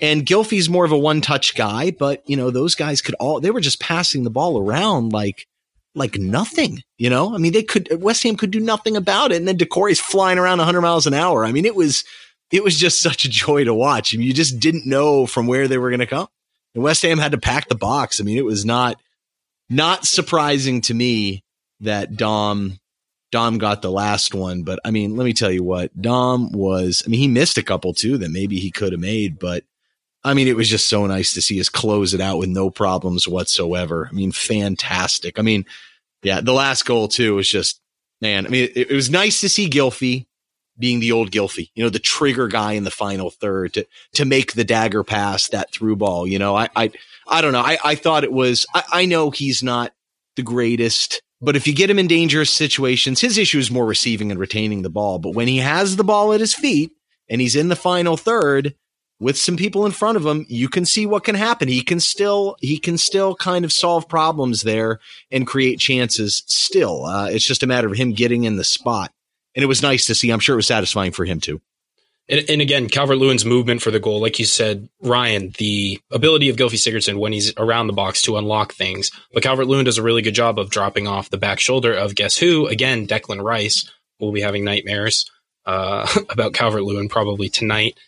And 0.00 0.26
Gylfi's 0.26 0.68
more 0.68 0.84
of 0.84 0.92
a 0.92 0.98
one 0.98 1.20
touch 1.20 1.54
guy, 1.54 1.90
but 1.90 2.22
you 2.28 2.36
know, 2.36 2.50
those 2.50 2.74
guys 2.74 3.02
could 3.02 3.14
all, 3.16 3.40
they 3.40 3.50
were 3.50 3.60
just 3.60 3.80
passing 3.80 4.24
the 4.24 4.30
ball 4.30 4.58
around 4.58 5.12
like, 5.12 5.46
like 5.94 6.18
nothing, 6.18 6.82
you 6.98 7.08
know? 7.08 7.34
I 7.34 7.38
mean, 7.38 7.52
they 7.52 7.62
could, 7.62 8.02
West 8.02 8.24
Ham 8.24 8.36
could 8.36 8.50
do 8.50 8.60
nothing 8.60 8.96
about 8.96 9.30
it. 9.30 9.36
And 9.36 9.46
then 9.46 9.56
Doucouré's 9.56 10.00
flying 10.00 10.38
around 10.38 10.58
100 10.58 10.80
miles 10.80 11.06
an 11.06 11.14
hour. 11.14 11.44
I 11.44 11.52
mean, 11.52 11.64
it 11.64 11.76
was, 11.76 12.04
it 12.50 12.64
was 12.64 12.78
just 12.78 13.02
such 13.02 13.24
a 13.24 13.28
joy 13.30 13.64
to 13.64 13.74
watch. 13.74 14.14
I 14.14 14.18
mean, 14.18 14.26
you 14.26 14.32
just 14.32 14.58
didn't 14.58 14.86
know 14.86 15.26
from 15.26 15.46
where 15.46 15.68
they 15.68 15.78
were 15.78 15.90
going 15.90 16.00
to 16.00 16.06
come. 16.06 16.26
And 16.74 16.82
West 16.82 17.02
Ham 17.02 17.18
had 17.18 17.32
to 17.32 17.38
pack 17.38 17.68
the 17.68 17.76
box. 17.76 18.20
I 18.20 18.24
mean, 18.24 18.38
it 18.38 18.44
was 18.44 18.64
not, 18.64 19.00
not 19.70 20.04
surprising 20.04 20.80
to 20.82 20.94
me 20.94 21.44
that 21.80 22.16
Dom, 22.16 22.78
Dom 23.34 23.58
got 23.58 23.82
the 23.82 23.90
last 23.90 24.32
one, 24.32 24.62
but 24.62 24.78
I 24.84 24.92
mean, 24.92 25.16
let 25.16 25.24
me 25.24 25.32
tell 25.32 25.50
you 25.50 25.64
what 25.64 26.00
Dom 26.00 26.52
was. 26.52 27.02
I 27.04 27.08
mean, 27.08 27.18
he 27.18 27.26
missed 27.26 27.58
a 27.58 27.64
couple 27.64 27.92
too 27.92 28.16
that 28.18 28.30
maybe 28.30 28.60
he 28.60 28.70
could 28.70 28.92
have 28.92 29.00
made, 29.00 29.40
but 29.40 29.64
I 30.22 30.34
mean, 30.34 30.46
it 30.46 30.54
was 30.54 30.68
just 30.68 30.88
so 30.88 31.04
nice 31.04 31.34
to 31.34 31.42
see 31.42 31.58
us 31.58 31.68
close 31.68 32.14
it 32.14 32.20
out 32.20 32.38
with 32.38 32.48
no 32.48 32.70
problems 32.70 33.26
whatsoever. 33.26 34.08
I 34.08 34.14
mean, 34.14 34.30
fantastic. 34.30 35.36
I 35.36 35.42
mean, 35.42 35.66
yeah, 36.22 36.42
the 36.42 36.52
last 36.52 36.86
goal 36.86 37.08
too 37.08 37.34
was 37.34 37.48
just, 37.48 37.80
man, 38.20 38.46
I 38.46 38.50
mean, 38.50 38.70
it, 38.72 38.88
it 38.88 38.94
was 38.94 39.10
nice 39.10 39.40
to 39.40 39.48
see 39.48 39.68
Gylfi 39.68 40.26
being 40.78 41.00
the 41.00 41.10
old 41.10 41.32
Gylfi, 41.32 41.70
you 41.74 41.82
know, 41.82 41.90
the 41.90 41.98
trigger 41.98 42.46
guy 42.46 42.74
in 42.74 42.84
the 42.84 42.90
final 42.92 43.30
third 43.30 43.72
to, 43.72 43.84
to 44.12 44.24
make 44.24 44.52
the 44.52 44.62
dagger 44.62 45.02
pass, 45.02 45.48
that 45.48 45.72
through 45.72 45.96
ball. 45.96 46.24
You 46.24 46.38
know, 46.38 46.54
I, 46.54 46.68
I, 46.76 46.92
I 47.26 47.40
don't 47.40 47.52
know. 47.52 47.62
I, 47.62 47.78
I 47.82 47.94
thought 47.96 48.22
it 48.22 48.32
was, 48.32 48.64
I, 48.72 48.84
I 48.92 49.04
know 49.06 49.32
he's 49.32 49.60
not 49.60 49.92
the 50.36 50.42
greatest, 50.42 51.20
but 51.44 51.56
if 51.56 51.66
you 51.66 51.74
get 51.74 51.90
him 51.90 51.98
in 51.98 52.06
dangerous 52.06 52.50
situations, 52.50 53.20
his 53.20 53.38
issue 53.38 53.58
is 53.58 53.70
more 53.70 53.86
receiving 53.86 54.30
and 54.30 54.40
retaining 54.40 54.82
the 54.82 54.90
ball. 54.90 55.18
But 55.18 55.34
when 55.34 55.48
he 55.48 55.58
has 55.58 55.96
the 55.96 56.04
ball 56.04 56.32
at 56.32 56.40
his 56.40 56.54
feet 56.54 56.92
and 57.28 57.40
he's 57.40 57.56
in 57.56 57.68
the 57.68 57.76
final 57.76 58.16
third, 58.16 58.74
with 59.20 59.38
some 59.38 59.56
people 59.56 59.86
in 59.86 59.92
front 59.92 60.16
of 60.16 60.26
him, 60.26 60.44
you 60.48 60.68
can 60.68 60.84
see 60.84 61.06
what 61.06 61.24
can 61.24 61.34
happen. 61.34 61.68
He 61.68 61.82
can 61.82 62.00
still 62.00 62.56
he 62.60 62.78
can 62.78 62.98
still 62.98 63.34
kind 63.34 63.64
of 63.64 63.72
solve 63.72 64.08
problems 64.08 64.62
there 64.62 64.98
and 65.30 65.46
create 65.46 65.78
chances. 65.78 66.42
Still, 66.46 67.04
uh, 67.04 67.28
it's 67.28 67.46
just 67.46 67.62
a 67.62 67.66
matter 67.66 67.88
of 67.88 67.96
him 67.96 68.12
getting 68.12 68.44
in 68.44 68.56
the 68.56 68.64
spot. 68.64 69.12
And 69.54 69.62
it 69.62 69.66
was 69.66 69.82
nice 69.82 70.06
to 70.06 70.14
see. 70.14 70.30
I'm 70.30 70.40
sure 70.40 70.54
it 70.54 70.56
was 70.56 70.66
satisfying 70.66 71.12
for 71.12 71.24
him 71.24 71.40
too. 71.40 71.60
And, 72.28 72.44
and 72.48 72.60
again, 72.60 72.88
Calvert 72.88 73.18
Lewin's 73.18 73.44
movement 73.44 73.82
for 73.82 73.90
the 73.90 74.00
goal, 74.00 74.20
like 74.20 74.38
you 74.38 74.44
said, 74.44 74.88
Ryan, 75.02 75.52
the 75.58 76.00
ability 76.10 76.48
of 76.48 76.56
Gylfi 76.56 76.76
Sigurdsson 76.76 77.18
when 77.18 77.32
he's 77.32 77.52
around 77.56 77.86
the 77.86 77.92
box 77.92 78.22
to 78.22 78.36
unlock 78.36 78.72
things. 78.72 79.10
But 79.32 79.42
Calvert 79.42 79.66
Lewin 79.66 79.84
does 79.84 79.98
a 79.98 80.02
really 80.02 80.22
good 80.22 80.34
job 80.34 80.58
of 80.58 80.70
dropping 80.70 81.06
off 81.06 81.30
the 81.30 81.36
back 81.36 81.60
shoulder 81.60 81.92
of 81.92 82.14
guess 82.14 82.36
who? 82.36 82.66
Again, 82.66 83.06
Declan 83.06 83.42
Rice 83.42 83.90
will 84.20 84.32
be 84.32 84.40
having 84.40 84.64
nightmares 84.64 85.30
uh, 85.66 86.08
about 86.30 86.54
Calvert 86.54 86.82
Lewin 86.82 87.08
probably 87.08 87.48
tonight 87.48 87.98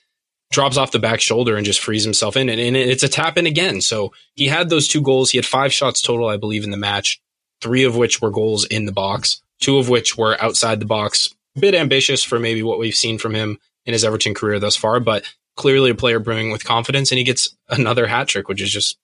drops 0.52 0.76
off 0.76 0.92
the 0.92 0.98
back 0.98 1.20
shoulder 1.20 1.56
and 1.56 1.66
just 1.66 1.80
frees 1.80 2.04
himself 2.04 2.36
in. 2.36 2.48
And, 2.48 2.60
and 2.60 2.76
it's 2.76 3.02
a 3.02 3.08
tap 3.08 3.36
in 3.36 3.46
again. 3.46 3.80
So 3.80 4.12
he 4.34 4.46
had 4.46 4.68
those 4.68 4.88
two 4.88 5.02
goals. 5.02 5.30
He 5.30 5.38
had 5.38 5.46
five 5.46 5.72
shots 5.72 6.00
total, 6.00 6.28
I 6.28 6.36
believe, 6.36 6.64
in 6.64 6.70
the 6.70 6.76
match, 6.76 7.20
three 7.60 7.84
of 7.84 7.96
which 7.96 8.20
were 8.20 8.30
goals 8.30 8.64
in 8.64 8.86
the 8.86 8.92
box, 8.92 9.42
two 9.60 9.78
of 9.78 9.88
which 9.88 10.16
were 10.16 10.40
outside 10.40 10.80
the 10.80 10.86
box. 10.86 11.34
A 11.56 11.60
bit 11.60 11.74
ambitious 11.74 12.22
for 12.22 12.38
maybe 12.38 12.62
what 12.62 12.78
we've 12.78 12.94
seen 12.94 13.18
from 13.18 13.34
him 13.34 13.58
in 13.86 13.92
his 13.92 14.04
Everton 14.04 14.34
career 14.34 14.58
thus 14.58 14.76
far, 14.76 15.00
but 15.00 15.24
clearly 15.56 15.90
a 15.90 15.94
player 15.94 16.18
brewing 16.18 16.50
with 16.50 16.64
confidence. 16.64 17.10
And 17.10 17.18
he 17.18 17.24
gets 17.24 17.56
another 17.68 18.06
hat 18.06 18.28
trick, 18.28 18.48
which 18.48 18.60
is 18.60 18.70
just 18.70 18.98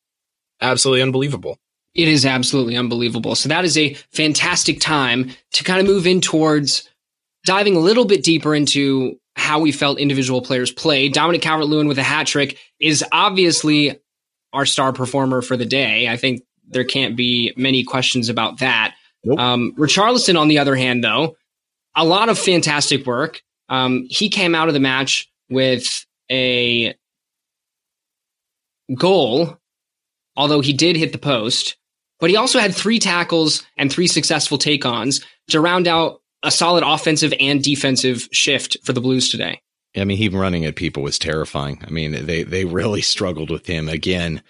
absolutely 0.61 1.03
unbelievable. 1.03 1.59
It 1.95 2.09
is 2.09 2.27
absolutely 2.27 2.77
unbelievable. 2.77 3.35
So 3.35 3.49
that 3.49 3.65
is 3.65 3.77
a 3.77 3.95
fantastic 4.13 4.81
time 4.81 5.31
to 5.53 5.65
kind 5.65 5.81
of 5.81 5.87
move 5.87 6.07
in 6.07 6.21
towards 6.21 6.89
diving 7.45 7.77
a 7.77 7.81
little 7.81 8.05
bit 8.05 8.23
deeper 8.23 8.55
into 8.55 9.19
how 9.37 9.61
we 9.61 9.73
felt 9.73 9.99
individual 9.99 10.43
players 10.43 10.71
play. 10.71 11.09
Dominic 11.09 11.43
Calvert 11.43 11.67
Lewin 11.67 11.89
with 11.89 11.99
a 11.99 12.03
hat 12.03 12.27
trick 12.27 12.59
is 12.79 13.05
obviously 13.13 14.01
our 14.53 14.67
star 14.67 14.93
performer 14.93 15.43
for 15.43 15.57
the 15.57 15.65
day. 15.65 16.09
I 16.09 16.17
think 16.17 16.43
there 16.69 16.85
can't 16.85 17.17
be 17.17 17.53
many 17.57 17.85
questions 17.85 18.29
about 18.29 18.59
that. 18.59 18.95
Nope. 19.25 19.39
Um, 19.39 19.75
Richarlison, 19.77 20.39
on 20.39 20.49
the 20.49 20.59
other 20.59 20.77
hand, 20.77 21.03
though, 21.03 21.37
a 21.95 22.05
lot 22.05 22.29
of 22.29 22.39
fantastic 22.39 23.07
work. 23.07 23.43
Um, 23.69 24.07
he 24.11 24.29
came 24.29 24.55
out 24.55 24.69
of 24.69 24.75
the 24.75 24.81
match 24.81 25.31
with 25.49 26.07
a 26.31 26.95
goal, 28.95 29.57
although 30.37 30.61
he 30.61 30.73
did 30.73 30.97
hit 30.97 31.13
the 31.13 31.19
post, 31.19 31.77
but 32.21 32.31
he 32.31 32.37
also 32.37 32.59
had 32.59 32.75
three 32.75 32.99
tackles 32.99 33.65
and 33.77 33.91
three 33.91 34.07
successful 34.07 34.59
take 34.59 34.87
ons 34.87 35.25
to 35.49 35.61
round 35.61 35.89
out 35.89 36.21
a 36.43 36.51
solid 36.51 36.85
offensive 36.85 37.33
and 37.41 37.63
defensive 37.63 38.29
shift 38.33 38.77
for 38.85 38.93
the 38.93 39.01
Blues 39.01 39.31
today. 39.31 39.61
I 39.97 40.05
mean, 40.05 40.17
him 40.17 40.35
running 40.35 40.65
at 40.65 40.77
people 40.77 41.03
was 41.03 41.19
terrifying. 41.19 41.83
I 41.87 41.91
mean, 41.91 42.27
they 42.27 42.43
they 42.43 42.65
really 42.65 43.03
struggled 43.03 43.51
with 43.51 43.67
him 43.67 43.89
again. 43.89 44.43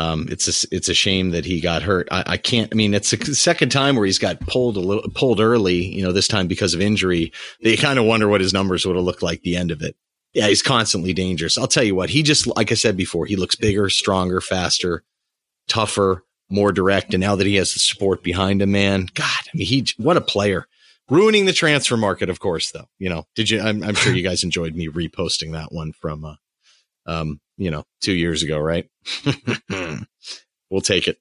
Um, 0.00 0.26
it's 0.30 0.64
a 0.64 0.66
it's 0.74 0.88
a 0.88 0.94
shame 0.94 1.30
that 1.30 1.44
he 1.44 1.60
got 1.60 1.82
hurt. 1.82 2.08
I, 2.10 2.24
I, 2.26 2.36
can't. 2.36 2.72
I 2.72 2.74
mean, 2.74 2.94
it's 2.94 3.10
the 3.10 3.34
second 3.34 3.70
time 3.70 3.96
where 3.96 4.06
he's 4.06 4.18
got 4.18 4.40
pulled 4.40 4.76
a 4.76 4.80
little 4.80 5.10
pulled 5.10 5.40
early. 5.40 5.84
You 5.84 6.02
know, 6.02 6.12
this 6.12 6.28
time 6.28 6.46
because 6.46 6.74
of 6.74 6.80
injury. 6.80 7.32
They 7.62 7.76
kind 7.76 7.98
of 7.98 8.04
wonder 8.04 8.28
what 8.28 8.40
his 8.40 8.52
numbers 8.52 8.86
would 8.86 8.96
have 8.96 9.04
looked 9.04 9.22
like 9.22 9.42
the 9.42 9.56
end 9.56 9.70
of 9.70 9.82
it. 9.82 9.96
Yeah, 10.32 10.46
he's 10.46 10.62
constantly 10.62 11.12
dangerous. 11.12 11.58
I'll 11.58 11.66
tell 11.66 11.82
you 11.82 11.94
what. 11.94 12.10
He 12.10 12.22
just 12.22 12.46
like 12.46 12.72
I 12.72 12.76
said 12.76 12.96
before, 12.96 13.26
he 13.26 13.36
looks 13.36 13.56
bigger, 13.56 13.90
stronger, 13.90 14.40
faster 14.40 15.02
tougher, 15.70 16.24
more 16.50 16.72
direct. 16.72 17.14
And 17.14 17.22
now 17.22 17.36
that 17.36 17.46
he 17.46 17.54
has 17.54 17.72
the 17.72 17.78
support 17.78 18.22
behind 18.22 18.60
him, 18.60 18.72
man, 18.72 19.06
God, 19.14 19.26
I 19.26 19.50
mean, 19.56 19.66
he, 19.66 19.86
what 19.96 20.18
a 20.18 20.20
player. 20.20 20.66
Ruining 21.08 21.46
the 21.46 21.52
transfer 21.52 21.96
market, 21.96 22.28
of 22.28 22.40
course, 22.40 22.70
though. 22.70 22.88
You 22.98 23.08
know, 23.08 23.26
did 23.34 23.48
you, 23.50 23.60
I'm, 23.60 23.82
I'm 23.82 23.94
sure 23.94 24.14
you 24.14 24.22
guys 24.22 24.44
enjoyed 24.44 24.74
me 24.74 24.88
reposting 24.88 25.52
that 25.52 25.72
one 25.72 25.92
from, 25.92 26.24
uh, 26.24 26.34
um, 27.06 27.40
you 27.60 27.70
know, 27.70 27.84
two 28.00 28.14
years 28.14 28.42
ago, 28.42 28.58
right? 28.58 28.88
we'll 30.70 30.80
take 30.80 31.06
it. 31.06 31.18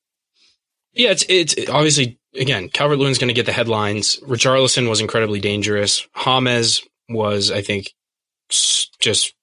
Yeah, 0.93 1.12
it's, 1.12 1.25
it's 1.28 1.69
obviously, 1.69 2.17
again, 2.34 2.69
Calvert 2.69 2.97
Lewin's 2.97 3.17
going 3.17 3.28
to 3.28 3.34
get 3.34 3.45
the 3.45 3.52
headlines. 3.52 4.17
Richarlison 4.21 4.89
was 4.89 5.02
incredibly 5.02 5.41
dangerous. 5.41 6.08
James 6.23 6.82
was, 7.10 7.52
I 7.52 7.62
think, 7.62 7.93
just 8.99 9.34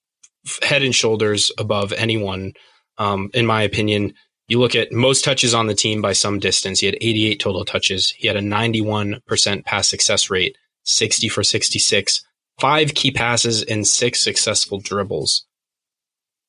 head 0.63 0.83
and 0.83 0.95
shoulders 0.95 1.53
above 1.59 1.93
anyone, 1.93 2.55
um, 2.97 3.31
in 3.35 3.45
my 3.45 3.63
opinion. 3.63 4.15
You 4.49 4.59
look 4.59 4.75
at 4.75 4.93
most 4.93 5.25
touches 5.25 5.55
on 5.55 5.67
the 5.67 5.75
team 5.75 6.01
by 6.01 6.15
some 6.15 6.39
distance. 6.39 6.81
He 6.81 6.87
had 6.87 6.97
88 7.01 7.41
total 7.41 7.65
touches. 7.65 8.11
He 8.17 8.27
had 8.27 8.37
a 8.37 8.41
91% 8.41 9.65
pass 9.65 9.89
success 9.89 10.31
rate, 10.31 10.57
60 10.85 11.29
for 11.29 11.43
66, 11.43 12.25
five 12.59 12.95
key 12.95 13.11
passes, 13.11 13.63
and 13.63 13.87
six 13.87 14.21
successful 14.21 14.79
dribbles. 14.79 15.46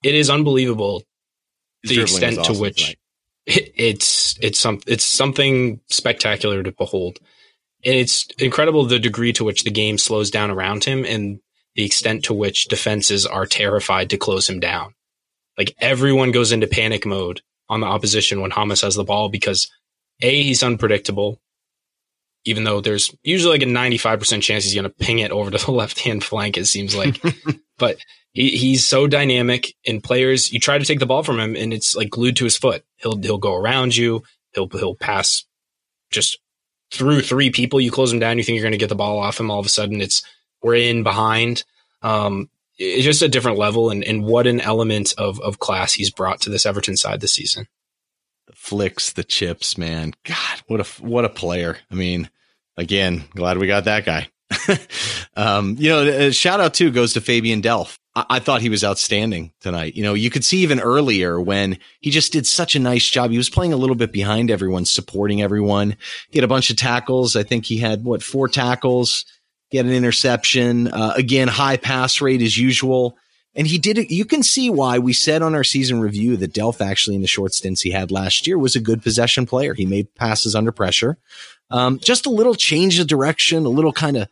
It 0.03 0.15
is 0.15 0.29
unbelievable 0.29 1.03
the 1.83 2.01
extent 2.01 2.39
awesome 2.39 2.55
to 2.55 2.61
which 2.61 2.97
it, 3.45 3.71
it's 3.75 4.37
it's 4.41 4.59
some 4.59 4.81
it's 4.85 5.05
something 5.05 5.79
spectacular 5.87 6.63
to 6.63 6.71
behold. 6.71 7.19
And 7.85 7.95
it's 7.95 8.27
incredible 8.39 8.85
the 8.85 8.99
degree 8.99 9.33
to 9.33 9.43
which 9.43 9.63
the 9.63 9.71
game 9.71 9.97
slows 9.97 10.31
down 10.31 10.51
around 10.51 10.83
him 10.83 11.05
and 11.05 11.39
the 11.75 11.85
extent 11.85 12.25
to 12.25 12.33
which 12.33 12.65
defenses 12.65 13.25
are 13.25 13.45
terrified 13.45 14.09
to 14.09 14.17
close 14.17 14.49
him 14.49 14.59
down. 14.59 14.93
Like 15.57 15.75
everyone 15.79 16.31
goes 16.31 16.51
into 16.51 16.67
panic 16.67 17.05
mode 17.05 17.41
on 17.69 17.81
the 17.81 17.87
opposition 17.87 18.41
when 18.41 18.51
Hames 18.51 18.81
has 18.81 18.95
the 18.95 19.03
ball 19.03 19.29
because 19.29 19.71
A, 20.21 20.43
he's 20.43 20.63
unpredictable, 20.63 21.39
even 22.45 22.63
though 22.63 22.81
there's 22.81 23.15
usually 23.23 23.59
like 23.59 23.67
a 23.67 23.71
95% 23.71 24.41
chance 24.41 24.63
he's 24.63 24.73
going 24.73 24.83
to 24.83 24.89
ping 24.89 25.19
it 25.19 25.31
over 25.31 25.51
to 25.51 25.63
the 25.63 25.71
left 25.81 25.99
hand 25.99 26.23
flank, 26.23 26.57
it 26.57 26.65
seems 26.65 26.95
like. 26.95 27.21
but 27.77 27.97
he, 28.37 28.51
he's 28.55 28.87
so 28.87 29.07
dynamic 29.07 29.73
and 29.87 30.03
players, 30.03 30.53
you 30.53 30.59
try 30.59 30.77
to 30.77 30.85
take 30.85 30.99
the 30.99 31.07
ball 31.07 31.23
from 31.23 31.39
him 31.39 31.55
and 31.55 31.73
it's 31.73 31.95
like 31.95 32.11
glued 32.11 32.35
to 32.35 32.43
his 32.43 32.55
foot. 32.55 32.85
He'll, 32.97 33.17
he'll 33.19 33.39
go 33.39 33.55
around 33.55 33.95
you. 33.95 34.21
He'll, 34.53 34.69
he'll 34.69 34.93
pass 34.93 35.43
just 36.11 36.37
through 36.91 37.21
three 37.21 37.49
people. 37.49 37.81
You 37.81 37.89
close 37.89 38.13
him 38.13 38.19
down. 38.19 38.37
You 38.37 38.43
think 38.43 38.57
you're 38.57 38.63
going 38.63 38.73
to 38.73 38.77
get 38.77 38.89
the 38.89 38.95
ball 38.95 39.17
off 39.17 39.39
him. 39.39 39.49
All 39.49 39.59
of 39.59 39.65
a 39.65 39.69
sudden 39.69 40.01
it's, 40.01 40.21
we're 40.61 40.75
in 40.75 41.01
behind. 41.01 41.63
Um, 42.03 42.51
it's 42.77 43.05
just 43.05 43.23
a 43.23 43.27
different 43.27 43.57
level 43.57 43.89
and, 43.89 44.03
and 44.03 44.23
what 44.23 44.45
an 44.45 44.61
element 44.61 45.15
of, 45.17 45.41
of 45.41 45.57
class 45.57 45.93
he's 45.93 46.11
brought 46.11 46.39
to 46.41 46.51
this 46.51 46.67
Everton 46.67 46.95
side 46.95 47.21
this 47.21 47.33
season. 47.33 47.67
The 48.45 48.53
flicks, 48.53 49.13
the 49.13 49.23
chips, 49.23 49.79
man. 49.79 50.13
God, 50.25 50.61
what 50.67 50.79
a, 50.79 50.83
what 51.01 51.25
a 51.25 51.29
player. 51.29 51.77
I 51.89 51.95
mean, 51.95 52.29
again, 52.77 53.23
glad 53.35 53.57
we 53.57 53.65
got 53.65 53.85
that 53.85 54.05
guy. 54.05 54.27
um, 55.35 55.75
you 55.77 55.89
know, 55.89 56.31
shout 56.31 56.59
out 56.59 56.73
too 56.73 56.91
goes 56.91 57.13
to 57.13 57.21
Fabian 57.21 57.61
Delph. 57.61 57.97
I-, 58.15 58.25
I 58.29 58.39
thought 58.39 58.61
he 58.61 58.69
was 58.69 58.83
outstanding 58.83 59.51
tonight. 59.61 59.95
You 59.95 60.03
know, 60.03 60.13
you 60.13 60.29
could 60.29 60.43
see 60.43 60.59
even 60.59 60.79
earlier 60.79 61.39
when 61.39 61.77
he 62.01 62.11
just 62.11 62.31
did 62.31 62.47
such 62.47 62.75
a 62.75 62.79
nice 62.79 63.07
job. 63.09 63.31
He 63.31 63.37
was 63.37 63.49
playing 63.49 63.73
a 63.73 63.77
little 63.77 63.95
bit 63.95 64.11
behind 64.11 64.49
everyone, 64.51 64.85
supporting 64.85 65.41
everyone. 65.41 65.95
He 66.29 66.39
had 66.39 66.43
a 66.43 66.49
bunch 66.49 66.69
of 66.69 66.77
tackles. 66.77 67.35
I 67.35 67.43
think 67.43 67.65
he 67.65 67.77
had 67.77 68.03
what 68.03 68.23
four 68.23 68.47
tackles 68.47 69.25
get 69.71 69.85
an 69.85 69.91
interception. 69.91 70.87
Uh, 70.87 71.13
again, 71.15 71.47
high 71.47 71.77
pass 71.77 72.21
rate 72.21 72.41
as 72.41 72.57
usual. 72.57 73.17
And 73.53 73.65
he 73.65 73.79
did 73.79 73.97
it. 73.97 74.11
You 74.11 74.23
can 74.23 74.43
see 74.43 74.69
why 74.69 74.99
we 74.99 75.13
said 75.13 75.41
on 75.41 75.55
our 75.55 75.63
season 75.63 75.99
review 75.99 76.37
that 76.37 76.53
Delph 76.53 76.79
actually 76.79 77.15
in 77.15 77.23
the 77.23 77.27
short 77.27 77.55
stints 77.55 77.81
he 77.81 77.89
had 77.89 78.11
last 78.11 78.45
year 78.45 78.57
was 78.57 78.75
a 78.75 78.79
good 78.79 79.01
possession 79.01 79.47
player. 79.47 79.73
He 79.73 79.85
made 79.85 80.13
passes 80.13 80.53
under 80.53 80.71
pressure. 80.71 81.17
Um, 81.71 81.99
just 81.99 82.27
a 82.27 82.29
little 82.29 82.53
change 82.53 82.99
of 82.99 83.07
direction, 83.07 83.65
a 83.65 83.69
little 83.69 83.91
kind 83.91 84.15
of 84.15 84.29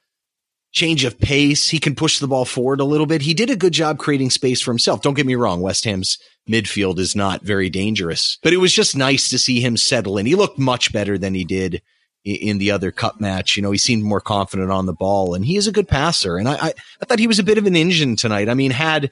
change 0.76 1.06
of 1.06 1.18
pace. 1.18 1.70
He 1.70 1.80
can 1.80 1.96
push 1.96 2.20
the 2.20 2.28
ball 2.28 2.46
forward 2.46 2.82
a 2.82 2.86
little 2.86 3.06
bit. 3.06 3.22
He 3.22 3.34
did 3.34 3.50
a 3.50 3.56
good 3.56 3.74
job 3.74 3.98
creating 3.98 4.30
space 4.30 4.62
for 4.62 4.72
himself. 4.72 5.02
Don't 5.02 5.14
get 5.16 5.26
me 5.26 5.36
wrong. 5.36 5.62
West 5.62 5.86
Ham's 5.86 6.20
midfield 6.48 7.00
is 7.00 7.16
not 7.16 7.42
very 7.42 7.70
dangerous, 7.70 8.38
but 8.44 8.54
it 8.54 8.58
was 8.58 8.74
just 8.74 8.96
nice 8.96 9.30
to 9.30 9.40
see 9.40 9.62
him 9.62 9.78
settle 9.78 10.18
in. 10.18 10.26
He 10.26 10.36
looked 10.36 10.60
much 10.60 10.94
better 10.94 11.18
than 11.18 11.34
he 11.34 11.46
did 11.46 11.82
in 12.26 12.58
the 12.58 12.72
other 12.72 12.92
cup 12.92 13.22
match. 13.22 13.56
You 13.56 13.64
know, 13.64 13.72
he 13.72 13.78
seemed 13.78 14.04
more 14.04 14.20
confident 14.20 14.70
on 14.70 14.86
the 14.86 14.94
ball 14.94 15.34
and 15.34 15.46
he 15.46 15.56
is 15.56 15.68
a 15.68 15.72
good 15.72 15.88
passer. 15.88 16.38
And 16.38 16.50
I, 16.50 16.56
I, 16.56 16.74
I, 17.02 17.06
thought 17.06 17.20
he 17.20 17.28
was 17.28 17.40
a 17.40 17.44
bit 17.44 17.58
of 17.58 17.68
an 17.68 17.76
engine 17.76 18.16
tonight. 18.16 18.50
I 18.50 18.56
mean, 18.56 18.72
had, 18.72 19.12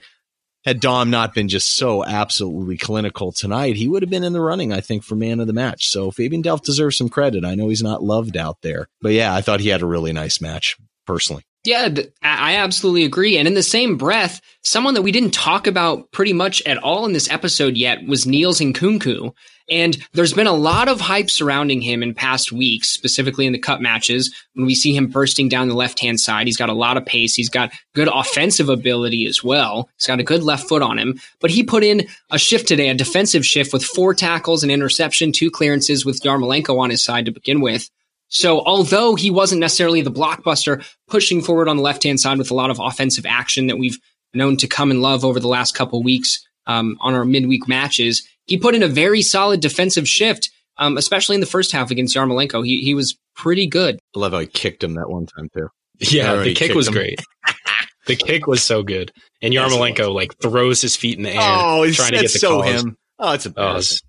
had 0.66 0.80
Dom 0.80 1.12
not 1.12 1.34
been 1.34 1.48
just 1.48 1.76
so 1.76 2.04
absolutely 2.04 2.76
clinical 2.76 3.32
tonight, 3.32 3.76
he 3.76 3.88
would 3.88 4.02
have 4.02 4.10
been 4.10 4.24
in 4.24 4.34
the 4.34 4.42
running, 4.42 4.74
I 4.74 4.82
think, 4.82 5.04
for 5.04 5.16
man 5.16 5.40
of 5.40 5.48
the 5.48 5.54
match. 5.54 5.90
So 5.90 6.10
Fabian 6.12 6.42
Delph 6.42 6.64
deserves 6.64 6.98
some 6.98 7.10
credit. 7.10 7.46
I 7.46 7.56
know 7.56 7.70
he's 7.70 7.84
not 7.84 8.04
loved 8.04 8.36
out 8.36 8.58
there, 8.64 8.88
but 9.00 9.14
yeah, 9.14 9.34
I 9.34 9.42
thought 9.42 9.60
he 9.60 9.70
had 9.70 9.82
a 9.82 9.88
really 9.88 10.12
nice 10.12 10.42
match 10.42 10.76
personally. 11.06 11.44
Yeah, 11.64 11.88
I 12.22 12.58
absolutely 12.58 13.06
agree. 13.06 13.38
And 13.38 13.48
in 13.48 13.54
the 13.54 13.64
same 13.64 13.96
breath, 13.96 14.42
someone 14.64 14.96
that 14.96 15.02
we 15.02 15.14
didn't 15.14 15.32
talk 15.32 15.66
about 15.66 16.12
pretty 16.12 16.34
much 16.34 16.62
at 16.64 16.78
all 16.78 17.06
in 17.06 17.14
this 17.14 17.30
episode 17.30 17.78
yet 17.78 18.06
was 18.06 18.26
Niels 18.26 18.60
Nkounkou. 18.60 19.34
And 19.70 19.98
there's 20.12 20.34
been 20.34 20.48
a 20.48 20.52
lot 20.52 20.90
of 20.90 21.00
hype 21.00 21.30
surrounding 21.30 21.80
him 21.80 22.04
in 22.04 22.14
past 22.14 22.52
weeks, 22.52 22.90
specifically 22.90 23.46
in 23.46 23.54
the 23.54 23.60
cup 23.60 23.80
matches. 23.80 24.34
When 24.56 24.66
we 24.66 24.76
see 24.76 24.94
him 24.94 25.08
bursting 25.08 25.48
down 25.48 25.70
the 25.70 25.74
left 25.74 26.00
hand 26.00 26.20
side, 26.20 26.48
he's 26.48 26.58
got 26.58 26.68
a 26.68 26.74
lot 26.74 26.98
of 26.98 27.06
pace. 27.06 27.34
He's 27.34 27.48
got 27.48 27.72
good 27.96 28.10
offensive 28.14 28.68
ability 28.68 29.26
as 29.26 29.42
well. 29.42 29.90
He's 29.98 30.08
got 30.08 30.20
a 30.20 30.24
good 30.24 30.44
left 30.44 30.68
foot 30.68 30.82
on 30.82 31.00
him. 31.00 31.18
But 31.40 31.52
he 31.52 31.64
put 31.64 31.86
in 31.86 32.08
a 32.30 32.38
shift 32.38 32.68
today, 32.68 32.90
a 32.90 32.94
defensive 32.94 33.46
shift 33.46 33.72
with 33.72 33.86
four 33.86 34.14
tackles, 34.14 34.66
an 34.66 34.70
interception, 34.70 35.32
two 35.32 35.50
clearances 35.50 36.06
with 36.06 36.22
Yarmolenko 36.24 36.78
on 36.78 36.90
his 36.90 37.02
side 37.02 37.26
to 37.28 37.32
begin 37.32 37.62
with. 37.62 37.90
So 38.34 38.62
although 38.66 39.14
he 39.14 39.30
wasn't 39.30 39.62
necessarily 39.62 40.02
the 40.02 40.12
blockbuster 40.12 40.84
pushing 41.08 41.42
forward 41.42 41.70
on 41.70 41.78
the 41.78 41.84
left 41.84 42.04
hand 42.04 42.20
side 42.20 42.40
with 42.40 42.50
a 42.50 42.56
lot 42.56 42.72
of 42.72 42.80
offensive 42.80 43.28
action 43.28 43.68
that 43.68 43.78
we've 43.78 44.00
known 44.34 44.58
to 44.58 44.68
come 44.68 44.90
and 44.90 45.04
love 45.04 45.24
over 45.24 45.40
the 45.40 45.48
last 45.48 45.76
couple 45.76 46.02
weeks 46.02 46.44
um, 46.66 46.98
on 47.00 47.14
our 47.14 47.26
midweek 47.26 47.68
matches, 47.68 48.28
he 48.46 48.58
put 48.58 48.74
in 48.74 48.82
a 48.82 48.88
very 48.88 49.22
solid 49.22 49.60
defensive 49.60 50.08
shift, 50.08 50.50
um, 50.78 50.98
especially 50.98 51.36
in 51.36 51.42
the 51.42 51.48
first 51.48 51.72
half 51.72 51.92
against 51.92 52.16
Yarmolenko. 52.16 52.66
He 52.66 52.82
he 52.82 52.96
was 52.96 53.16
pretty 53.36 53.68
good. 53.68 54.00
I 54.16 54.20
love 54.20 54.32
how 54.32 54.40
he 54.40 54.48
kicked 54.48 54.84
him 54.84 54.96
that 54.96 55.10
one 55.10 55.28
time 55.28 55.50
too. 55.54 55.68
Yeah, 56.00 56.38
the 56.38 56.56
kick 56.56 56.74
was 56.74 56.88
him. 56.88 56.94
great. 56.94 57.22
the 58.08 58.16
kick 58.16 58.48
was 58.48 58.64
so 58.64 58.82
good, 58.82 59.12
and 59.44 59.54
Yarmolenko 59.54 60.12
like 60.12 60.36
throws 60.40 60.82
his 60.82 60.96
feet 60.96 61.18
in 61.18 61.24
the 61.24 61.36
air, 61.36 61.40
oh, 61.40 61.88
trying 61.92 62.14
to 62.14 62.22
get 62.22 62.34
the 62.34 62.40
so 62.40 62.64
cause. 62.64 62.84
him. 62.84 62.98
Oh, 63.20 63.34
it's 63.34 63.46
embarrassing. 63.46 64.00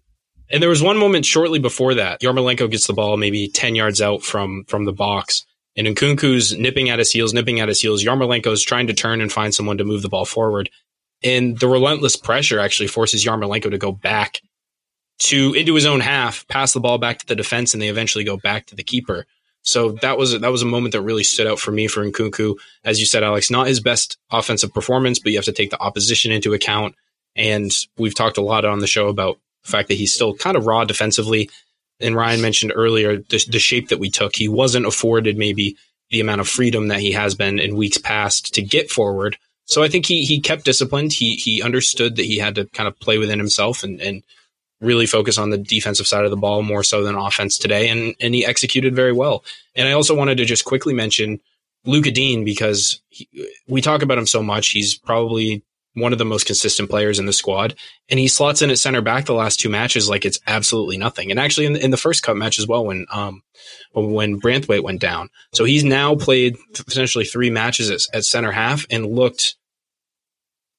And 0.50 0.62
there 0.62 0.70
was 0.70 0.82
one 0.82 0.98
moment 0.98 1.24
shortly 1.24 1.58
before 1.58 1.94
that, 1.94 2.20
Yarmolenko 2.20 2.70
gets 2.70 2.86
the 2.86 2.92
ball 2.92 3.16
maybe 3.16 3.48
10 3.48 3.74
yards 3.74 4.00
out 4.00 4.22
from, 4.22 4.64
from 4.68 4.84
the 4.84 4.92
box. 4.92 5.44
And 5.76 5.86
Nkounkou's 5.86 6.56
nipping 6.56 6.90
at 6.90 6.98
his 6.98 7.10
heels, 7.10 7.34
nipping 7.34 7.60
at 7.60 7.68
his 7.68 7.80
heels. 7.80 8.04
Yarmolenko's 8.04 8.62
trying 8.62 8.86
to 8.86 8.94
turn 8.94 9.20
and 9.20 9.32
find 9.32 9.54
someone 9.54 9.78
to 9.78 9.84
move 9.84 10.02
the 10.02 10.08
ball 10.08 10.24
forward. 10.24 10.70
And 11.22 11.58
the 11.58 11.68
relentless 11.68 12.16
pressure 12.16 12.60
actually 12.60 12.86
forces 12.86 13.24
Yarmolenko 13.24 13.70
to 13.70 13.78
go 13.78 13.90
back 13.90 14.40
to 15.20 15.54
into 15.54 15.74
his 15.74 15.86
own 15.86 16.00
half, 16.00 16.46
pass 16.48 16.72
the 16.72 16.80
ball 16.80 16.98
back 16.98 17.18
to 17.18 17.26
the 17.26 17.36
defense, 17.36 17.72
and 17.72 17.82
they 17.82 17.88
eventually 17.88 18.24
go 18.24 18.36
back 18.36 18.66
to 18.66 18.76
the 18.76 18.82
keeper. 18.82 19.26
So 19.62 19.92
that 20.02 20.18
was 20.18 20.38
that 20.38 20.52
was 20.52 20.62
a 20.62 20.66
moment 20.66 20.92
that 20.92 21.00
really 21.00 21.24
stood 21.24 21.46
out 21.46 21.58
for 21.58 21.72
me 21.72 21.86
for 21.86 22.04
Nkounkou. 22.04 22.56
As 22.84 23.00
you 23.00 23.06
said, 23.06 23.22
Alex, 23.22 23.50
not 23.50 23.66
his 23.66 23.80
best 23.80 24.18
offensive 24.30 24.74
performance, 24.74 25.18
but 25.18 25.32
you 25.32 25.38
have 25.38 25.46
to 25.46 25.52
take 25.52 25.70
the 25.70 25.80
opposition 25.80 26.30
into 26.30 26.52
account. 26.52 26.94
And 27.34 27.70
we've 27.96 28.14
talked 28.14 28.36
a 28.36 28.42
lot 28.42 28.64
on 28.64 28.80
the 28.80 28.86
show 28.86 29.08
about 29.08 29.38
the 29.64 29.70
fact 29.70 29.88
that 29.88 29.94
he's 29.94 30.14
still 30.14 30.34
kind 30.34 30.56
of 30.56 30.66
raw 30.66 30.84
defensively. 30.84 31.50
And 32.00 32.16
Ryan 32.16 32.40
mentioned 32.40 32.72
earlier 32.74 33.18
the, 33.18 33.44
the 33.48 33.58
shape 33.58 33.88
that 33.88 33.98
we 33.98 34.10
took. 34.10 34.36
He 34.36 34.48
wasn't 34.48 34.86
afforded 34.86 35.36
maybe 35.36 35.76
the 36.10 36.20
amount 36.20 36.40
of 36.40 36.48
freedom 36.48 36.88
that 36.88 37.00
he 37.00 37.12
has 37.12 37.34
been 37.34 37.58
in 37.58 37.76
weeks 37.76 37.98
past 37.98 38.54
to 38.54 38.62
get 38.62 38.90
forward. 38.90 39.36
So 39.66 39.82
I 39.82 39.88
think 39.88 40.06
he 40.06 40.24
he 40.24 40.40
kept 40.40 40.64
disciplined. 40.64 41.12
He 41.12 41.36
he 41.36 41.62
understood 41.62 42.16
that 42.16 42.26
he 42.26 42.38
had 42.38 42.54
to 42.56 42.66
kind 42.66 42.86
of 42.86 42.98
play 43.00 43.18
within 43.18 43.38
himself 43.38 43.82
and 43.82 44.00
and 44.00 44.22
really 44.80 45.06
focus 45.06 45.38
on 45.38 45.50
the 45.50 45.58
defensive 45.58 46.06
side 46.06 46.24
of 46.24 46.30
the 46.30 46.36
ball 46.36 46.62
more 46.62 46.82
so 46.82 47.02
than 47.02 47.14
offense 47.14 47.56
today, 47.56 47.88
and 47.88 48.14
and 48.20 48.34
he 48.34 48.44
executed 48.44 48.94
very 48.94 49.12
well. 49.12 49.42
And 49.74 49.88
I 49.88 49.92
also 49.92 50.14
wanted 50.14 50.36
to 50.38 50.44
just 50.44 50.64
quickly 50.64 50.92
mention 50.92 51.40
Luca 51.86 52.10
Digne 52.10 52.44
because 52.44 53.00
he, 53.08 53.28
we 53.66 53.80
talk 53.80 54.02
about 54.02 54.18
him 54.18 54.26
so 54.26 54.42
much. 54.42 54.68
He's 54.68 54.94
probably 54.94 55.62
one 55.94 56.12
of 56.12 56.18
the 56.18 56.24
most 56.24 56.46
consistent 56.46 56.90
players 56.90 57.18
in 57.18 57.26
the 57.26 57.32
squad, 57.32 57.74
and 58.08 58.20
he 58.20 58.28
slots 58.28 58.62
in 58.62 58.70
at 58.70 58.78
center 58.78 59.00
back 59.00 59.24
the 59.24 59.34
last 59.34 59.60
two 59.60 59.68
matches 59.68 60.08
like 60.08 60.24
it's 60.24 60.40
absolutely 60.46 60.98
nothing. 60.98 61.30
And 61.30 61.40
actually, 61.40 61.66
in 61.66 61.72
the, 61.74 61.84
in 61.84 61.90
the 61.90 61.96
first 61.96 62.22
cup 62.22 62.36
match 62.36 62.58
as 62.58 62.66
well, 62.66 62.84
when 62.84 63.06
um 63.10 63.42
when 63.92 64.40
Branthwaite 64.40 64.82
went 64.82 65.00
down, 65.00 65.30
so 65.52 65.64
he's 65.64 65.84
now 65.84 66.14
played 66.14 66.56
potentially 66.74 67.24
three 67.24 67.50
matches 67.50 67.90
at, 67.90 68.00
at 68.16 68.24
center 68.24 68.52
half 68.52 68.86
and 68.90 69.06
looked 69.06 69.56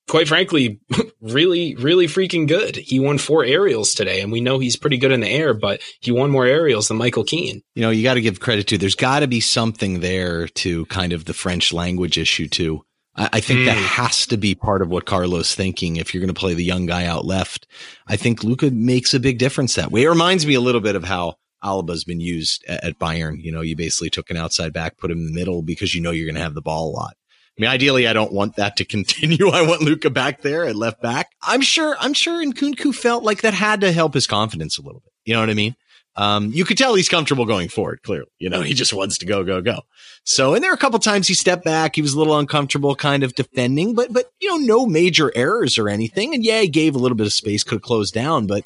quite 0.07 0.27
frankly, 0.27 0.79
really, 1.21 1.75
really 1.75 2.07
freaking 2.07 2.47
good. 2.47 2.75
He 2.75 2.99
won 2.99 3.17
four 3.17 3.43
aerials 3.43 3.93
today, 3.93 4.21
and 4.21 4.31
we 4.31 4.41
know 4.41 4.59
he's 4.59 4.75
pretty 4.75 4.97
good 4.97 5.11
in 5.11 5.21
the 5.21 5.29
air, 5.29 5.53
but 5.53 5.81
he 5.99 6.11
won 6.11 6.31
more 6.31 6.45
aerials 6.45 6.87
than 6.87 6.97
Michael 6.97 7.23
Keane. 7.23 7.61
You 7.73 7.81
know, 7.81 7.89
you 7.89 8.03
got 8.03 8.15
to 8.15 8.21
give 8.21 8.39
credit 8.39 8.67
to. 8.67 8.77
There's 8.77 8.95
got 8.95 9.19
to 9.19 9.27
be 9.27 9.39
something 9.39 9.99
there 9.99 10.47
to 10.47 10.85
kind 10.87 11.13
of 11.13 11.25
the 11.25 11.33
French 11.33 11.73
language 11.73 12.17
issue 12.17 12.47
too. 12.47 12.85
I, 13.15 13.29
I 13.33 13.39
think 13.39 13.61
mm. 13.61 13.65
that 13.65 13.77
has 13.77 14.27
to 14.27 14.37
be 14.37 14.55
part 14.55 14.81
of 14.81 14.89
what 14.89 15.05
Carlo's 15.05 15.55
thinking. 15.55 15.97
If 15.97 16.13
you're 16.13 16.21
going 16.21 16.33
to 16.33 16.39
play 16.39 16.53
the 16.53 16.63
young 16.63 16.85
guy 16.85 17.05
out 17.05 17.25
left, 17.25 17.67
I 18.07 18.15
think 18.15 18.43
Luca 18.43 18.71
makes 18.71 19.13
a 19.13 19.19
big 19.19 19.37
difference 19.37 19.75
that 19.75 19.91
way. 19.91 20.03
It 20.03 20.09
reminds 20.09 20.45
me 20.45 20.53
a 20.53 20.61
little 20.61 20.81
bit 20.81 20.95
of 20.95 21.03
how 21.03 21.35
Alaba's 21.63 22.03
been 22.03 22.19
used 22.19 22.63
at, 22.67 22.83
at 22.83 22.99
Bayern. 22.99 23.41
You 23.41 23.51
know, 23.51 23.61
you 23.61 23.75
basically 23.75 24.09
took 24.09 24.29
an 24.29 24.37
outside 24.37 24.73
back, 24.73 24.97
put 24.97 25.11
him 25.11 25.19
in 25.19 25.25
the 25.25 25.33
middle 25.33 25.61
because 25.61 25.95
you 25.95 26.01
know 26.01 26.11
you're 26.11 26.27
going 26.27 26.35
to 26.35 26.41
have 26.41 26.53
the 26.53 26.61
ball 26.61 26.89
a 26.89 26.95
lot. 26.95 27.15
I 27.57 27.61
mean, 27.61 27.69
ideally, 27.69 28.05
I 28.05 28.13
don't 28.13 28.33
want 28.33 28.57
that 28.57 28.77
to 28.77 28.85
continue. 28.85 29.49
I 29.49 29.61
want 29.61 29.81
Luca 29.81 30.09
back 30.09 30.41
there 30.41 30.65
at 30.65 30.75
left 30.75 31.01
back. 31.01 31.31
I'm 31.41 31.61
sure, 31.61 31.95
I'm 31.99 32.13
sure 32.13 32.43
Nkounkou 32.43 32.93
felt 32.93 33.23
like 33.23 33.41
that 33.41 33.53
had 33.53 33.81
to 33.81 33.91
help 33.91 34.13
his 34.13 34.27
confidence 34.27 34.77
a 34.77 34.81
little 34.81 35.01
bit. 35.01 35.13
You 35.25 35.33
know 35.33 35.39
what 35.39 35.49
I 35.49 35.55
mean? 35.55 35.75
Um, 36.17 36.51
you 36.53 36.63
could 36.63 36.77
tell 36.77 36.95
he's 36.95 37.09
comfortable 37.09 37.45
going 37.45 37.67
forward. 37.67 38.01
Clearly, 38.03 38.29
you 38.39 38.49
know, 38.49 38.61
he 38.61 38.73
just 38.73 38.93
wants 38.93 39.17
to 39.17 39.25
go, 39.25 39.43
go, 39.43 39.61
go. 39.61 39.81
So, 40.23 40.53
and 40.53 40.63
there 40.63 40.71
are 40.71 40.75
a 40.75 40.77
couple 40.77 40.97
times 40.99 41.27
he 41.27 41.33
stepped 41.33 41.65
back. 41.65 41.95
He 41.95 42.01
was 42.01 42.13
a 42.13 42.17
little 42.17 42.37
uncomfortable 42.37 42.95
kind 42.95 43.23
of 43.23 43.35
defending, 43.35 43.93
but, 43.95 44.11
but, 44.11 44.31
you 44.39 44.49
know, 44.49 44.57
no 44.57 44.85
major 44.85 45.31
errors 45.35 45.77
or 45.77 45.89
anything. 45.89 46.33
And 46.33 46.43
yeah, 46.43 46.61
he 46.61 46.67
gave 46.67 46.95
a 46.95 46.99
little 46.99 47.17
bit 47.17 47.27
of 47.27 47.33
space, 47.33 47.63
could 47.63 47.81
close 47.81 48.11
down, 48.11 48.47
but 48.47 48.65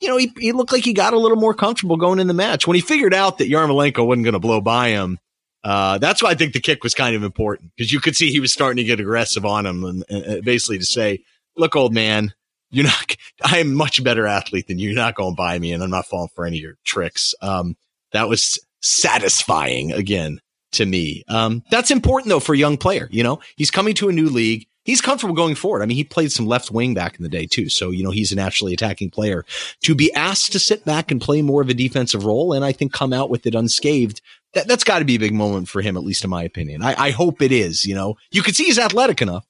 you 0.00 0.08
know, 0.08 0.16
he, 0.16 0.32
he 0.38 0.52
looked 0.52 0.72
like 0.72 0.84
he 0.84 0.92
got 0.92 1.12
a 1.12 1.18
little 1.18 1.36
more 1.36 1.54
comfortable 1.54 1.96
going 1.96 2.18
in 2.18 2.28
the 2.28 2.34
match 2.34 2.66
when 2.66 2.76
he 2.76 2.80
figured 2.80 3.14
out 3.14 3.38
that 3.38 3.50
Yarmolenko 3.50 4.06
wasn't 4.06 4.24
going 4.24 4.34
to 4.34 4.38
blow 4.38 4.60
by 4.60 4.90
him. 4.90 5.18
Uh, 5.64 5.98
that's 5.98 6.22
why 6.22 6.30
I 6.30 6.34
think 6.34 6.52
the 6.52 6.60
kick 6.60 6.84
was 6.84 6.94
kind 6.94 7.16
of 7.16 7.24
important 7.24 7.72
because 7.76 7.92
you 7.92 8.00
could 8.00 8.14
see 8.14 8.30
he 8.30 8.40
was 8.40 8.52
starting 8.52 8.76
to 8.76 8.84
get 8.84 9.00
aggressive 9.00 9.44
on 9.44 9.66
him 9.66 9.84
and, 9.84 10.04
and 10.08 10.44
basically 10.44 10.78
to 10.78 10.86
say, 10.86 11.24
look, 11.56 11.74
old 11.74 11.92
man, 11.92 12.32
you're 12.70 12.84
not, 12.84 13.16
I 13.44 13.58
am 13.58 13.74
much 13.74 14.02
better 14.02 14.26
athlete 14.26 14.68
than 14.68 14.78
you. 14.78 14.90
You're 14.90 14.96
not 14.96 15.14
going 15.14 15.34
by 15.34 15.58
me 15.58 15.72
and 15.72 15.82
I'm 15.82 15.90
not 15.90 16.06
falling 16.06 16.30
for 16.34 16.46
any 16.46 16.58
of 16.58 16.62
your 16.62 16.76
tricks. 16.84 17.34
Um, 17.40 17.76
that 18.12 18.28
was 18.28 18.58
satisfying 18.80 19.92
again 19.92 20.40
to 20.72 20.84
me. 20.84 21.24
Um, 21.28 21.62
that's 21.70 21.90
important 21.90 22.28
though 22.28 22.40
for 22.40 22.54
a 22.54 22.58
young 22.58 22.76
player. 22.76 23.08
You 23.10 23.22
know, 23.22 23.40
he's 23.56 23.70
coming 23.70 23.94
to 23.94 24.08
a 24.08 24.12
new 24.12 24.28
league. 24.28 24.66
He's 24.84 25.00
comfortable 25.02 25.34
going 25.34 25.54
forward. 25.54 25.82
I 25.82 25.86
mean, 25.86 25.98
he 25.98 26.04
played 26.04 26.32
some 26.32 26.46
left 26.46 26.70
wing 26.70 26.94
back 26.94 27.16
in 27.16 27.22
the 27.22 27.28
day 27.28 27.44
too. 27.44 27.68
So, 27.68 27.90
you 27.90 28.02
know, 28.02 28.10
he's 28.10 28.32
a 28.32 28.36
naturally 28.36 28.72
attacking 28.72 29.10
player 29.10 29.44
to 29.82 29.94
be 29.94 30.12
asked 30.14 30.52
to 30.52 30.58
sit 30.58 30.84
back 30.86 31.10
and 31.10 31.20
play 31.20 31.42
more 31.42 31.60
of 31.60 31.68
a 31.68 31.74
defensive 31.74 32.24
role. 32.24 32.54
And 32.54 32.64
I 32.64 32.72
think 32.72 32.92
come 32.92 33.12
out 33.12 33.28
with 33.28 33.46
it 33.46 33.54
unscathed. 33.54 34.22
That, 34.54 34.66
that's 34.66 34.84
got 34.84 35.00
to 35.00 35.04
be 35.04 35.16
a 35.16 35.20
big 35.20 35.34
moment 35.34 35.68
for 35.68 35.82
him, 35.82 35.98
at 35.98 36.04
least 36.04 36.24
in 36.24 36.30
my 36.30 36.42
opinion. 36.42 36.82
I, 36.82 36.94
I 37.08 37.10
hope 37.10 37.42
it 37.42 37.52
is, 37.52 37.84
you 37.84 37.94
know, 37.94 38.16
you 38.30 38.42
can 38.42 38.54
see 38.54 38.64
he's 38.64 38.78
athletic 38.78 39.20
enough. 39.20 39.46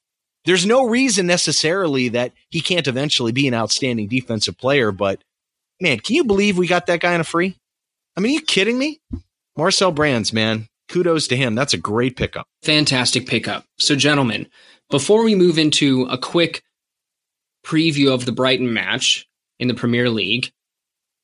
There's 0.49 0.65
no 0.65 0.87
reason 0.87 1.27
necessarily 1.27 2.09
that 2.09 2.33
he 2.49 2.63
can't 2.63 2.87
eventually 2.87 3.33
be 3.33 3.47
an 3.49 3.53
outstanding 3.53 4.09
defensive 4.09 4.57
player, 4.57 4.91
but 4.91 5.23
man, 5.79 5.99
can 5.99 6.17
you 6.17 6.25
believe 6.25 6.57
we 6.57 6.67
got 6.67 6.87
that 6.87 7.01
guy 7.01 7.13
on 7.13 7.21
a 7.21 7.25
free? 7.25 7.59
I 8.17 8.21
mean, 8.21 8.33
are 8.33 8.37
you 8.37 8.41
kidding 8.41 8.79
me? 8.79 8.99
Marcel 9.59 9.93
Brands, 9.93 10.33
man, 10.33 10.69
kudos 10.89 11.27
to 11.27 11.37
him. 11.37 11.55
That's 11.55 11.75
a 11.75 11.77
great 11.77 12.17
pickup. 12.17 12.47
Fantastic 12.63 13.27
pickup. 13.27 13.67
So, 13.79 13.95
gentlemen, 13.95 14.49
before 14.89 15.23
we 15.23 15.35
move 15.35 15.59
into 15.59 16.07
a 16.09 16.17
quick 16.17 16.63
preview 17.63 18.11
of 18.11 18.25
the 18.25 18.33
Brighton 18.33 18.73
match 18.73 19.29
in 19.59 19.69
the 19.69 19.75
Premier 19.75 20.09
League, 20.09 20.51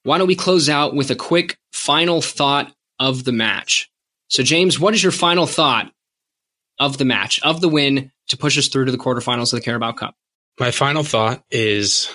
why 0.02 0.18
don't 0.18 0.28
we 0.28 0.36
close 0.36 0.68
out 0.68 0.94
with 0.94 1.10
a 1.10 1.16
quick 1.16 1.56
final 1.72 2.20
thought 2.20 2.74
of 3.00 3.24
the 3.24 3.32
match? 3.32 3.90
So, 4.28 4.42
James, 4.42 4.78
what 4.78 4.92
is 4.92 5.02
your 5.02 5.12
final 5.12 5.46
thought 5.46 5.90
of 6.78 6.98
the 6.98 7.04
match, 7.04 7.40
of 7.42 7.60
the 7.60 7.68
win 7.68 8.10
to 8.28 8.36
push 8.36 8.58
us 8.58 8.68
through 8.68 8.86
to 8.86 8.92
the 8.92 8.98
quarterfinals 8.98 9.52
of 9.52 9.58
the 9.58 9.64
Carabao 9.64 9.92
Cup? 9.92 10.14
My 10.58 10.70
final 10.70 11.02
thought 11.02 11.42
is 11.50 12.08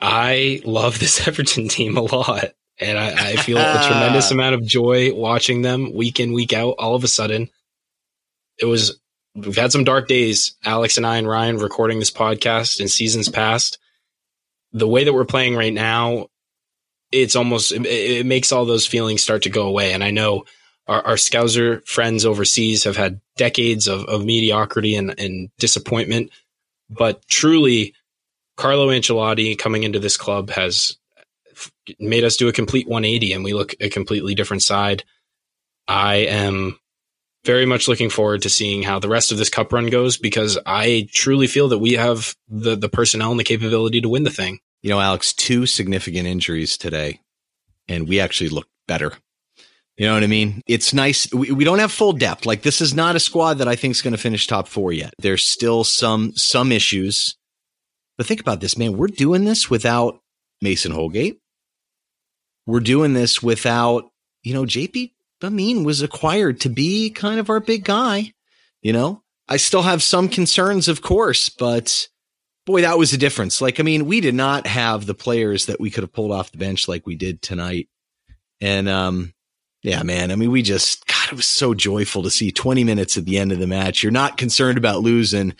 I 0.00 0.60
love 0.64 0.98
this 0.98 1.26
Everton 1.28 1.68
team 1.68 1.96
a 1.96 2.02
lot. 2.02 2.52
And 2.80 2.96
I, 2.96 3.30
I 3.30 3.36
feel 3.36 3.58
a 3.58 3.84
tremendous 3.86 4.30
amount 4.30 4.54
of 4.54 4.64
joy 4.64 5.12
watching 5.12 5.62
them 5.62 5.92
week 5.94 6.20
in, 6.20 6.32
week 6.32 6.52
out. 6.52 6.76
All 6.78 6.94
of 6.94 7.02
a 7.02 7.08
sudden, 7.08 7.48
it 8.58 8.66
was, 8.66 9.00
we've 9.34 9.56
had 9.56 9.72
some 9.72 9.84
dark 9.84 10.06
days, 10.06 10.56
Alex 10.64 10.96
and 10.96 11.06
I 11.06 11.16
and 11.16 11.28
Ryan 11.28 11.58
recording 11.58 11.98
this 11.98 12.10
podcast 12.10 12.80
in 12.80 12.88
seasons 12.88 13.28
past. 13.28 13.78
The 14.72 14.86
way 14.86 15.04
that 15.04 15.12
we're 15.12 15.24
playing 15.24 15.56
right 15.56 15.72
now, 15.72 16.28
it's 17.10 17.34
almost, 17.34 17.72
it, 17.72 17.84
it 17.86 18.26
makes 18.26 18.52
all 18.52 18.64
those 18.64 18.86
feelings 18.86 19.22
start 19.22 19.42
to 19.42 19.50
go 19.50 19.66
away. 19.66 19.92
And 19.92 20.04
I 20.04 20.12
know 20.12 20.44
our, 20.88 21.06
our 21.06 21.14
Scouser 21.16 21.86
friends 21.86 22.24
overseas 22.24 22.84
have 22.84 22.96
had 22.96 23.20
decades 23.36 23.86
of, 23.86 24.04
of 24.06 24.24
mediocrity 24.24 24.96
and, 24.96 25.18
and 25.20 25.50
disappointment. 25.58 26.30
But 26.90 27.26
truly, 27.28 27.94
Carlo 28.56 28.88
Ancelotti 28.88 29.56
coming 29.58 29.84
into 29.84 29.98
this 29.98 30.16
club 30.16 30.50
has 30.50 30.96
made 31.98 32.24
us 32.24 32.36
do 32.36 32.48
a 32.48 32.52
complete 32.52 32.88
180 32.88 33.32
and 33.32 33.44
we 33.44 33.52
look 33.52 33.74
a 33.80 33.88
completely 33.88 34.34
different 34.34 34.62
side. 34.62 35.04
I 35.86 36.16
am 36.16 36.78
very 37.44 37.66
much 37.66 37.88
looking 37.88 38.10
forward 38.10 38.42
to 38.42 38.50
seeing 38.50 38.82
how 38.82 38.98
the 38.98 39.08
rest 39.08 39.32
of 39.32 39.38
this 39.38 39.48
cup 39.48 39.72
run 39.72 39.86
goes 39.86 40.18
because 40.18 40.58
I 40.66 41.08
truly 41.12 41.46
feel 41.46 41.68
that 41.68 41.78
we 41.78 41.92
have 41.94 42.34
the 42.48 42.76
the 42.76 42.88
personnel 42.88 43.30
and 43.30 43.40
the 43.40 43.44
capability 43.44 44.00
to 44.00 44.08
win 44.08 44.24
the 44.24 44.30
thing. 44.30 44.60
You 44.82 44.90
know, 44.90 45.00
Alex, 45.00 45.32
two 45.32 45.66
significant 45.66 46.26
injuries 46.26 46.76
today, 46.76 47.20
and 47.88 48.08
we 48.08 48.20
actually 48.20 48.50
look 48.50 48.68
better. 48.86 49.14
You 49.98 50.06
know 50.06 50.14
what 50.14 50.22
I 50.22 50.28
mean? 50.28 50.62
It's 50.68 50.94
nice. 50.94 51.30
We, 51.32 51.50
we 51.50 51.64
don't 51.64 51.80
have 51.80 51.90
full 51.90 52.12
depth. 52.12 52.46
Like 52.46 52.62
this 52.62 52.80
is 52.80 52.94
not 52.94 53.16
a 53.16 53.20
squad 53.20 53.54
that 53.54 53.66
I 53.66 53.74
think 53.74 53.92
is 53.92 54.02
going 54.02 54.12
to 54.14 54.18
finish 54.18 54.46
top 54.46 54.68
four 54.68 54.92
yet. 54.92 55.12
There's 55.18 55.46
still 55.46 55.82
some 55.82 56.32
some 56.36 56.70
issues. 56.70 57.36
But 58.16 58.26
think 58.26 58.40
about 58.40 58.60
this, 58.60 58.78
man. 58.78 58.96
We're 58.96 59.08
doing 59.08 59.44
this 59.44 59.68
without 59.68 60.20
Mason 60.62 60.92
Holgate. 60.92 61.40
We're 62.64 62.80
doing 62.80 63.12
this 63.12 63.42
without, 63.42 64.04
you 64.44 64.54
know, 64.54 64.64
JP 64.64 65.12
Gbamin 65.42 65.84
was 65.84 66.00
acquired 66.00 66.60
to 66.60 66.68
be 66.68 67.10
kind 67.10 67.40
of 67.40 67.50
our 67.50 67.60
big 67.60 67.84
guy. 67.84 68.32
You 68.82 68.92
know, 68.92 69.22
I 69.48 69.56
still 69.56 69.82
have 69.82 70.02
some 70.02 70.28
concerns, 70.28 70.86
of 70.86 71.02
course, 71.02 71.48
but 71.48 72.08
boy, 72.66 72.82
that 72.82 72.98
was 72.98 73.12
a 73.12 73.18
difference. 73.18 73.60
Like, 73.60 73.80
I 73.80 73.82
mean, 73.82 74.06
we 74.06 74.20
did 74.20 74.34
not 74.34 74.68
have 74.68 75.06
the 75.06 75.14
players 75.14 75.66
that 75.66 75.80
we 75.80 75.90
could 75.90 76.04
have 76.04 76.12
pulled 76.12 76.30
off 76.30 76.52
the 76.52 76.58
bench 76.58 76.86
like 76.86 77.06
we 77.06 77.16
did 77.16 77.42
tonight. 77.42 77.88
And, 78.60 78.88
um, 78.88 79.32
yeah, 79.82 80.02
man. 80.02 80.32
I 80.32 80.36
mean, 80.36 80.50
we 80.50 80.62
just, 80.62 81.06
God, 81.06 81.32
it 81.32 81.36
was 81.36 81.46
so 81.46 81.72
joyful 81.72 82.22
to 82.24 82.30
see 82.30 82.50
20 82.50 82.82
minutes 82.84 83.16
at 83.16 83.24
the 83.24 83.38
end 83.38 83.52
of 83.52 83.58
the 83.58 83.66
match. 83.66 84.02
You're 84.02 84.12
not 84.12 84.36
concerned 84.36 84.76
about 84.76 85.02
losing. 85.02 85.54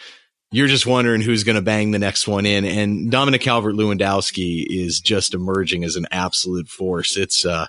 You're 0.50 0.66
just 0.66 0.86
wondering 0.86 1.20
who's 1.20 1.44
going 1.44 1.56
to 1.56 1.62
bang 1.62 1.90
the 1.90 1.98
next 1.98 2.26
one 2.26 2.46
in. 2.46 2.64
And 2.64 3.10
Dominic 3.10 3.42
Calvert 3.42 3.74
Lewandowski 3.74 4.64
is 4.68 5.00
just 5.00 5.34
emerging 5.34 5.84
as 5.84 5.94
an 5.94 6.06
absolute 6.10 6.68
force. 6.68 7.16
It's, 7.16 7.44
uh, 7.44 7.66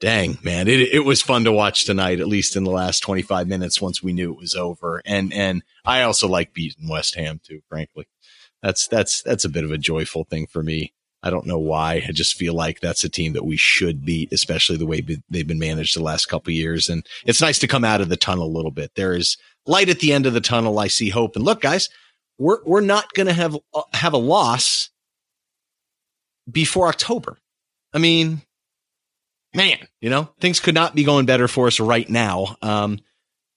dang, 0.00 0.38
man. 0.42 0.66
It, 0.66 0.80
it 0.80 1.04
was 1.04 1.22
fun 1.22 1.44
to 1.44 1.52
watch 1.52 1.84
tonight, 1.84 2.18
at 2.18 2.26
least 2.26 2.56
in 2.56 2.64
the 2.64 2.70
last 2.70 3.00
25 3.00 3.46
minutes 3.46 3.80
once 3.80 4.02
we 4.02 4.12
knew 4.12 4.32
it 4.32 4.38
was 4.38 4.56
over. 4.56 5.00
And, 5.04 5.32
and 5.32 5.62
I 5.84 6.02
also 6.02 6.26
like 6.26 6.54
beating 6.54 6.88
West 6.88 7.14
Ham 7.14 7.40
too, 7.44 7.60
frankly. 7.68 8.08
That's, 8.62 8.88
that's, 8.88 9.22
that's 9.22 9.44
a 9.44 9.50
bit 9.50 9.64
of 9.64 9.70
a 9.70 9.78
joyful 9.78 10.24
thing 10.24 10.48
for 10.48 10.62
me. 10.62 10.92
I 11.22 11.30
don't 11.30 11.46
know 11.46 11.58
why. 11.58 12.04
I 12.06 12.12
just 12.12 12.36
feel 12.36 12.54
like 12.54 12.80
that's 12.80 13.02
a 13.02 13.08
team 13.08 13.32
that 13.32 13.44
we 13.44 13.56
should 13.56 14.04
beat, 14.04 14.32
especially 14.32 14.76
the 14.76 14.86
way 14.86 15.04
they've 15.28 15.46
been 15.46 15.58
managed 15.58 15.96
the 15.96 16.02
last 16.02 16.26
couple 16.26 16.52
years. 16.52 16.88
And 16.88 17.04
it's 17.26 17.40
nice 17.40 17.58
to 17.60 17.66
come 17.66 17.84
out 17.84 18.00
of 18.00 18.08
the 18.08 18.16
tunnel 18.16 18.46
a 18.46 18.56
little 18.56 18.70
bit. 18.70 18.92
There 18.94 19.14
is 19.14 19.36
light 19.66 19.88
at 19.88 19.98
the 19.98 20.12
end 20.12 20.26
of 20.26 20.32
the 20.32 20.40
tunnel. 20.40 20.78
I 20.78 20.86
see 20.86 21.08
hope. 21.08 21.34
And 21.34 21.44
look, 21.44 21.60
guys, 21.60 21.88
we're 22.38 22.58
we're 22.64 22.80
not 22.80 23.12
going 23.14 23.26
to 23.26 23.32
have 23.32 23.56
uh, 23.74 23.82
have 23.92 24.12
a 24.12 24.18
loss 24.18 24.90
before 26.50 26.88
October. 26.88 27.38
I 27.92 27.98
mean, 27.98 28.42
man, 29.54 29.78
you 30.00 30.10
know 30.10 30.30
things 30.40 30.60
could 30.60 30.74
not 30.74 30.94
be 30.94 31.04
going 31.04 31.26
better 31.26 31.48
for 31.48 31.66
us 31.66 31.80
right 31.80 32.08
now. 32.08 32.56
Um, 32.62 33.00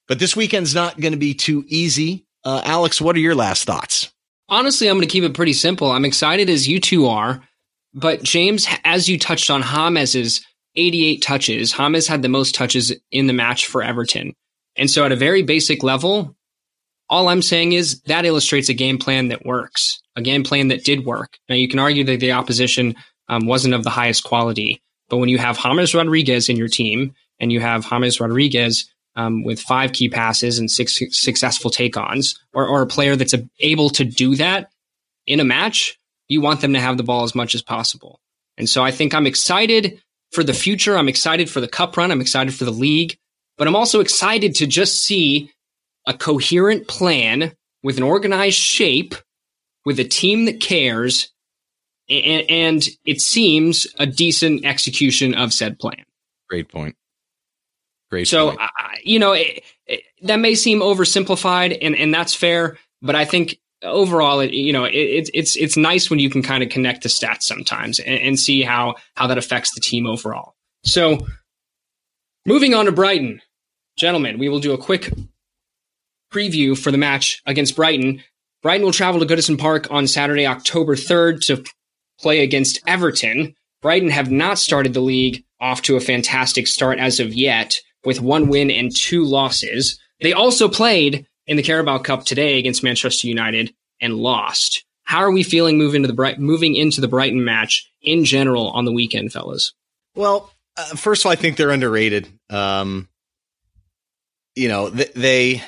but 0.07 0.18
this 0.18 0.36
weekend's 0.36 0.74
not 0.74 0.99
going 0.99 1.14
to 1.14 1.20
be 1.20 1.36
too 1.36 1.64
easy. 1.68 2.26
Uh, 2.43 2.62
Alex, 2.66 2.99
what 2.99 3.16
are 3.16 3.20
your 3.20 3.36
last 3.36 3.66
thoughts? 3.66 4.12
Honestly, 4.49 4.89
I'm 4.89 4.97
going 4.97 5.07
to 5.07 5.12
keep 5.12 5.24
it 5.24 5.36
pretty 5.36 5.53
simple. 5.53 5.91
I'm 5.91 6.03
excited 6.03 6.49
as 6.49 6.68
you 6.68 6.80
two 6.80 7.07
are. 7.07 7.41
But 7.94 8.24
James, 8.24 8.68
as 8.84 9.10
you 9.10 9.20
touched 9.20 9.50
on 9.50 9.62
James's 9.62 10.46
88 10.76 11.22
touches, 11.22 11.74
James 11.74 12.08
had 12.08 12.22
the 12.22 12.30
most 12.30 12.56
touches 12.56 12.94
in 13.12 13.28
the 13.28 13.34
match 13.34 13.68
for 13.68 13.84
Everton. 13.84 14.34
And 14.78 14.89
so 14.89 15.04
at 15.04 15.12
a 15.12 15.18
very 15.18 15.44
basic 15.44 15.84
level, 15.84 16.36
all 17.10 17.28
I'm 17.28 17.42
saying 17.42 17.74
is 17.74 18.02
that 18.04 18.26
illustrates 18.26 18.70
a 18.70 18.74
game 18.74 18.98
plan 18.98 19.28
that 19.28 19.46
works, 19.46 20.02
a 20.16 20.22
game 20.22 20.44
plan 20.44 20.70
that 20.70 20.86
did 20.86 21.06
work. 21.06 21.38
Now 21.50 21.56
you 21.56 21.68
can 21.68 21.80
argue 21.80 22.06
that 22.06 22.22
the 22.22 22.32
opposition 22.32 22.96
um, 23.28 23.46
wasn't 23.46 23.74
of 23.74 23.84
the 23.84 23.89
highest 23.89 24.24
quality, 24.24 24.82
but 25.10 25.18
when 25.18 25.28
you 25.28 25.38
have 25.38 25.58
James 25.58 25.94
Rodriguez 25.94 26.48
in 26.48 26.56
your 26.56 26.70
team 26.70 27.14
and 27.39 27.52
you 27.52 27.60
have 27.60 27.88
James 27.88 28.22
Rodriguez 28.22 28.89
um, 29.18 29.44
with 29.44 29.60
five 29.60 29.92
key 29.92 30.08
passes 30.08 30.58
and 30.58 30.72
six 30.72 31.00
successful 31.10 31.70
take-ons, 31.70 32.39
or, 32.54 32.66
or 32.66 32.82
a 32.82 32.88
player 32.88 33.18
that's 33.18 33.36
able 33.60 33.89
to 33.89 34.06
do 34.06 34.36
that 34.38 34.70
in 35.28 35.42
a 35.42 35.44
match, 35.44 36.00
you 36.32 36.40
want 36.40 36.62
them 36.62 36.72
to 36.72 36.80
have 36.80 36.96
the 36.96 37.04
ball 37.04 37.24
as 37.24 37.36
much 37.36 37.56
as 37.56 37.62
possible. 37.62 38.22
And 38.58 38.70
so 38.70 38.82
I 38.82 38.92
think 38.92 39.14
I'm 39.14 39.28
excited 39.28 40.02
for 40.32 40.46
the 40.46 40.54
future. 40.54 40.98
I'm 40.98 41.10
excited 41.10 41.50
for 41.50 41.60
the 41.60 41.68
cup 41.68 41.98
run. 41.98 42.10
I'm 42.10 42.22
excited 42.22 42.54
for 42.54 42.64
the 42.64 42.72
league, 42.72 43.18
but 43.58 43.68
I'm 43.68 43.76
also 43.76 44.00
excited 44.00 44.56
to 44.56 44.66
just 44.66 45.04
see 45.04 45.52
a 46.08 46.14
coherent 46.14 46.88
plan 46.88 47.52
with 47.84 47.98
an 47.98 48.04
organized 48.04 48.58
shape, 48.58 49.14
with 49.84 50.00
a 50.00 50.06
team 50.06 50.46
that 50.46 50.62
cares, 50.62 51.34
and, 52.10 52.50
and 52.50 52.88
it 53.04 53.20
seems 53.20 53.86
a 54.00 54.06
decent 54.06 54.64
execution 54.64 55.36
of 55.36 55.52
said 55.52 55.80
plan. 55.80 56.06
Great 56.50 56.70
point. 56.70 56.96
Great. 58.10 58.30
So, 58.30 58.56
you 59.04 59.20
know, 59.20 59.34
it, 59.34 59.64
it, 59.86 60.04
that 60.22 60.38
may 60.38 60.56
seem 60.56 60.80
oversimplified, 60.80 61.78
and 61.82 61.94
and 61.94 62.14
that's 62.14 62.34
fair. 62.34 62.78
But 63.02 63.16
I 63.16 63.26
think 63.26 63.58
overall, 63.84 64.40
it, 64.40 64.52
you 64.54 64.74
know, 64.74 64.86
it, 64.86 65.30
it's 65.34 65.56
it's 65.56 65.78
nice 65.78 66.10
when 66.10 66.20
you 66.20 66.30
can 66.30 66.42
kind 66.42 66.64
of 66.64 66.70
connect 66.70 67.04
the 67.04 67.10
stats 67.10 67.44
sometimes 67.44 68.00
and, 68.00 68.20
and 68.20 68.40
see 68.40 68.62
how 68.62 68.96
how 69.16 69.28
that 69.28 69.38
affects 69.38 69.74
the 69.74 69.82
team 69.82 70.08
overall. 70.08 70.56
So, 70.84 71.26
moving 72.46 72.74
on 72.74 72.86
to 72.86 72.92
Brighton, 72.92 73.42
gentlemen, 73.98 74.40
we 74.40 74.50
will 74.50 74.60
do 74.60 74.74
a 74.74 74.78
quick 74.78 75.12
preview 76.32 76.78
for 76.78 76.92
the 76.92 76.98
match 76.98 77.42
against 77.46 77.76
Brighton. 77.76 78.24
Brighton 78.64 78.86
will 78.86 78.94
travel 78.94 79.20
to 79.20 79.26
Goodison 79.26 79.60
Park 79.60 79.88
on 79.92 80.08
Saturday, 80.08 80.46
October 80.46 80.96
3rd 80.96 81.46
to 81.48 81.64
play 82.20 82.42
against 82.42 82.80
Everton. 82.88 83.56
Brighton 83.82 84.10
have 84.10 84.30
not 84.30 84.60
started 84.60 84.94
the 84.94 85.02
league 85.02 85.44
off 85.60 85.82
to 85.84 85.96
a 85.96 86.02
fantastic 86.02 86.68
start 86.68 87.00
as 87.00 87.20
of 87.20 87.34
yet 87.34 87.80
with 88.06 88.22
one 88.22 88.50
win 88.50 88.70
and 88.70 88.96
two 88.96 89.24
losses. 89.24 90.00
They 90.22 90.34
also 90.34 90.68
played 90.68 91.26
in 91.52 91.58
the 91.58 91.64
Carabao 91.64 91.97
Cup 91.97 92.24
today 92.24 92.58
against 92.58 92.82
Manchester 92.82 93.28
United 93.28 93.74
and 93.99 94.16
lost. 94.16 94.86
How 95.04 95.18
are 95.18 95.32
we 95.32 95.43
feeling 95.43 95.78
moving 95.78 95.97
into 95.97 96.08
the 96.08 96.14
Bright- 96.14 96.39
moving 96.39 96.76
into 96.78 97.02
the 97.02 97.10
Brighton 97.10 97.43
match 97.43 97.91
in 98.02 98.24
general 98.24 98.70
on 98.70 98.86
the 98.86 98.91
weekend, 98.93 99.34
fellas? 99.34 99.74
Well, 100.16 100.49
uh, 100.78 100.95
first 100.95 101.24
of 101.24 101.26
all, 101.26 101.34
I 101.34 101.36
think 101.36 101.58
they're 101.58 101.72
underrated. 101.72 102.30
Um, 102.49 103.10
you 104.56 104.70
know, 104.70 104.91
th- 104.91 105.12
they 105.14 105.62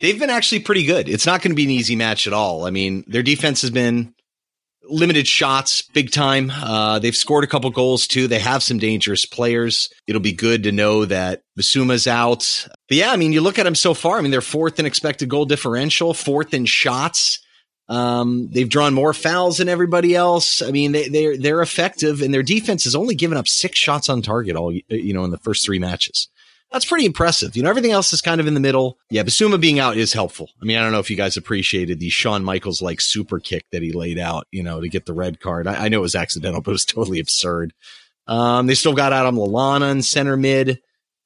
they've 0.00 0.18
been 0.18 0.30
actually 0.30 0.60
pretty 0.60 0.86
good. 0.86 1.06
It's 1.06 1.26
not 1.26 1.42
going 1.42 1.50
to 1.50 1.54
be 1.54 1.64
an 1.64 1.70
easy 1.70 1.94
match 1.94 2.26
at 2.26 2.32
all. 2.32 2.64
I 2.64 2.70
mean, 2.70 3.04
their 3.06 3.22
defense 3.22 3.60
has 3.60 3.70
been 3.70 4.14
limited 4.92 5.26
shots, 5.26 5.82
big 5.82 6.10
time. 6.10 6.50
Uh, 6.50 6.98
they've 6.98 7.16
scored 7.16 7.44
a 7.44 7.48
couple 7.48 7.70
goals 7.70 8.06
too. 8.06 8.28
They 8.28 8.38
have 8.38 8.62
some 8.62 8.78
dangerous 8.78 9.24
players. 9.24 9.92
It'll 10.06 10.20
be 10.20 10.32
good 10.32 10.64
to 10.64 10.72
know 10.72 11.04
that 11.06 11.42
Bissouma's 11.58 12.06
out. 12.06 12.66
But 12.88 12.98
yeah, 12.98 13.10
I 13.10 13.16
mean, 13.16 13.32
you 13.32 13.40
look 13.40 13.58
at 13.58 13.64
them 13.64 13.74
so 13.74 13.94
far. 13.94 14.18
I 14.18 14.20
mean, 14.20 14.30
they're 14.30 14.40
fourth 14.40 14.78
in 14.78 14.86
expected 14.86 15.28
goal 15.28 15.46
differential, 15.46 16.14
fourth 16.14 16.54
in 16.54 16.66
shots. 16.66 17.40
Um, 17.88 18.48
they've 18.50 18.68
drawn 18.68 18.94
more 18.94 19.12
fouls 19.12 19.58
than 19.58 19.68
everybody 19.68 20.14
else. 20.14 20.62
I 20.62 20.70
mean, 20.70 20.92
they, 20.92 21.08
they're 21.08 21.36
they're 21.36 21.62
effective, 21.62 22.22
and 22.22 22.32
their 22.32 22.42
defense 22.42 22.84
has 22.84 22.94
only 22.94 23.14
given 23.14 23.36
up 23.36 23.48
six 23.48 23.78
shots 23.78 24.08
on 24.08 24.22
target 24.22 24.56
all 24.56 24.72
you 24.72 25.12
know 25.12 25.24
in 25.24 25.30
the 25.30 25.38
first 25.38 25.64
three 25.64 25.78
matches 25.78 26.28
that's 26.72 26.84
pretty 26.84 27.04
impressive. 27.04 27.56
You 27.56 27.62
know, 27.62 27.70
everything 27.70 27.92
else 27.92 28.12
is 28.12 28.20
kind 28.20 28.40
of 28.40 28.46
in 28.46 28.54
the 28.54 28.60
middle. 28.60 28.98
Yeah, 29.10 29.22
Bissouma 29.22 29.60
being 29.60 29.78
out 29.78 29.96
is 29.96 30.12
helpful. 30.12 30.48
I 30.60 30.64
mean, 30.64 30.78
I 30.78 30.82
don't 30.82 30.92
know 30.92 30.98
if 30.98 31.10
you 31.10 31.16
guys 31.16 31.36
appreciated 31.36 32.00
the 32.00 32.08
Shawn 32.08 32.44
Michaels 32.44 32.80
like 32.80 33.00
super 33.00 33.38
kick 33.38 33.66
that 33.72 33.82
he 33.82 33.92
laid 33.92 34.18
out, 34.18 34.46
you 34.50 34.62
know, 34.62 34.80
to 34.80 34.88
get 34.88 35.06
the 35.06 35.12
red 35.12 35.40
card. 35.40 35.66
I, 35.66 35.84
I 35.84 35.88
know 35.88 35.98
it 35.98 36.02
was 36.02 36.14
accidental, 36.14 36.60
but 36.62 36.70
it 36.70 36.72
was 36.72 36.84
totally 36.84 37.20
absurd. 37.20 37.72
Um, 38.26 38.66
they 38.66 38.74
still 38.74 38.94
got 38.94 39.12
Adam 39.12 39.36
Lallana 39.36 39.90
in 39.90 40.02
center 40.02 40.36
mid. 40.36 40.80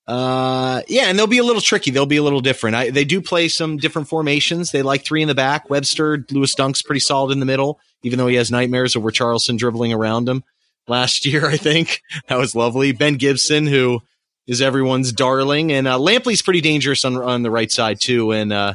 Uh, 0.06 0.82
yeah, 0.86 1.04
and 1.04 1.18
they'll 1.18 1.26
be 1.26 1.38
a 1.38 1.44
little 1.44 1.60
tricky. 1.60 1.90
They'll 1.90 2.06
be 2.06 2.16
a 2.16 2.22
little 2.22 2.40
different. 2.40 2.76
I, 2.76 2.90
they 2.90 3.04
do 3.04 3.20
play 3.20 3.48
some 3.48 3.76
different 3.76 4.08
formations. 4.08 4.70
They 4.70 4.82
like 4.82 5.04
three 5.04 5.20
in 5.20 5.28
the 5.28 5.34
back. 5.34 5.68
Webster, 5.68 6.24
Lewis 6.30 6.54
Dunk's 6.54 6.82
pretty 6.82 7.00
solid 7.00 7.32
in 7.32 7.40
the 7.40 7.46
middle, 7.46 7.80
even 8.02 8.18
though 8.18 8.28
he 8.28 8.36
has 8.36 8.50
nightmares 8.50 8.94
over 8.94 9.10
Charleston 9.10 9.56
dribbling 9.56 9.92
around 9.92 10.28
him 10.28 10.44
last 10.86 11.26
year, 11.26 11.46
I 11.46 11.56
think. 11.56 12.02
That 12.28 12.38
was 12.38 12.54
lovely. 12.54 12.92
Ben 12.92 13.14
Gibson, 13.14 13.66
who, 13.66 14.00
is 14.46 14.60
everyone's 14.60 15.12
darling, 15.12 15.72
and 15.72 15.88
uh, 15.88 15.98
Lampley's 15.98 16.42
pretty 16.42 16.60
dangerous 16.60 17.04
on 17.04 17.16
on 17.16 17.42
the 17.42 17.50
right 17.50 17.70
side 17.70 18.00
too. 18.00 18.32
And 18.32 18.52
uh, 18.52 18.74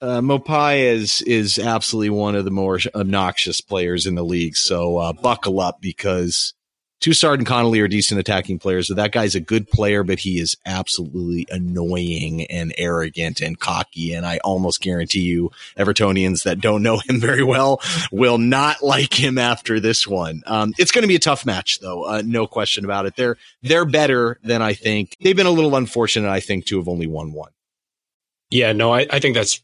uh, 0.00 0.20
Maupay 0.20 0.80
is 0.92 1.22
is 1.22 1.58
absolutely 1.58 2.10
one 2.10 2.34
of 2.34 2.44
the 2.44 2.50
more 2.50 2.78
obnoxious 2.94 3.60
players 3.60 4.06
in 4.06 4.14
the 4.14 4.24
league. 4.24 4.56
So 4.56 4.96
uh, 4.98 5.12
buckle 5.12 5.60
up 5.60 5.80
because 5.80 6.54
Toussaint 7.00 7.38
and 7.38 7.46
Connolly 7.46 7.80
are 7.80 7.88
decent 7.88 8.20
attacking 8.20 8.58
players. 8.58 8.88
So 8.88 8.94
that 8.94 9.12
guy's 9.12 9.34
a 9.34 9.40
good 9.40 9.70
player, 9.70 10.04
but 10.04 10.18
he 10.18 10.38
is 10.38 10.56
absolutely 10.66 11.46
annoying 11.50 12.44
and 12.46 12.74
arrogant 12.76 13.40
and 13.40 13.58
cocky. 13.58 14.12
And 14.12 14.26
I 14.26 14.38
almost 14.38 14.82
guarantee 14.82 15.22
you, 15.22 15.50
Evertonians 15.78 16.44
that 16.44 16.60
don't 16.60 16.82
know 16.82 16.98
him 16.98 17.18
very 17.20 17.42
well 17.42 17.80
will 18.12 18.38
not 18.38 18.82
like 18.82 19.14
him 19.14 19.38
after 19.38 19.80
this 19.80 20.06
one. 20.06 20.42
Um, 20.46 20.74
it's 20.78 20.92
going 20.92 21.02
to 21.02 21.08
be 21.08 21.16
a 21.16 21.20
tough 21.20 21.46
match, 21.46 21.80
though, 21.80 22.04
uh, 22.04 22.22
no 22.24 22.46
question 22.46 22.84
about 22.84 23.06
it. 23.06 23.16
They're 23.16 23.36
they're 23.62 23.84
better 23.84 24.38
than 24.42 24.62
I 24.62 24.74
think. 24.74 25.16
They've 25.20 25.36
been 25.36 25.46
a 25.46 25.50
little 25.50 25.76
unfortunate, 25.76 26.28
I 26.28 26.40
think, 26.40 26.66
to 26.66 26.78
have 26.78 26.88
only 26.88 27.06
won 27.06 27.32
one. 27.32 27.50
Yeah, 28.50 28.72
no, 28.72 28.92
I, 28.92 29.06
I 29.10 29.20
think 29.20 29.34
that's 29.34 29.60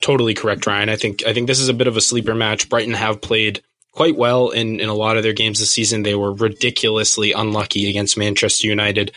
totally 0.00 0.34
correct, 0.34 0.66
Ryan. 0.66 0.88
I 0.88 0.96
think 0.96 1.24
I 1.26 1.32
think 1.32 1.46
this 1.46 1.60
is 1.60 1.68
a 1.68 1.74
bit 1.74 1.86
of 1.86 1.96
a 1.96 2.00
sleeper 2.00 2.34
match. 2.34 2.68
Brighton 2.68 2.94
have 2.94 3.20
played 3.20 3.62
quite 3.92 4.16
well 4.16 4.50
in, 4.50 4.80
in 4.80 4.88
a 4.88 4.94
lot 4.94 5.16
of 5.16 5.22
their 5.22 5.32
games 5.32 5.58
this 5.60 5.70
season. 5.70 6.02
They 6.02 6.14
were 6.14 6.32
ridiculously 6.32 7.32
unlucky 7.32 7.88
against 7.88 8.18
Manchester 8.18 8.66
United, 8.66 9.12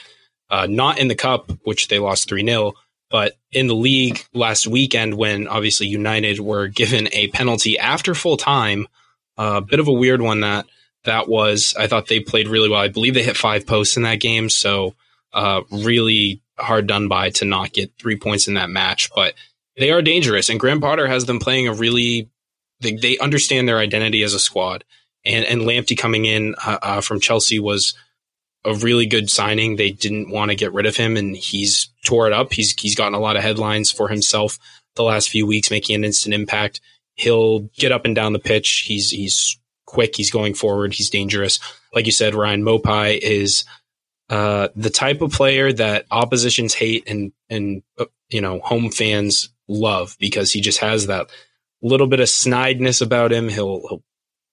uh, 0.49 0.67
not 0.69 0.99
in 0.99 1.07
the 1.07 1.15
cup, 1.15 1.51
which 1.63 1.87
they 1.87 1.99
lost 1.99 2.29
3 2.29 2.45
0, 2.45 2.73
but 3.09 3.33
in 3.51 3.67
the 3.67 3.75
league 3.75 4.23
last 4.33 4.67
weekend 4.67 5.15
when 5.15 5.47
obviously 5.47 5.87
United 5.87 6.39
were 6.39 6.67
given 6.67 7.07
a 7.13 7.29
penalty 7.29 7.79
after 7.79 8.13
full 8.13 8.37
time. 8.37 8.87
A 9.37 9.41
uh, 9.41 9.59
bit 9.59 9.79
of 9.79 9.87
a 9.87 9.93
weird 9.93 10.21
one 10.21 10.41
that 10.41 10.65
that 11.03 11.27
was. 11.27 11.75
I 11.77 11.87
thought 11.87 12.07
they 12.07 12.19
played 12.19 12.47
really 12.47 12.69
well. 12.69 12.79
I 12.79 12.87
believe 12.87 13.13
they 13.13 13.23
hit 13.23 13.37
five 13.37 13.65
posts 13.65 13.97
in 13.97 14.03
that 14.03 14.19
game. 14.19 14.49
So 14.49 14.95
uh, 15.33 15.61
really 15.71 16.41
hard 16.57 16.87
done 16.87 17.07
by 17.07 17.29
to 17.31 17.45
not 17.45 17.73
get 17.73 17.91
three 17.99 18.17
points 18.17 18.47
in 18.47 18.53
that 18.55 18.69
match. 18.69 19.09
But 19.13 19.33
they 19.77 19.91
are 19.91 20.01
dangerous. 20.01 20.49
And 20.49 20.59
Graham 20.59 20.79
Potter 20.79 21.07
has 21.07 21.25
them 21.25 21.39
playing 21.39 21.67
a 21.67 21.73
really 21.73 22.29
they, 22.79 22.93
they 22.93 23.17
understand 23.17 23.67
their 23.67 23.79
identity 23.79 24.23
as 24.23 24.33
a 24.33 24.39
squad. 24.39 24.83
And 25.23 25.43
and 25.45 25.61
Lamptey 25.61 25.97
coming 25.97 26.25
in 26.25 26.55
uh, 26.65 26.77
uh, 26.81 27.01
from 27.01 27.19
Chelsea 27.19 27.59
was 27.59 27.95
a 28.63 28.73
really 28.75 29.05
good 29.05 29.29
signing. 29.29 29.75
They 29.75 29.91
didn't 29.91 30.29
want 30.29 30.51
to 30.51 30.55
get 30.55 30.73
rid 30.73 30.85
of 30.85 30.97
him, 30.97 31.17
and 31.17 31.35
he's 31.35 31.89
tore 32.05 32.27
it 32.27 32.33
up. 32.33 32.53
He's 32.53 32.79
he's 32.79 32.95
gotten 32.95 33.15
a 33.15 33.19
lot 33.19 33.35
of 33.35 33.43
headlines 33.43 33.91
for 33.91 34.07
himself 34.07 34.59
the 34.95 35.03
last 35.03 35.29
few 35.29 35.47
weeks, 35.47 35.71
making 35.71 35.95
an 35.95 36.03
instant 36.03 36.35
impact. 36.35 36.79
He'll 37.15 37.61
get 37.77 37.91
up 37.91 38.05
and 38.05 38.15
down 38.15 38.33
the 38.33 38.39
pitch. 38.39 38.85
He's 38.87 39.09
he's 39.09 39.57
quick. 39.85 40.15
He's 40.15 40.31
going 40.31 40.53
forward. 40.53 40.93
He's 40.93 41.09
dangerous. 41.09 41.59
Like 41.93 42.05
you 42.05 42.11
said, 42.11 42.35
Ryan 42.35 42.63
Maupay 42.63 43.17
is 43.17 43.65
uh, 44.29 44.69
the 44.75 44.89
type 44.89 45.21
of 45.21 45.31
player 45.31 45.71
that 45.73 46.05
oppositions 46.11 46.73
hate 46.73 47.03
and 47.07 47.31
and 47.49 47.83
uh, 47.97 48.05
you 48.29 48.41
know 48.41 48.59
home 48.59 48.89
fans 48.89 49.49
love 49.67 50.15
because 50.19 50.51
he 50.51 50.61
just 50.61 50.79
has 50.79 51.07
that 51.07 51.29
little 51.87 52.07
bit 52.07 52.19
of 52.19 52.27
snideness 52.27 53.01
about 53.01 53.31
him. 53.31 53.49
He'll, 53.49 53.81
he'll, 53.87 54.03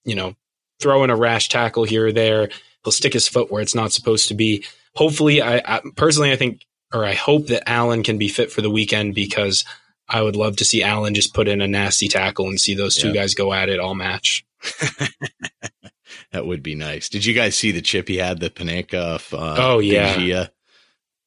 you 0.05 0.15
know, 0.15 0.35
throw 0.81 1.05
in 1.05 1.11
a 1.11 1.17
rash 1.17 1.49
tackle 1.49 1.85
here 1.85 2.07
or 2.07 2.13
there. 2.13 2.49
He'll 2.85 2.93
stick 2.93 3.13
his 3.13 3.29
foot 3.29 3.51
where 3.51 3.63
it's 3.63 3.75
not 3.75 3.93
supposed 3.93 4.29
to 4.29 4.35
be. 4.35 4.65
Hopefully, 4.95 5.41
I, 5.41 5.63
I 5.65 5.81
personally, 5.97 6.33
I 6.33 6.37
think, 6.37 6.67
or 6.93 7.05
I 7.05 7.15
hope 7.15 7.47
that 7.47 7.69
Allan 7.69 8.03
can 8.03 8.19
be 8.19 8.29
fit 8.29 8.53
for 8.53 8.61
the 8.61 8.71
weekend 8.71 9.15
because 9.15 9.65
I 10.09 10.21
would 10.21 10.37
love 10.37 10.57
to 10.57 10.65
see 10.65 10.83
Allan 10.83 11.15
just 11.15 11.33
put 11.33 11.49
in 11.49 11.63
a 11.63 11.69
nasty 11.69 12.09
tackle 12.09 12.49
and 12.49 12.61
see 12.61 12.75
those 12.75 12.97
two 12.97 13.09
yeah. 13.09 13.15
guys 13.15 13.35
go 13.35 13.53
at 13.53 13.69
it 13.69 13.81
all 13.81 13.95
match. 13.95 14.45
that 16.33 16.47
would 16.47 16.63
be 16.63 16.75
nice. 16.75 17.09
Did 17.09 17.25
you 17.25 17.35
guys 17.35 17.57
see 17.57 17.73
the 17.73 17.81
chip 17.81 18.09
he 18.09 18.19
had, 18.19 18.41
the 18.41 18.51
Panenka? 18.51 19.33
Uh, 19.33 19.57
oh 19.59 19.79
yeah 19.79 20.49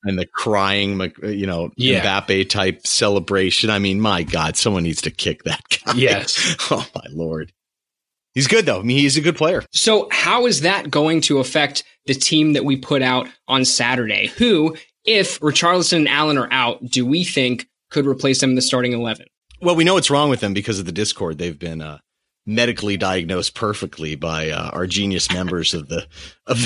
and 0.06 0.18
the 0.18 0.26
crying, 0.26 1.00
you 1.24 1.46
know, 1.46 1.72
yeah. 1.76 2.02
Mbappe 2.04 2.50
type 2.50 2.86
celebration. 2.86 3.70
I 3.70 3.80
mean, 3.80 4.00
my 4.00 4.24
God, 4.24 4.56
someone 4.56 4.84
needs 4.84 5.02
to 5.02 5.12
kick 5.12 5.44
that 5.44 5.62
guy. 5.70 5.94
Yes. 5.96 6.56
oh 6.72 6.88
my 6.96 7.06
lord. 7.12 7.52
He's 8.34 8.48
good 8.48 8.66
though. 8.66 8.80
I 8.80 8.84
mean, 8.84 8.98
he's 8.98 9.18
a 9.18 9.22
good 9.22 9.38
player. 9.38 9.64
So 9.72 10.08
how 10.12 10.46
is 10.46 10.62
that 10.62 10.92
going 10.92 11.22
to 11.22 11.40
affect 11.40 11.84
the 12.06 12.14
team 12.14 12.54
that 12.54 12.66
we 12.66 12.76
put 12.76 13.02
out 13.02 13.28
on 13.48 13.66
Saturday? 13.66 14.28
Who, 14.38 14.76
if 15.06 15.40
Richarlison 15.40 15.98
and 15.98 16.10
Allan 16.10 16.38
are 16.38 16.52
out, 16.52 16.84
do 16.86 17.06
we 17.06 17.24
think 17.24 17.68
could 17.92 18.06
replace 18.06 18.42
them 18.42 18.52
in 18.52 18.56
the 18.56 18.62
starting 18.62 18.94
eleven? 18.94 19.26
Well, 19.62 19.76
we 19.76 19.86
know 19.86 19.94
what's 19.94 20.12
wrong 20.12 20.30
with 20.30 20.42
them 20.42 20.54
because 20.54 20.80
of 20.80 20.86
the 20.86 20.92
Discord. 20.92 21.38
They've 21.38 21.58
been 21.58 21.82
uh, 21.82 22.00
medically 22.46 22.98
diagnosed 22.98 23.56
perfectly 23.56 24.16
by 24.16 24.50
uh, 24.50 24.70
our 24.72 24.86
genius 24.86 25.32
members 25.32 25.74
of 25.74 25.90
the 25.90 26.08
of 26.48 26.58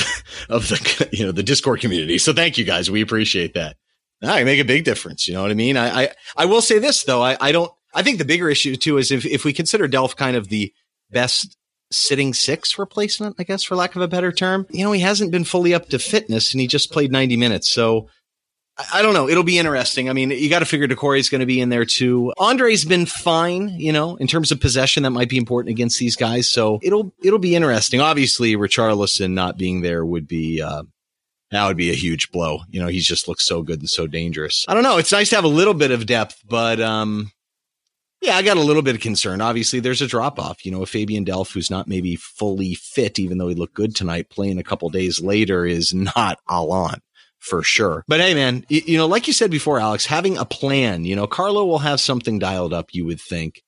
of 0.50 0.68
the 0.68 1.10
you 1.12 1.26
know 1.26 1.32
the 1.32 1.44
Discord 1.44 1.82
community. 1.82 2.18
So 2.18 2.34
thank 2.34 2.58
you 2.58 2.66
guys. 2.66 2.92
We 2.92 3.02
appreciate 3.02 3.54
that. 3.54 3.78
I 4.22 4.44
make 4.44 4.60
a 4.60 4.66
big 4.66 4.84
difference. 4.84 5.28
You 5.28 5.34
know 5.36 5.42
what 5.42 5.52
I 5.52 5.56
mean? 5.56 5.78
I 5.78 6.04
I, 6.04 6.10
I 6.36 6.46
will 6.46 6.62
say 6.62 6.80
this 6.80 7.04
though. 7.04 7.22
I, 7.22 7.38
I 7.40 7.52
don't. 7.52 7.72
I 7.94 8.04
think 8.04 8.20
the 8.20 8.26
bigger 8.26 8.50
issue 8.50 8.76
too 8.76 8.98
is 8.98 9.12
if 9.12 9.26
if 9.26 9.46
we 9.46 9.54
consider 9.54 9.88
Delph 9.88 10.16
kind 10.16 10.36
of 10.36 10.50
the 10.50 10.74
best 11.12 11.58
sitting 11.92 12.34
six 12.34 12.78
replacement, 12.78 13.36
I 13.40 13.44
guess 13.44 13.64
for 13.64 13.76
lack 13.76 13.96
of 13.96 14.02
a 14.02 14.08
better 14.08 14.32
term. 14.32 14.68
You 14.70 14.84
know, 14.84 14.92
he 14.92 15.02
hasn't 15.02 15.32
been 15.32 15.44
fully 15.44 15.74
up 15.74 15.90
to 15.90 16.00
fitness 16.00 16.54
and 16.54 16.62
he 16.62 16.68
just 16.68 16.92
played 16.92 17.12
90 17.12 17.36
minutes. 17.38 17.70
So 17.70 18.10
I 18.94 19.02
don't 19.02 19.14
know. 19.14 19.28
It'll 19.28 19.44
be 19.44 19.60
interesting. 19.60 20.10
I 20.10 20.14
mean, 20.14 20.32
you 20.32 20.50
got 20.50 20.60
to 20.60 20.66
figure 20.66 20.88
Doucouré's 20.88 21.30
going 21.30 21.42
to 21.42 21.46
be 21.46 21.60
in 21.60 21.70
there 21.70 21.86
too. 21.86 22.34
Andre's 22.38 22.86
been 22.86 23.06
fine, 23.06 23.70
you 23.70 23.92
know, 23.92 24.16
in 24.16 24.28
terms 24.28 24.52
of 24.52 24.60
possession. 24.62 25.04
That 25.04 25.10
might 25.10 25.30
be 25.30 25.38
important 25.38 25.72
against 25.72 26.00
these 26.00 26.16
guys. 26.16 26.48
So 26.48 26.80
it'll 26.82 27.14
it'll 27.22 27.40
be 27.40 27.56
interesting. 27.56 28.00
Obviously, 28.00 28.56
Richarlison 28.56 29.32
not 29.32 29.58
being 29.58 29.82
there 29.82 30.06
would 30.06 30.28
be 30.28 30.62
uh, 30.62 30.84
that 31.52 31.68
would 31.68 31.78
be 31.78 31.92
a 31.92 31.96
huge 31.96 32.32
blow. 32.32 32.60
You 32.70 32.80
know, 32.82 32.88
he 32.88 33.00
just 33.00 33.28
looks 33.28 33.46
so 33.46 33.64
good 33.64 33.80
and 33.80 33.90
so 33.90 34.08
dangerous. 34.08 34.66
I 34.68 34.74
don't 34.74 34.84
know. 34.84 34.98
It's 34.98 35.12
nice 35.12 35.30
to 35.32 35.36
have 35.36 35.46
a 35.46 35.50
little 35.50 35.74
bit 35.74 35.92
of 35.92 36.06
depth, 36.06 36.42
but 36.48 36.80
um, 36.80 37.32
yeah, 38.22 38.36
I 38.36 38.44
got 38.44 38.58
a 38.58 38.62
little 38.62 38.82
bit 38.82 38.96
of 38.96 39.02
concern. 39.02 39.42
Obviously, 39.42 39.82
there's 39.82 40.02
a 40.02 40.08
drop 40.08 40.40
off. 40.40 40.66
You 40.66 40.72
know, 40.72 40.84
a 40.84 40.86
Fabian 40.86 41.26
Delph 41.26 41.54
who's 41.54 41.70
not 41.70 41.90
maybe 41.90 42.16
fully 42.16 42.76
fit, 42.76 43.20
even 43.20 43.40
though 43.40 43.50
he 43.50 43.56
looked 43.56 43.74
good 43.76 43.94
tonight, 43.94 44.30
playing 44.30 44.58
a 44.58 44.64
couple 44.64 44.90
days 44.90 45.22
later 45.22 45.66
is 45.66 45.94
not 45.94 46.40
Allan 46.50 47.02
for 47.40 47.64
sure. 47.64 48.04
But 48.08 48.20
hey, 48.20 48.34
man, 48.34 48.66
you, 48.70 48.98
know, 48.98 49.08
like 49.08 49.28
you 49.28 49.34
said 49.34 49.52
before, 49.52 49.80
Alex, 49.80 50.06
having 50.06 50.38
a 50.38 50.46
plan, 50.46 51.06
you 51.06 51.16
know, 51.16 51.28
Carlo 51.28 51.66
will 51.66 51.80
have 51.80 52.00
something 52.00 52.40
dialed 52.40 52.74
up, 52.74 52.90
you 52.92 53.06
would 53.06 53.22
think. 53.22 53.64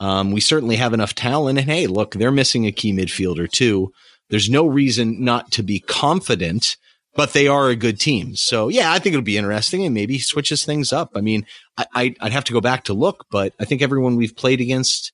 Um, 0.00 0.30
we 0.30 0.40
certainly 0.40 0.76
have 0.76 0.94
enough 0.94 1.14
talent. 1.14 1.58
And 1.58 1.68
hey, 1.68 1.86
look, 1.86 2.14
they're 2.14 2.30
missing 2.30 2.66
a 2.66 2.72
key 2.72 2.92
midfielder 2.92 3.50
too. 3.50 3.92
There's 4.30 4.48
no 4.48 4.66
reason 4.66 5.24
not 5.24 5.50
to 5.52 5.62
be 5.62 5.80
confident, 5.80 6.76
but 7.14 7.32
they 7.32 7.48
are 7.48 7.68
a 7.68 7.76
good 7.76 7.98
team. 7.98 8.36
So 8.36 8.68
yeah, 8.68 8.92
I 8.92 8.98
think 8.98 9.14
it'll 9.14 9.22
be 9.22 9.38
interesting 9.38 9.84
and 9.84 9.94
maybe 9.94 10.18
switches 10.18 10.64
things 10.64 10.92
up. 10.92 11.10
I 11.14 11.20
mean, 11.20 11.46
I, 11.76 12.14
would 12.22 12.32
have 12.32 12.44
to 12.44 12.52
go 12.52 12.60
back 12.60 12.84
to 12.84 12.94
look, 12.94 13.26
but 13.30 13.54
I 13.58 13.64
think 13.64 13.82
everyone 13.82 14.16
we've 14.16 14.36
played 14.36 14.60
against 14.60 15.12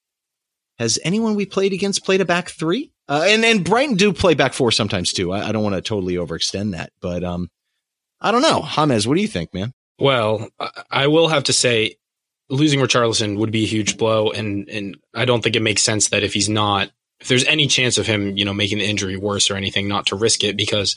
has 0.79 0.99
anyone 1.05 1.35
we 1.35 1.47
played 1.47 1.73
against 1.73 2.05
played 2.05 2.21
a 2.21 2.25
back 2.25 2.51
three? 2.51 2.91
Uh, 3.09 3.25
and 3.27 3.45
and 3.45 3.65
Brighton 3.65 3.97
do 3.97 4.13
play 4.13 4.35
back 4.35 4.55
four 4.55 4.73
sometimes 4.73 5.13
too. 5.13 5.33
I, 5.33 5.49
I 5.49 5.53
don't 5.53 5.63
want 5.63 5.77
to 5.77 5.83
totally 5.83 6.15
overextend 6.15 6.73
that, 6.73 6.91
but 7.01 7.23
um, 7.23 7.49
I 8.25 8.31
don't 8.31 8.41
know. 8.41 8.63
James, 8.63 9.07
what 9.07 9.17
do 9.17 9.21
you 9.21 9.29
think, 9.29 9.53
man? 9.53 9.75
Well, 9.99 10.49
I 10.91 11.09
will 11.09 11.29
have 11.29 11.45
to 11.45 11.53
say, 11.53 11.97
losing 12.49 12.81
Richarlison 12.81 13.37
would 13.37 13.53
be 13.53 13.65
a 13.65 13.69
huge 13.69 13.99
blow, 13.99 14.31
and 14.31 14.67
and 14.71 14.97
I 15.15 15.27
don't 15.27 15.43
think 15.43 15.57
it 15.57 15.63
makes 15.63 15.83
sense 15.83 16.09
that 16.09 16.23
if 16.23 16.33
he's 16.33 16.49
not, 16.49 16.91
if 17.21 17.29
there's 17.29 17.45
any 17.45 17.67
chance 17.67 17.99
of 17.99 18.07
him, 18.07 18.37
you 18.39 18.47
know, 18.47 18.55
making 18.55 18.79
the 18.79 18.89
injury 18.89 19.19
worse 19.19 19.51
or 19.51 19.57
anything, 19.57 19.89
not 19.89 20.07
to 20.07 20.17
risk 20.17 20.43
it 20.43 20.57
because 20.57 20.97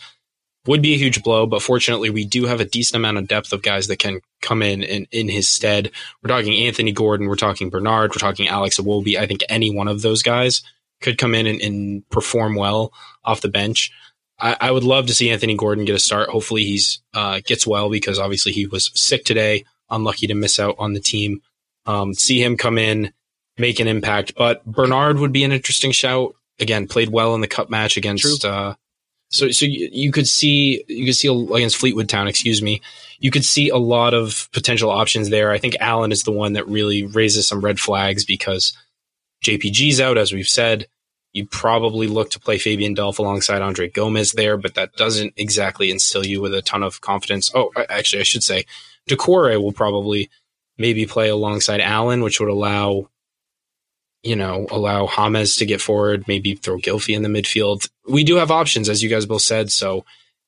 would 0.68 0.82
be 0.82 0.94
a 0.94 0.98
huge 0.98 1.22
blow. 1.22 1.46
But 1.46 1.62
fortunately, 1.62 2.10
we 2.10 2.24
do 2.24 2.46
have 2.46 2.62
a 2.62 2.66
decent 2.66 2.96
amount 2.96 3.18
of 3.18 3.28
depth 3.28 3.52
of 3.52 3.62
guys 3.62 3.88
that 3.88 4.00
can 4.00 4.22
come 4.42 4.62
in 4.62 4.82
in, 4.82 5.06
in 5.12 5.28
his 5.28 5.50
stead. 5.50 5.92
We're 6.24 6.30
talking 6.30 6.66
Anthony 6.66 6.94
Gordon, 6.94 7.28
we're 7.28 7.36
talking 7.36 7.70
Bernard, 7.70 8.12
we're 8.12 8.20
talking 8.20 8.48
Alex 8.48 8.80
Iwobi. 8.80 9.18
I 9.18 9.28
think 9.28 9.44
any 9.50 9.70
one 9.70 9.90
of 9.90 10.02
those 10.02 10.24
guys 10.24 10.64
could 11.02 11.18
come 11.18 11.36
in 11.36 11.46
and, 11.46 11.62
and 11.62 12.10
perform 12.10 12.56
well 12.56 12.94
off 13.26 13.42
the 13.42 13.50
bench. 13.50 13.92
I, 14.40 14.58
I, 14.60 14.72
would 14.72 14.84
love 14.84 15.08
to 15.08 15.14
see 15.14 15.30
Anthony 15.30 15.56
Gordon 15.56 15.86
get 15.86 15.96
a 15.96 16.00
start. 16.00 16.30
Hopefully, 16.30 16.64
he's 16.64 17.02
uh, 17.14 17.42
gets 17.46 17.66
well 17.66 17.90
because 17.90 18.20
obviously 18.20 18.52
he 18.52 18.68
was 18.68 18.92
sick 18.94 19.26
today. 19.26 19.66
Unlucky 19.90 20.28
to 20.28 20.36
miss 20.36 20.60
out 20.60 20.76
on 20.78 20.94
the 20.94 21.00
team. 21.00 21.42
Um, 21.86 22.14
see 22.14 22.44
him 22.44 22.58
come 22.58 22.78
in, 22.78 23.14
make 23.58 23.80
an 23.80 23.88
impact. 23.88 24.34
But 24.36 24.66
Bernard 24.66 25.20
would 25.20 25.32
be 25.32 25.44
an 25.44 25.52
interesting 25.52 25.92
shout. 25.92 26.36
Again, 26.60 26.88
played 26.88 27.10
well 27.10 27.36
in 27.36 27.42
the 27.42 27.48
cup 27.48 27.70
match 27.70 27.98
against. 27.98 28.44
Uh, 28.44 28.76
so, 29.30 29.52
so 29.52 29.66
you, 29.66 29.90
you, 29.92 30.12
could 30.12 30.28
see 30.28 30.84
you 30.88 31.06
could 31.06 31.16
see 31.16 31.28
against 31.28 31.78
Fleetwood 31.78 32.10
Town. 32.10 32.28
Excuse 32.28 32.62
me. 32.62 32.82
You 33.20 33.32
could 33.32 33.46
see 33.46 33.70
a 33.70 33.78
lot 33.78 34.14
of 34.14 34.50
potential 34.54 34.90
options 34.90 35.30
there. 35.30 35.52
I 35.52 35.58
think 35.58 35.76
Allan 35.80 36.12
is 36.12 36.24
the 36.24 36.32
one 36.32 36.54
that 36.54 36.68
really 36.68 37.06
raises 37.06 37.48
some 37.48 37.62
red 37.62 37.80
flags 37.80 38.26
because 38.26 38.74
JPG's 39.44 40.00
out, 40.00 40.18
as 40.18 40.32
we've 40.32 40.48
said. 40.48 40.88
You 41.38 41.46
probably 41.46 42.08
look 42.08 42.32
to 42.32 42.40
play 42.40 42.58
Fabian 42.58 42.96
Delph 42.96 43.20
alongside 43.20 43.62
Andre 43.62 43.88
Gomes 43.88 44.32
there, 44.32 44.58
but 44.58 44.74
that 44.74 44.94
doesn't 44.94 45.34
exactly 45.38 45.92
instill 45.92 46.26
you 46.26 46.42
with 46.42 46.52
a 46.52 46.64
ton 46.64 46.82
of 46.82 47.00
confidence. 47.02 47.52
Oh, 47.54 47.72
actually, 47.90 48.22
I 48.22 48.24
should 48.24 48.42
say 48.42 48.66
Doucouré 49.08 49.62
will 49.62 49.72
probably 49.72 50.32
maybe 50.80 51.06
play 51.06 51.30
alongside 51.30 51.80
Allan, 51.80 52.24
which 52.24 52.40
would 52.40 52.50
allow, 52.50 53.12
you 54.24 54.36
know, 54.36 54.66
allow 54.72 55.06
James 55.06 55.58
to 55.58 55.68
get 55.68 55.80
forward, 55.80 56.28
maybe 56.28 56.56
throw 56.56 56.80
Gylfi 56.80 57.16
in 57.16 57.22
the 57.22 57.30
midfield. 57.30 57.88
We 58.10 58.24
do 58.24 58.38
have 58.38 58.50
options, 58.50 58.90
as 58.90 59.04
you 59.04 59.10
guys 59.10 59.28
both 59.28 59.44
said. 59.44 59.72
So, 59.72 60.06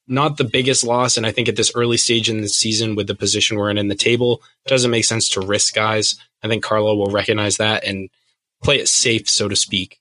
not 0.08 0.38
the 0.38 0.44
biggest 0.44 0.84
loss. 0.84 1.18
And 1.18 1.26
I 1.28 1.32
think 1.32 1.48
at 1.48 1.56
this 1.56 1.72
early 1.76 1.98
stage 1.98 2.32
in 2.32 2.42
the 2.42 2.50
season, 2.50 2.96
with 2.96 3.06
the 3.06 3.14
position 3.14 3.58
we're 3.58 3.70
in 3.70 3.78
in 3.78 3.90
the 3.90 3.96
table, 3.96 4.42
doesn't 4.66 4.90
make 4.90 5.06
sense 5.06 5.30
to 5.30 5.42
risk 5.42 5.76
guys. 5.76 6.16
I 6.42 6.48
think 6.48 6.64
Carlo 6.64 6.96
will 6.96 7.12
recognize 7.12 7.58
that 7.58 7.84
and 7.84 8.10
play 8.64 8.80
it 8.80 8.88
safe, 8.88 9.30
so 9.30 9.48
to 9.48 9.56
speak. 9.56 9.99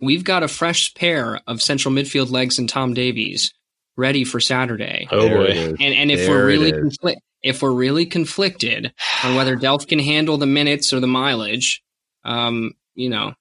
We've 0.00 0.24
got 0.24 0.42
a 0.42 0.48
fresh 0.48 0.92
pair 0.94 1.40
of 1.46 1.62
central 1.62 1.94
midfield 1.94 2.30
legs 2.30 2.58
and 2.58 2.68
Tom 2.68 2.94
Davies 2.94 3.54
ready 3.96 4.24
for 4.24 4.40
Saturday. 4.40 5.08
Oh 5.10 5.28
boy! 5.28 5.74
And 5.80 5.94
and 5.94 6.10
if 6.10 6.20
there 6.20 6.30
we're 6.30 6.46
really 6.46 6.72
confli- 6.72 7.16
if 7.42 7.62
we're 7.62 7.72
really 7.72 8.06
conflicted 8.06 8.92
on 9.24 9.36
whether 9.36 9.56
Delph 9.56 9.88
can 9.88 9.98
handle 9.98 10.36
the 10.36 10.46
minutes 10.46 10.92
or 10.92 11.00
the 11.00 11.06
mileage, 11.06 11.82
um, 12.24 12.72
you 12.94 13.08
know, 13.08 13.34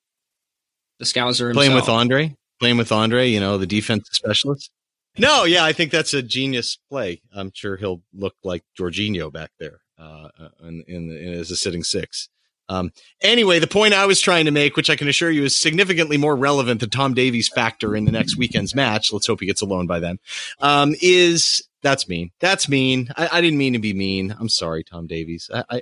the 1.00 1.06
Scouser 1.06 1.54
playing 1.54 1.76
with 1.76 1.90
Andre, 1.90 2.36
playing 2.60 2.78
with 2.78 2.92
Andre, 2.92 3.28
you 3.28 3.40
know, 3.40 3.58
the 3.58 3.68
defensive 3.68 4.14
specialist. 4.14 4.72
No, 5.18 5.46
yeah, 5.46 5.64
I 5.64 5.72
think 5.72 5.92
that's 5.92 6.14
a 6.14 6.22
genius 6.22 6.78
play. 6.90 7.22
I'm 7.34 7.52
sure 7.54 7.78
he'll 7.78 8.02
look 8.14 8.36
like 8.44 8.64
Jorginho 8.78 9.32
back 9.32 9.52
there 9.60 9.80
uh, 9.98 10.28
uh 10.38 10.50
in, 10.64 10.84
in, 10.88 11.10
in 11.10 11.34
as 11.34 11.52
a 11.52 11.56
sitting 11.56 11.84
six. 11.84 12.30
Um, 12.68 12.92
anyway, 13.22 13.60
the 13.60 13.68
point 13.68 13.94
I 13.94 14.06
was 14.06 14.20
trying 14.20 14.46
to 14.46 14.52
make, 14.52 14.76
which 14.76 14.90
I 14.90 14.96
can 14.96 15.08
assure 15.08 15.30
you 15.30 15.44
is 15.44 15.58
significantly 15.58 16.18
more 16.18 16.36
relevant 16.36 16.80
than 16.80 16.90
Tom 16.90 17.14
Davies' 17.14 17.48
factor 17.48 17.96
in 17.96 18.06
the 18.06 18.12
next 18.12 18.38
weekend's 18.38 18.74
match. 18.74 19.14
Let's 19.14 19.28
hope 19.28 19.40
he 19.40 19.46
gets 19.46 19.62
a 19.62 19.66
loan 19.66 19.88
by 19.88 20.00
then. 20.00 20.20
Um, 20.60 20.96
is 21.02 21.62
that's 21.86 22.10
mean. 22.10 22.32
That's 22.40 22.68
mean. 22.68 23.10
I, 23.16 23.30
I, 23.34 23.42
didn't 23.42 23.60
mean 23.60 23.74
to 23.74 23.80
be 23.80 23.94
mean. 23.94 24.36
I'm 24.40 24.50
sorry, 24.50 24.84
Tom 24.84 25.06
Davies. 25.06 25.50
I, 25.54 25.64
I, 25.70 25.82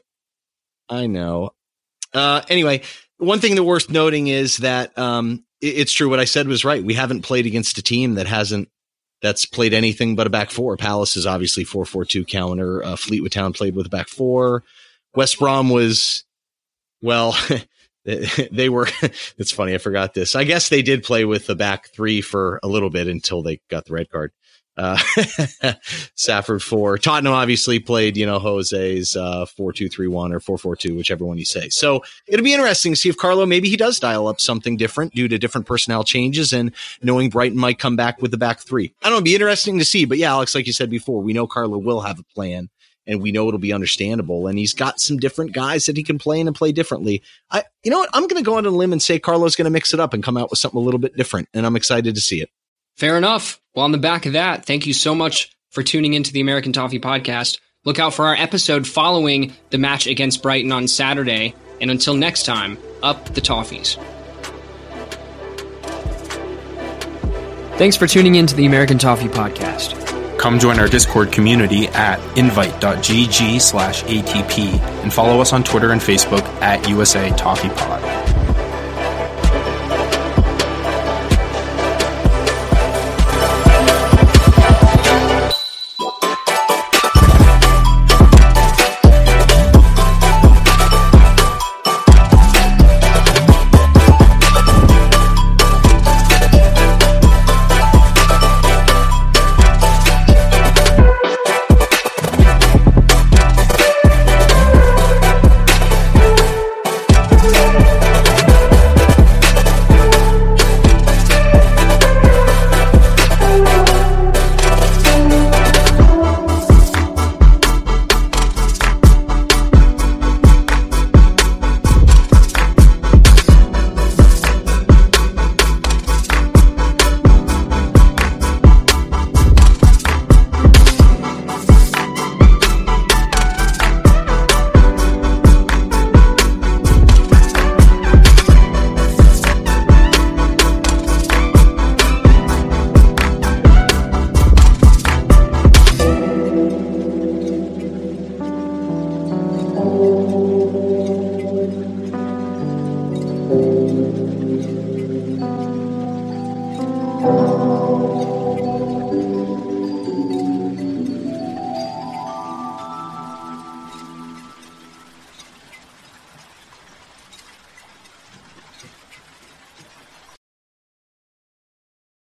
I 0.90 1.08
know. 1.08 1.52
Uh, 2.14 2.42
anyway, 2.50 2.82
one 3.18 3.40
thing 3.40 3.56
that 3.56 3.64
worth 3.64 3.90
noting 3.90 4.28
is 4.28 4.58
that, 4.58 4.96
um, 4.98 5.46
it, 5.62 5.78
it's 5.78 5.94
true. 5.94 6.10
What 6.10 6.20
I 6.20 6.26
said 6.26 6.48
was 6.48 6.66
right. 6.66 6.84
We 6.84 6.94
haven't 6.94 7.22
played 7.22 7.46
against 7.46 7.78
a 7.78 7.82
team 7.82 8.16
that 8.16 8.28
hasn't, 8.28 8.68
that's 9.22 9.46
played 9.46 9.74
anything 9.74 10.18
but 10.18 10.28
a 10.28 10.30
back 10.30 10.52
four. 10.52 10.76
Palace 10.76 11.16
is 11.16 11.26
obviously 11.26 11.64
4-4-2 11.64 12.28
counter. 12.28 12.84
Uh, 12.84 12.98
Fleetwood 12.98 13.32
Town 13.32 13.54
played 13.54 13.74
with 13.74 13.86
a 13.86 13.90
back 13.90 14.10
four. 14.10 14.66
West 15.16 15.40
Brom 15.40 15.70
was 15.70 16.26
well, 17.04 17.38
they 18.06 18.70
were, 18.70 18.88
it's 19.38 19.52
funny. 19.52 19.76
I 19.76 19.78
forgot 19.78 20.16
this. 20.16 20.36
I 20.36 20.46
guess 20.46 20.70
they 20.70 20.82
did 20.82 21.04
play 21.04 21.26
with 21.26 21.46
the 21.46 21.56
back 21.56 21.90
three 21.94 22.22
for 22.22 22.60
a 22.64 22.68
little 22.68 22.90
bit 22.90 23.08
until 23.08 23.44
they 23.44 23.60
got 23.70 23.86
the 23.86 23.94
red 23.94 24.10
card. 24.10 24.32
Uh, 24.76 24.98
Salford 26.16 26.64
four. 26.64 26.98
Tottenham 26.98 27.34
obviously 27.34 27.78
played, 27.78 28.18
you 28.18 28.26
know, 28.26 28.40
Jose's, 28.40 29.16
uh, 29.16 29.46
four, 29.46 29.72
two, 29.72 29.88
three, 29.88 30.08
one 30.08 30.34
or 30.34 30.40
four, 30.40 30.58
four, 30.58 30.76
two, 30.76 30.96
whichever 30.96 31.24
one 31.26 31.38
you 31.38 31.46
say. 31.46 31.70
So 31.70 32.04
it'll 32.28 32.44
be 32.44 32.54
interesting 32.54 32.94
to 32.94 32.96
see 32.96 33.10
if 33.10 33.16
Carlo, 33.16 33.46
maybe 33.46 33.70
he 33.70 33.78
does 33.78 34.00
dial 34.00 34.28
up 34.28 34.42
something 34.42 34.76
different 34.76 35.14
due 35.14 35.28
to 35.28 35.38
different 35.38 35.68
personnel 35.68 36.04
changes 36.04 36.54
and 36.54 36.74
knowing 37.04 37.30
Brighton 37.30 37.60
might 37.60 37.78
come 37.78 37.96
back 37.96 38.20
with 38.20 38.32
the 38.32 38.38
back 38.38 38.62
three. 38.62 38.96
I 39.04 39.06
don't 39.06 39.12
know. 39.12 39.18
It'd 39.18 39.26
be 39.26 39.36
interesting 39.36 39.78
to 39.78 39.86
see, 39.86 40.06
but 40.06 40.18
yeah, 40.18 40.32
Alex, 40.32 40.56
like 40.56 40.66
you 40.66 40.74
said 40.74 40.90
before, 40.90 41.22
we 41.22 41.34
know 41.34 41.46
Carlo 41.46 41.78
will 41.78 42.02
have 42.02 42.18
a 42.18 42.24
plan 42.24 42.70
and 43.06 43.22
we 43.22 43.32
know 43.32 43.48
it'll 43.48 43.60
be 43.60 43.74
understandable. 43.74 44.48
And 44.48 44.58
he's 44.58 44.74
got 44.74 45.00
some 45.00 45.18
different 45.18 45.54
guys 45.54 45.86
that 45.86 45.98
he 45.98 46.04
can 46.04 46.18
play 46.18 46.40
in 46.40 46.48
and 46.48 46.56
play 46.56 46.72
differently. 46.72 47.22
I, 47.52 47.64
you 47.84 47.92
know 47.92 48.00
what? 48.00 48.10
I'm 48.14 48.28
going 48.28 48.42
to 48.42 48.46
go 48.46 48.58
on 48.58 48.66
a 48.66 48.70
limb 48.70 48.94
and 48.94 49.02
say 49.02 49.20
Carlo's 49.20 49.56
going 49.56 49.66
to 49.66 49.72
mix 49.72 49.94
it 49.94 50.00
up 50.00 50.14
and 50.14 50.24
come 50.24 50.38
out 50.38 50.50
with 50.50 50.60
something 50.60 50.80
a 50.80 50.84
little 50.84 51.00
bit 51.00 51.16
different. 51.16 51.50
And 51.54 51.66
I'm 51.66 51.76
excited 51.76 52.16
to 52.16 52.22
see 52.22 52.42
it. 52.42 52.50
Fair 52.98 53.18
enough. 53.18 53.60
Well, 53.76 53.86
on 53.86 53.92
the 53.92 53.98
back 53.98 54.26
of 54.26 54.34
that, 54.34 54.66
thank 54.66 54.86
you 54.86 54.94
so 54.94 55.16
much 55.16 55.56
for 55.70 55.84
tuning 55.84 56.14
into 56.14 56.32
the 56.32 56.42
American 56.42 56.74
Toffee 56.74 57.00
podcast. 57.00 57.60
Look 57.86 58.00
out 58.00 58.14
for 58.14 58.28
our 58.28 58.36
episode 58.36 58.88
following 58.88 59.54
the 59.72 59.78
match 59.78 60.08
against 60.08 60.42
Brighton 60.42 60.72
on 60.72 60.88
Saturday. 60.88 61.56
And 61.82 61.92
until 61.92 62.14
next 62.14 62.44
time, 62.44 62.78
up 63.02 63.34
the 63.34 63.42
Toffees. 63.42 63.98
Thanks 67.78 67.98
for 67.98 68.08
tuning 68.08 68.36
in 68.36 68.46
to 68.48 68.56
the 68.56 68.68
American 68.68 69.00
Toffee 69.00 69.28
podcast. 69.28 70.03
Come 70.44 70.60
join 70.60 70.78
our 70.78 70.90
Discord 70.90 71.32
community 71.32 71.88
at 71.88 72.20
invite.gg 72.38 73.62
slash 73.62 74.04
ATP 74.04 74.78
and 75.02 75.14
follow 75.14 75.40
us 75.40 75.54
on 75.54 75.64
Twitter 75.64 75.94
and 75.94 76.02
Facebook 76.02 76.44
at 76.62 76.86
USA 76.90 77.30
Talkie 77.38 77.70
Pod. 77.70 78.33